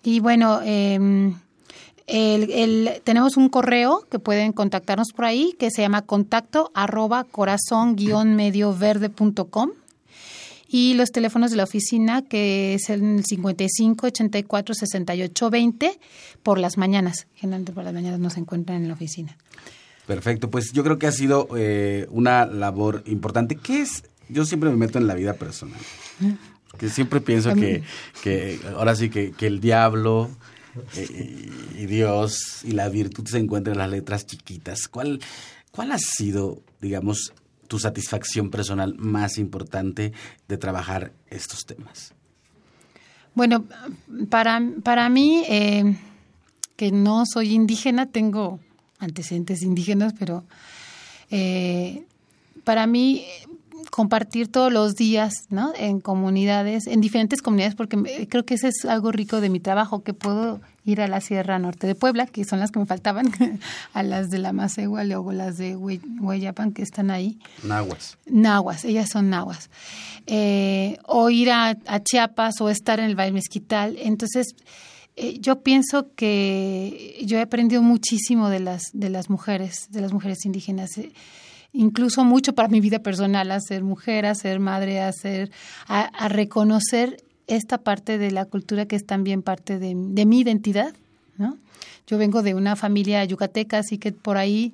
Y 0.03 0.19
bueno, 0.19 0.59
em, 0.63 1.35
el, 2.07 3.01
tenemos 3.03 3.37
un 3.37 3.49
correo 3.49 4.05
que 4.11 4.19
pueden 4.19 4.51
contactarnos 4.51 5.13
por 5.15 5.25
ahí 5.25 5.55
que 5.57 5.71
se 5.71 5.81
llama 5.81 6.01
contacto 6.03 6.71
arroba 6.73 7.23
corazón 7.23 7.95
guion 7.95 8.35
medio 8.35 8.75
verde 8.75 9.09
punto 9.09 9.45
com 9.45 9.71
y 10.67 10.93
los 10.95 11.11
teléfonos 11.11 11.51
de 11.51 11.57
la 11.57 11.63
oficina 11.63 12.21
que 12.23 12.73
es 12.73 12.89
el 12.89 13.23
55 13.25 14.07
84 14.07 14.75
68 14.75 15.49
20 15.49 15.99
por 16.43 16.59
las 16.59 16.77
mañanas. 16.77 17.27
Generalmente 17.35 17.71
por 17.71 17.83
las 17.83 17.93
mañanas 17.93 18.19
nos 18.19 18.37
encuentran 18.37 18.81
en 18.81 18.87
la 18.87 18.93
oficina. 18.93 19.37
Perfecto, 20.07 20.51
pues 20.51 20.71
yo 20.71 20.83
creo 20.83 20.99
que 20.99 21.07
ha 21.07 21.11
sido 21.11 21.47
eh, 21.57 22.07
una 22.11 22.45
labor 22.45 23.03
importante. 23.05 23.55
¿Qué 23.55 23.81
es 23.81 24.03
yo 24.29 24.45
siempre 24.45 24.69
me 24.69 24.77
meto 24.77 24.97
en 24.97 25.07
la 25.07 25.15
vida 25.15 25.33
personal. 25.33 25.79
Que 26.77 26.89
siempre 26.89 27.21
pienso 27.21 27.53
que, 27.53 27.83
que 28.21 28.59
ahora 28.75 28.95
sí 28.95 29.09
que, 29.09 29.31
que 29.31 29.47
el 29.47 29.59
diablo 29.59 30.29
eh, 30.95 31.49
y 31.77 31.85
Dios 31.85 32.61
y 32.63 32.71
la 32.71 32.89
virtud 32.89 33.25
se 33.27 33.37
encuentran 33.37 33.75
en 33.75 33.79
las 33.79 33.89
letras 33.89 34.25
chiquitas. 34.25 34.87
¿Cuál, 34.87 35.19
¿Cuál 35.71 35.91
ha 35.91 35.97
sido, 35.97 36.61
digamos, 36.81 37.33
tu 37.67 37.79
satisfacción 37.79 38.49
personal 38.49 38.95
más 38.97 39.37
importante 39.37 40.13
de 40.47 40.57
trabajar 40.57 41.13
estos 41.27 41.65
temas? 41.65 42.13
Bueno, 43.33 43.65
para, 44.29 44.61
para 44.83 45.09
mí, 45.09 45.43
eh, 45.47 45.97
que 46.75 46.91
no 46.91 47.23
soy 47.25 47.53
indígena, 47.53 48.05
tengo 48.05 48.59
antecedentes 48.99 49.61
indígenas, 49.61 50.13
pero 50.17 50.45
eh, 51.31 52.05
para 52.63 52.87
mí 52.87 53.25
compartir 53.89 54.51
todos 54.51 54.71
los 54.71 54.95
días, 54.95 55.45
¿no? 55.49 55.73
En 55.75 55.99
comunidades, 55.99 56.87
en 56.87 57.01
diferentes 57.01 57.41
comunidades, 57.41 57.75
porque 57.75 58.27
creo 58.29 58.45
que 58.45 58.55
ese 58.55 58.69
es 58.69 58.85
algo 58.85 59.11
rico 59.11 59.41
de 59.41 59.49
mi 59.49 59.59
trabajo, 59.59 60.03
que 60.03 60.13
puedo 60.13 60.61
ir 60.85 61.01
a 61.01 61.07
la 61.07 61.19
Sierra 61.19 61.57
Norte 61.59 61.87
de 61.87 61.95
Puebla, 61.95 62.27
que 62.27 62.45
son 62.45 62.59
las 62.59 62.71
que 62.71 62.79
me 62.79 62.85
faltaban, 62.85 63.31
a 63.93 64.03
las 64.03 64.29
de 64.29 64.37
la 64.37 64.53
Macegua, 64.53 65.03
luego 65.03 65.31
las 65.31 65.57
de 65.57 65.75
Hueyapan, 65.75 66.71
que 66.71 66.83
están 66.83 67.09
ahí. 67.11 67.39
Nahuas. 67.63 68.17
Nahuas, 68.27 68.85
ellas 68.85 69.09
son 69.09 69.29
nahuas. 69.29 69.69
Eh, 70.27 70.97
o 71.05 71.29
ir 71.29 71.51
a, 71.51 71.75
Chiapas 72.03 72.61
o 72.61 72.69
estar 72.69 72.99
en 72.99 73.05
el 73.05 73.15
Valle 73.15 73.31
Mezquital. 73.31 73.97
Entonces, 73.99 74.55
eh, 75.15 75.39
yo 75.39 75.61
pienso 75.61 76.13
que 76.15 77.19
yo 77.25 77.37
he 77.37 77.41
aprendido 77.41 77.81
muchísimo 77.81 78.49
de 78.49 78.59
las, 78.59 78.83
de 78.93 79.09
las 79.09 79.29
mujeres, 79.29 79.87
de 79.89 80.01
las 80.01 80.13
mujeres 80.13 80.45
indígenas. 80.45 80.97
Eh, 80.97 81.11
incluso 81.75 82.23
mucho 82.23 82.53
para 82.53 82.69
mi 82.69 82.79
vida 82.79 82.99
personal, 82.99 83.51
a 83.51 83.59
ser 83.59 83.83
mujer, 83.83 84.25
a 84.25 84.35
ser 84.35 84.59
madre, 84.59 85.01
a, 85.01 85.11
ser, 85.11 85.51
a, 85.87 86.27
reconocer 86.29 87.23
esta 87.47 87.77
parte 87.77 88.17
de 88.17 88.31
la 88.31 88.45
cultura 88.45 88.85
que 88.85 88.95
es 88.95 89.05
también 89.05 89.41
parte 89.41 89.77
de, 89.77 89.93
mi 89.93 90.39
identidad, 90.39 90.93
¿no? 91.37 91.57
Yo 92.07 92.17
vengo 92.17 92.43
de 92.43 92.53
una 92.53 92.75
familia 92.75 93.23
yucateca, 93.25 93.79
así 93.79 93.97
que 93.97 94.11
por 94.11 94.37
ahí 94.37 94.73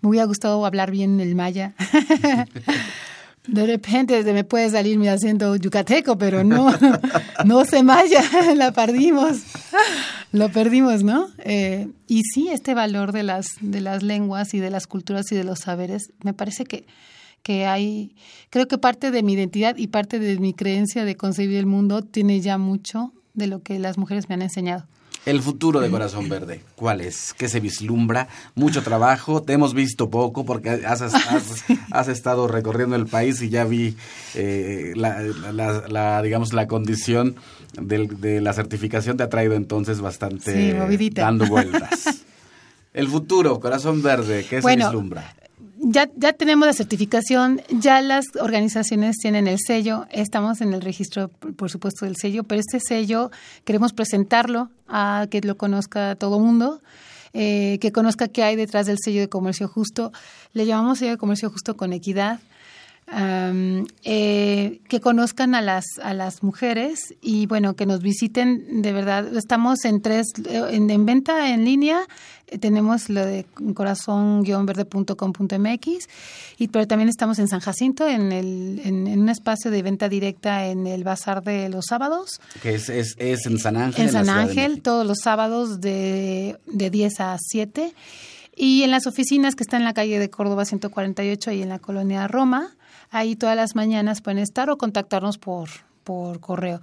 me 0.00 0.10
hubiera 0.10 0.26
gustado 0.26 0.64
hablar 0.64 0.90
bien 0.90 1.20
el 1.20 1.34
maya. 1.34 1.74
De 3.46 3.66
repente 3.66 4.22
me 4.32 4.44
puede 4.44 4.70
salir 4.70 4.98
mi 4.98 5.08
acento 5.08 5.54
yucateco, 5.56 6.18
pero 6.18 6.44
no, 6.44 6.72
no 7.44 7.64
se 7.64 7.82
maya, 7.82 8.22
la 8.56 8.72
perdimos. 8.72 9.38
lo 10.32 10.50
perdimos, 10.50 11.02
¿no? 11.02 11.28
Eh, 11.38 11.88
y 12.08 12.22
sí, 12.22 12.48
este 12.48 12.74
valor 12.74 13.12
de 13.12 13.22
las, 13.22 13.46
de 13.60 13.80
las 13.80 14.02
lenguas 14.02 14.54
y 14.54 14.60
de 14.60 14.70
las 14.70 14.86
culturas 14.86 15.30
y 15.30 15.36
de 15.36 15.44
los 15.44 15.60
saberes, 15.60 16.12
me 16.22 16.32
parece 16.32 16.64
que, 16.64 16.86
que 17.42 17.66
hay, 17.66 18.16
creo 18.50 18.66
que 18.66 18.78
parte 18.78 19.10
de 19.10 19.22
mi 19.22 19.34
identidad 19.34 19.76
y 19.76 19.86
parte 19.86 20.18
de 20.18 20.38
mi 20.38 20.52
creencia 20.52 21.04
de 21.04 21.16
concebir 21.16 21.58
el 21.58 21.66
mundo 21.66 22.02
tiene 22.02 22.40
ya 22.40 22.58
mucho 22.58 23.12
de 23.34 23.46
lo 23.46 23.62
que 23.62 23.78
las 23.78 23.98
mujeres 23.98 24.28
me 24.28 24.34
han 24.34 24.42
enseñado. 24.42 24.86
El 25.26 25.42
futuro 25.42 25.80
de 25.80 25.90
Corazón 25.90 26.28
Verde, 26.28 26.60
¿cuál 26.76 27.00
es? 27.00 27.34
¿Qué 27.34 27.48
se 27.48 27.58
vislumbra? 27.58 28.28
Mucho 28.54 28.82
trabajo, 28.82 29.42
te 29.42 29.54
hemos 29.54 29.74
visto 29.74 30.08
poco 30.08 30.44
porque 30.44 30.70
has, 30.70 31.02
has, 31.02 32.08
estado 32.08 32.46
recorriendo 32.46 32.94
el 32.94 33.06
país 33.06 33.42
y 33.42 33.48
ya 33.48 33.64
vi 33.64 33.96
eh, 34.36 34.92
la, 34.94 36.22
digamos, 36.22 36.52
la 36.52 36.68
condición 36.68 37.34
de 37.72 38.40
la 38.40 38.52
certificación 38.52 39.16
te 39.16 39.24
ha 39.24 39.28
traído 39.28 39.54
entonces 39.54 40.00
bastante 40.00 40.76
dando 41.12 41.46
vueltas. 41.46 42.24
El 42.94 43.08
futuro, 43.08 43.60
Corazón 43.60 44.02
Verde, 44.02 44.46
¿qué 44.48 44.62
se 44.62 44.76
vislumbra? 44.76 45.34
Ya, 45.88 46.10
ya 46.16 46.32
tenemos 46.32 46.66
la 46.66 46.72
certificación, 46.72 47.62
ya 47.70 48.00
las 48.00 48.26
organizaciones 48.40 49.16
tienen 49.18 49.46
el 49.46 49.58
sello, 49.64 50.06
estamos 50.10 50.60
en 50.60 50.74
el 50.74 50.82
registro, 50.82 51.28
por 51.28 51.70
supuesto, 51.70 52.04
del 52.04 52.16
sello, 52.16 52.42
pero 52.42 52.60
este 52.60 52.80
sello 52.80 53.30
queremos 53.64 53.92
presentarlo 53.92 54.68
a 54.88 55.28
que 55.30 55.40
lo 55.40 55.56
conozca 55.56 56.16
todo 56.16 56.38
mundo. 56.40 56.82
Eh, 57.38 57.76
que 57.82 57.92
conozca 57.92 58.28
qué 58.28 58.42
hay 58.42 58.56
detrás 58.56 58.86
del 58.86 58.96
sello 58.98 59.20
de 59.20 59.28
comercio 59.28 59.68
justo. 59.68 60.10
Le 60.54 60.64
llamamos 60.64 61.00
sello 61.00 61.10
de 61.10 61.18
comercio 61.18 61.50
justo 61.50 61.76
con 61.76 61.92
equidad. 61.92 62.40
Eh, 63.08 64.80
que 64.88 65.00
conozcan 65.00 65.54
a 65.54 65.60
las 65.60 65.84
a 66.02 66.12
las 66.12 66.42
mujeres 66.42 67.14
y 67.20 67.46
bueno 67.46 67.76
que 67.76 67.86
nos 67.86 68.02
visiten. 68.02 68.82
De 68.82 68.92
verdad 68.92 69.32
estamos 69.36 69.84
en 69.84 70.02
tres 70.02 70.26
en, 70.44 70.90
en 70.90 71.06
venta 71.06 71.50
en 71.50 71.64
línea. 71.64 72.00
Eh, 72.48 72.58
tenemos 72.58 73.08
lo 73.08 73.24
de 73.24 73.46
corazón-verde.com.mx 73.74 76.08
y 76.58 76.68
pero 76.68 76.88
también 76.88 77.08
estamos 77.08 77.38
en 77.38 77.46
San 77.46 77.60
Jacinto 77.60 78.08
en 78.08 78.32
el 78.32 78.80
en, 78.84 79.06
un 79.06 79.28
espacio 79.28 79.70
de 79.70 79.82
venta 79.82 80.08
directa 80.08 80.66
en 80.66 80.88
el 80.88 81.04
bazar 81.04 81.44
de 81.44 81.68
los 81.68 81.84
sábados. 81.86 82.40
Que 82.60 82.74
es, 82.74 82.88
es, 82.88 83.14
es 83.18 83.46
en 83.46 83.60
San 83.60 83.76
Ángel 83.76 84.06
en, 84.06 84.12
San 84.12 84.28
Ángel 84.28 84.82
todos 84.82 85.06
los 85.06 85.18
sábados 85.22 85.80
de, 85.80 86.58
de 86.66 86.90
10 86.90 87.20
a 87.20 87.36
7 87.38 87.94
y 88.56 88.82
en 88.82 88.90
las 88.90 89.06
oficinas 89.06 89.54
que 89.54 89.62
están 89.62 89.82
en 89.82 89.84
la 89.84 89.94
calle 89.94 90.18
de 90.18 90.28
Córdoba 90.28 90.64
148 90.64 91.52
y 91.52 91.62
en 91.62 91.68
la 91.68 91.78
colonia 91.78 92.26
Roma 92.26 92.76
Ahí 93.10 93.36
todas 93.36 93.56
las 93.56 93.74
mañanas 93.74 94.20
pueden 94.20 94.38
estar 94.38 94.70
o 94.70 94.78
contactarnos 94.78 95.38
por, 95.38 95.68
por 96.04 96.40
correo. 96.40 96.80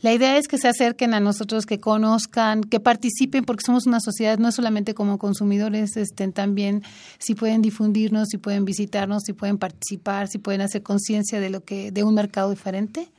La 0.00 0.12
idea 0.12 0.36
es 0.38 0.48
que 0.48 0.58
se 0.58 0.68
acerquen 0.68 1.14
a 1.14 1.20
nosotros, 1.20 1.66
que 1.66 1.78
conozcan, 1.78 2.62
que 2.62 2.80
participen, 2.80 3.44
porque 3.44 3.64
somos 3.64 3.86
una 3.86 4.00
sociedad 4.00 4.38
no 4.38 4.50
solamente 4.50 4.94
como 4.94 5.18
consumidores, 5.18 5.96
estén 5.96 6.32
también 6.32 6.82
si 7.18 7.34
pueden 7.34 7.62
difundirnos, 7.62 8.28
si 8.30 8.38
pueden 8.38 8.64
visitarnos, 8.64 9.22
si 9.24 9.32
pueden 9.32 9.58
participar, 9.58 10.28
si 10.28 10.38
pueden 10.38 10.62
hacer 10.62 10.82
conciencia 10.82 11.38
de 11.38 11.50
lo 11.50 11.64
que 11.64 11.92
de 11.92 12.02
un 12.02 12.14
mercado 12.14 12.50
diferente 12.50 13.12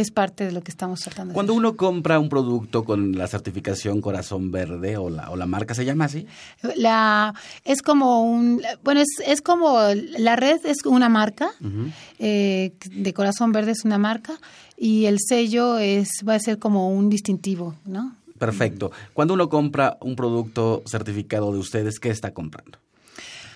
es 0.00 0.10
parte 0.10 0.44
de 0.44 0.52
lo 0.52 0.60
que 0.60 0.70
estamos 0.70 1.00
tratando. 1.00 1.34
Cuando 1.34 1.54
uno 1.54 1.76
compra 1.76 2.18
un 2.18 2.28
producto 2.28 2.84
con 2.84 3.16
la 3.16 3.28
certificación 3.28 4.00
Corazón 4.00 4.50
Verde 4.50 4.96
o 4.96 5.08
la, 5.08 5.30
o 5.30 5.36
la 5.36 5.46
marca, 5.46 5.74
¿se 5.74 5.84
llama 5.84 6.06
así? 6.06 6.26
La, 6.76 7.32
es 7.64 7.80
como 7.80 8.22
un, 8.24 8.60
bueno, 8.82 9.00
es, 9.00 9.08
es 9.24 9.40
como, 9.40 9.78
la 10.18 10.36
red 10.36 10.64
es 10.64 10.84
una 10.84 11.08
marca, 11.08 11.50
eh, 12.18 12.72
de 12.90 13.14
Corazón 13.14 13.52
Verde 13.52 13.70
es 13.70 13.84
una 13.84 13.98
marca 13.98 14.38
y 14.76 15.06
el 15.06 15.18
sello 15.20 15.78
es, 15.78 16.08
va 16.28 16.34
a 16.34 16.40
ser 16.40 16.58
como 16.58 16.90
un 16.90 17.08
distintivo, 17.08 17.76
¿no? 17.84 18.16
Perfecto. 18.38 18.90
Cuando 19.12 19.34
uno 19.34 19.48
compra 19.48 19.96
un 20.00 20.16
producto 20.16 20.82
certificado 20.86 21.52
de 21.52 21.58
ustedes, 21.58 22.00
¿qué 22.00 22.10
está 22.10 22.32
comprando? 22.32 22.78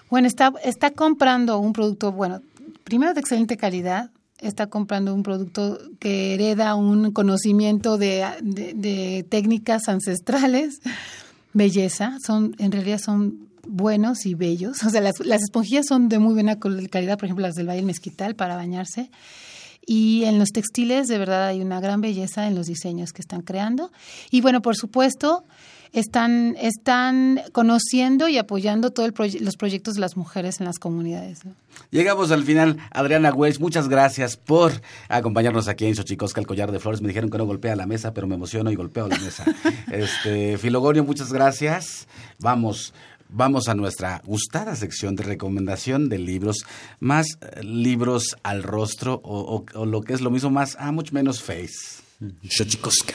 Bueno, 0.08 0.28
está, 0.28 0.52
está 0.62 0.92
comprando 0.92 1.58
un 1.58 1.72
producto, 1.72 2.12
bueno, 2.12 2.40
primero 2.84 3.12
de 3.12 3.20
excelente 3.20 3.56
calidad, 3.56 4.10
está 4.40 4.68
comprando 4.68 5.14
un 5.14 5.22
producto 5.22 5.78
que 5.98 6.34
hereda 6.34 6.74
un 6.74 7.12
conocimiento 7.12 7.98
de, 7.98 9.26
técnicas 9.28 9.88
ancestrales, 9.88 10.80
belleza, 11.52 12.16
son 12.24 12.54
en 12.58 12.72
realidad 12.72 12.98
son 12.98 13.48
buenos 13.66 14.26
y 14.26 14.34
bellos. 14.34 14.82
O 14.84 14.90
sea, 14.90 15.00
las, 15.00 15.20
las 15.20 15.42
esponjillas 15.42 15.86
son 15.86 16.08
de 16.08 16.18
muy 16.18 16.34
buena 16.34 16.58
calidad, 16.58 17.18
por 17.18 17.26
ejemplo, 17.26 17.46
las 17.46 17.54
del 17.54 17.68
Valle 17.68 17.82
Mezquital 17.82 18.34
para 18.34 18.56
bañarse. 18.56 19.10
Y 19.86 20.24
en 20.24 20.38
los 20.38 20.50
textiles, 20.50 21.08
de 21.08 21.18
verdad, 21.18 21.46
hay 21.46 21.62
una 21.62 21.80
gran 21.80 22.02
belleza 22.02 22.46
en 22.46 22.54
los 22.54 22.66
diseños 22.66 23.12
que 23.12 23.22
están 23.22 23.40
creando. 23.40 23.90
Y 24.30 24.42
bueno, 24.42 24.60
por 24.60 24.76
supuesto, 24.76 25.44
están, 25.92 26.56
están 26.60 27.40
conociendo 27.52 28.28
y 28.28 28.38
apoyando 28.38 28.90
todos 28.90 29.12
los 29.40 29.56
proyectos 29.56 29.94
de 29.94 30.00
las 30.00 30.16
mujeres 30.16 30.60
en 30.60 30.66
las 30.66 30.78
comunidades. 30.78 31.40
Llegamos 31.90 32.30
al 32.30 32.44
final. 32.44 32.78
Adriana 32.90 33.32
Weiss, 33.32 33.60
muchas 33.60 33.88
gracias 33.88 34.36
por 34.36 34.72
acompañarnos 35.08 35.68
aquí 35.68 35.86
en 35.86 35.94
Xochicosca, 35.94 36.40
el 36.40 36.46
collar 36.46 36.72
de 36.72 36.80
flores. 36.80 37.00
Me 37.00 37.08
dijeron 37.08 37.30
que 37.30 37.38
no 37.38 37.46
golpea 37.46 37.76
la 37.76 37.86
mesa, 37.86 38.12
pero 38.12 38.26
me 38.26 38.34
emociono 38.34 38.70
y 38.70 38.74
golpeo 38.74 39.08
la 39.08 39.18
mesa. 39.18 39.44
este 39.92 40.58
Filogonio, 40.58 41.04
muchas 41.04 41.32
gracias. 41.32 42.08
Vamos. 42.38 42.92
Vamos 43.30 43.68
a 43.68 43.74
nuestra 43.74 44.22
gustada 44.24 44.74
sección 44.74 45.14
de 45.14 45.22
recomendación 45.22 46.08
de 46.08 46.18
libros, 46.18 46.64
más 46.98 47.26
eh, 47.42 47.62
libros 47.62 48.36
al 48.42 48.62
rostro 48.62 49.20
o, 49.22 49.66
lo 49.84 50.00
que 50.00 50.14
es 50.14 50.22
lo 50.22 50.30
mismo, 50.30 50.48
más, 50.48 50.76
a 50.76 50.92
mucho 50.92 51.12
menos 51.12 51.42
face. 51.42 52.02
Xochicosca. 52.48 53.14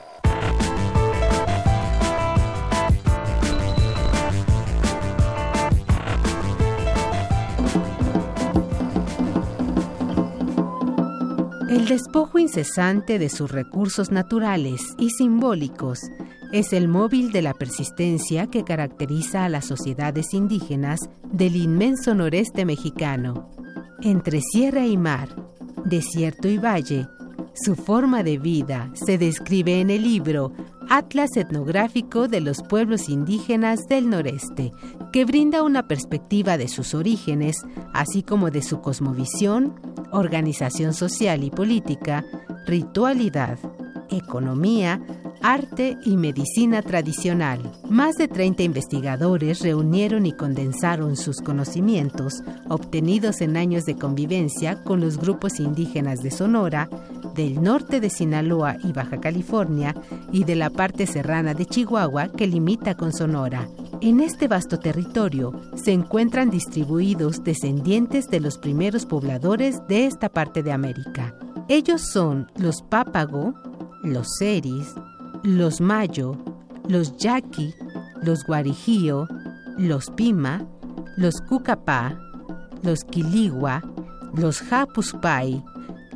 Despojo 11.91 12.39
incesante 12.39 13.19
de 13.19 13.27
sus 13.27 13.51
recursos 13.51 14.11
naturales 14.11 14.95
y 14.97 15.09
simbólicos 15.09 15.99
es 16.53 16.71
el 16.71 16.87
móvil 16.87 17.33
de 17.33 17.41
la 17.41 17.53
persistencia 17.53 18.47
que 18.47 18.63
caracteriza 18.63 19.43
a 19.43 19.49
las 19.49 19.65
sociedades 19.65 20.33
indígenas 20.33 21.01
del 21.33 21.57
inmenso 21.57 22.15
noreste 22.15 22.63
mexicano. 22.63 23.49
Entre 24.01 24.39
sierra 24.39 24.85
y 24.85 24.95
mar, 24.95 25.35
desierto 25.83 26.47
y 26.47 26.57
valle, 26.57 27.07
su 27.53 27.75
forma 27.75 28.23
de 28.23 28.37
vida 28.37 28.89
se 28.93 29.17
describe 29.17 29.81
en 29.81 29.89
el 29.89 30.03
libro 30.03 30.53
Atlas 30.89 31.35
Etnográfico 31.35 32.27
de 32.27 32.41
los 32.41 32.63
Pueblos 32.63 33.09
Indígenas 33.09 33.87
del 33.87 34.09
Noreste, 34.09 34.71
que 35.11 35.25
brinda 35.25 35.63
una 35.63 35.87
perspectiva 35.87 36.57
de 36.57 36.67
sus 36.67 36.93
orígenes, 36.93 37.57
así 37.93 38.23
como 38.23 38.51
de 38.51 38.61
su 38.61 38.81
cosmovisión, 38.81 39.79
organización 40.11 40.93
social 40.93 41.43
y 41.43 41.49
política, 41.49 42.25
ritualidad, 42.65 43.59
economía, 44.11 45.01
arte 45.41 45.97
y 46.05 46.17
medicina 46.17 46.81
tradicional. 46.81 47.59
Más 47.89 48.15
de 48.17 48.27
30 48.27 48.63
investigadores 48.63 49.61
reunieron 49.61 50.25
y 50.25 50.33
condensaron 50.33 51.15
sus 51.15 51.41
conocimientos 51.41 52.43
obtenidos 52.69 53.41
en 53.41 53.57
años 53.57 53.85
de 53.85 53.95
convivencia 53.95 54.83
con 54.83 55.01
los 55.01 55.17
grupos 55.17 55.59
indígenas 55.59 56.21
de 56.21 56.31
Sonora, 56.31 56.89
del 57.35 57.61
norte 57.61 57.99
de 57.99 58.09
Sinaloa 58.09 58.77
y 58.83 58.91
Baja 58.91 59.19
California 59.19 59.95
y 60.31 60.43
de 60.43 60.55
la 60.55 60.69
parte 60.69 61.07
serrana 61.07 61.53
de 61.53 61.65
Chihuahua 61.65 62.29
que 62.29 62.47
limita 62.47 62.95
con 62.95 63.13
Sonora. 63.13 63.67
En 64.01 64.19
este 64.19 64.47
vasto 64.47 64.79
territorio 64.79 65.53
se 65.75 65.91
encuentran 65.91 66.49
distribuidos 66.49 67.43
descendientes 67.43 68.29
de 68.29 68.39
los 68.39 68.57
primeros 68.57 69.05
pobladores 69.05 69.81
de 69.87 70.07
esta 70.07 70.29
parte 70.29 70.63
de 70.63 70.71
América. 70.71 71.35
Ellos 71.67 72.01
son 72.01 72.51
los 72.57 72.81
Pápago, 72.81 73.53
los 74.03 74.27
Seris, 74.37 74.95
los 75.43 75.81
Mayo, 75.81 76.35
los 76.87 77.15
Yaqui, 77.17 77.73
los 78.23 78.43
Guarijío, 78.45 79.27
los 79.77 80.09
Pima, 80.11 80.65
los 81.17 81.41
Cucapá, 81.41 82.19
los 82.83 83.03
Quiligua, 83.03 83.81
los 84.33 84.61
Japuspay, 84.61 85.63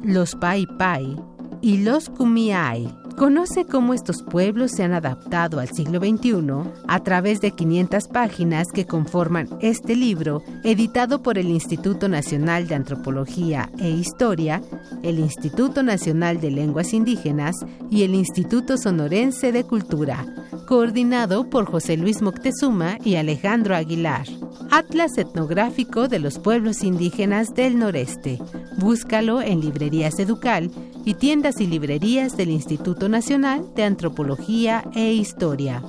los 0.04 0.36
Pai 0.36 0.66
Pai 0.78 1.16
y 1.62 1.84
los 1.84 2.10
Kumiai. 2.10 3.05
Conoce 3.18 3.66
cómo 3.66 3.94
estos 3.94 4.24
pueblos 4.24 4.72
se 4.72 4.84
han 4.84 4.94
adaptado 4.94 5.62
al 5.62 5.70
siglo 5.70 6.00
XXI 6.00 6.42
a 6.86 7.00
través 7.02 7.40
de 7.40 7.52
500 7.52 8.10
páginas 8.10 8.68
que 8.74 8.86
conforman 8.86 9.48
este 9.62 9.96
libro, 9.96 10.44
editado 10.66 11.24
por 11.24 11.38
el 11.38 11.48
Instituto 11.48 12.10
Nacional 12.10 12.68
de 12.68 12.76
Antropología 12.76 13.72
e 13.80 13.90
Historia, 13.90 14.62
el 15.02 15.20
Instituto 15.20 15.82
Nacional 15.82 16.42
de 16.42 16.52
Lenguas 16.52 16.94
Indígenas 16.94 17.56
y 17.90 18.04
el 18.04 18.16
Instituto 18.16 18.78
Sonorense 18.78 19.54
de 19.54 19.64
Cultura, 19.64 20.26
coordinado 20.68 21.50
por 21.50 21.66
José 21.66 21.96
Luis 21.96 22.22
Moctezuma 22.22 22.98
y 23.02 23.16
Alejandro 23.16 23.78
Aguilar. 23.78 24.28
Atlas 24.72 25.18
Etnográfico 25.18 26.08
de 26.08 26.20
los 26.20 26.40
Pueblos 26.40 26.84
Indígenas 26.84 27.54
del 27.54 27.78
Noreste. 27.78 28.40
Búscalo 28.78 29.42
en 29.42 29.62
librerías 29.62 30.20
Educal 30.20 30.72
y 31.06 31.14
tiendas 31.14 31.62
y 31.62 31.68
librerías 31.68 32.36
del 32.36 32.50
Instituto 32.50 33.05
Nacional 33.10 33.74
de 33.76 33.84
Antropología 33.84 34.84
e 34.96 35.14
Historia. 35.14 35.82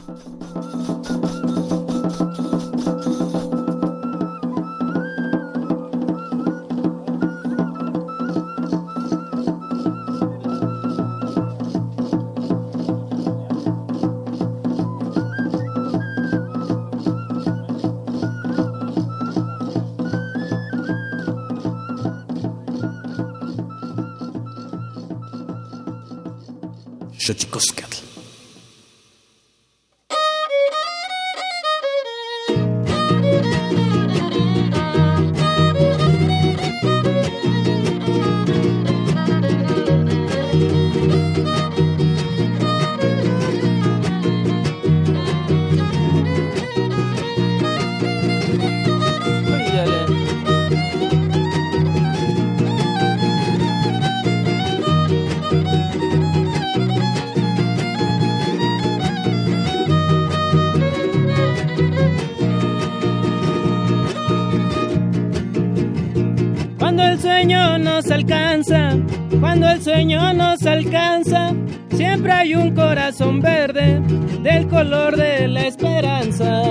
Cuando 69.38 69.68
el 69.68 69.82
sueño 69.82 70.32
nos 70.32 70.64
alcanza, 70.64 71.52
siempre 71.90 72.32
hay 72.32 72.54
un 72.54 72.74
corazón 72.74 73.40
verde 73.40 74.00
del 74.42 74.66
color 74.68 75.16
de 75.16 75.46
la 75.46 75.66
esperanza. 75.66 76.62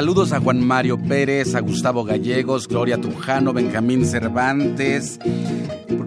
Saludos 0.00 0.32
a 0.32 0.40
Juan 0.40 0.66
Mario 0.66 0.96
Pérez, 0.96 1.54
a 1.54 1.60
Gustavo 1.60 2.04
Gallegos, 2.04 2.66
Gloria 2.66 2.98
Trujano, 2.98 3.52
Benjamín 3.52 4.06
Cervantes, 4.06 5.18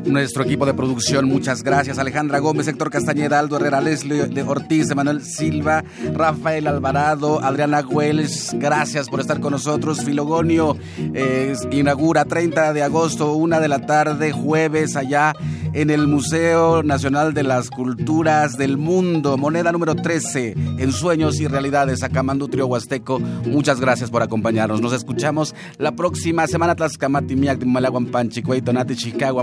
nuestro 0.06 0.44
equipo 0.44 0.66
de 0.66 0.74
producción, 0.74 1.26
muchas 1.26 1.64
gracias. 1.64 2.00
Alejandra 2.00 2.40
Gómez, 2.40 2.68
Héctor 2.68 2.90
Castañeda, 2.90 3.38
Aldo 3.38 3.58
Herrera, 3.58 3.82
Leslie 3.82 4.26
de 4.26 4.42
Ortiz, 4.42 4.90
Emanuel 4.90 5.24
Silva, 5.24 5.84
Rafael 6.14 6.66
Alvarado, 6.68 7.40
Adriana 7.44 7.82
Güelles, 7.82 8.56
gracias 8.56 9.10
por 9.10 9.20
estar 9.20 9.40
con 9.40 9.52
nosotros. 9.52 10.04
Filogonio 10.04 10.76
eh, 11.14 11.54
inaugura 11.72 12.26
30 12.26 12.74
de 12.74 12.84
agosto, 12.84 13.34
una 13.34 13.60
de 13.60 13.68
la 13.68 13.86
tarde, 13.86 14.32
jueves, 14.32 14.96
allá 14.96 15.34
en 15.74 15.90
el 15.90 16.08
Museo 16.08 16.84
Nacional 16.84 17.34
de 17.34 17.44
las 17.44 17.70
Culturas 17.70 18.58
del 18.58 18.78
Mundo, 18.78 19.38
moneda 19.38 19.72
número 19.72 19.96
13, 19.96 20.52
en 20.78 20.92
Sueños 20.92 21.40
y 21.40 21.48
Realidades, 21.48 22.04
Acamandú 22.04 22.48
Trio 22.48 22.68
Huasteco. 22.68 23.20
Muchas 23.20 23.80
gracias 23.80 24.10
por 24.10 24.22
acompañarnos. 24.22 24.82
Nos 24.82 24.94
escuchamos 24.94 25.56
la 25.78 25.94
próxima 25.94 26.48
semana. 26.48 26.76
Tlaxcamati, 26.76 27.36
Miak, 27.36 27.66
Malaguan, 27.66 28.08
Panchicuey, 28.08 28.62
Tonati, 28.62 28.96
Chicago. 28.96 29.42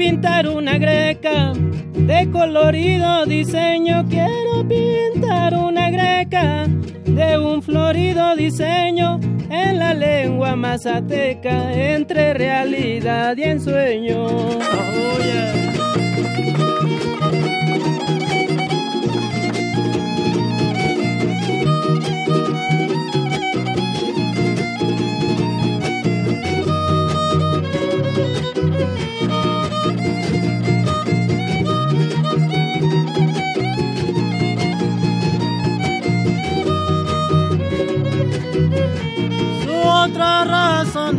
Pintar 0.00 0.48
una 0.48 0.78
greca 0.78 1.52
de 1.92 2.30
colorido 2.32 3.26
diseño. 3.26 4.02
Quiero 4.08 4.66
pintar 4.66 5.52
una 5.52 5.90
greca 5.90 6.66
de 7.04 7.36
un 7.36 7.60
florido 7.60 8.34
diseño 8.34 9.20
en 9.50 9.78
la 9.78 9.92
lengua 9.92 10.56
mazateca 10.56 11.70
entre 11.74 12.32
realidad 12.32 13.36
y 13.36 13.42
ensueño. 13.42 14.24
Oh, 14.24 15.10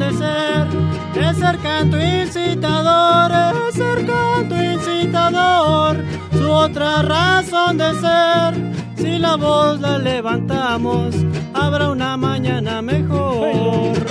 es 0.02 1.38
ser 1.38 1.58
canto 1.60 1.97
incitador, 1.97 3.32
es 3.68 3.76
ser 3.76 4.06
canto 4.06 4.56
incitador, 4.56 6.04
su 6.32 6.49
otra 6.49 7.02
razón 7.02 7.78
de 7.78 7.93
ser, 7.95 8.54
si 8.95 9.18
la 9.18 9.36
voz 9.36 9.80
la 9.80 9.97
levantamos, 9.97 11.16
habrá 11.54 11.89
una 11.89 12.18
mañana 12.18 12.82
mejor. 12.82 14.11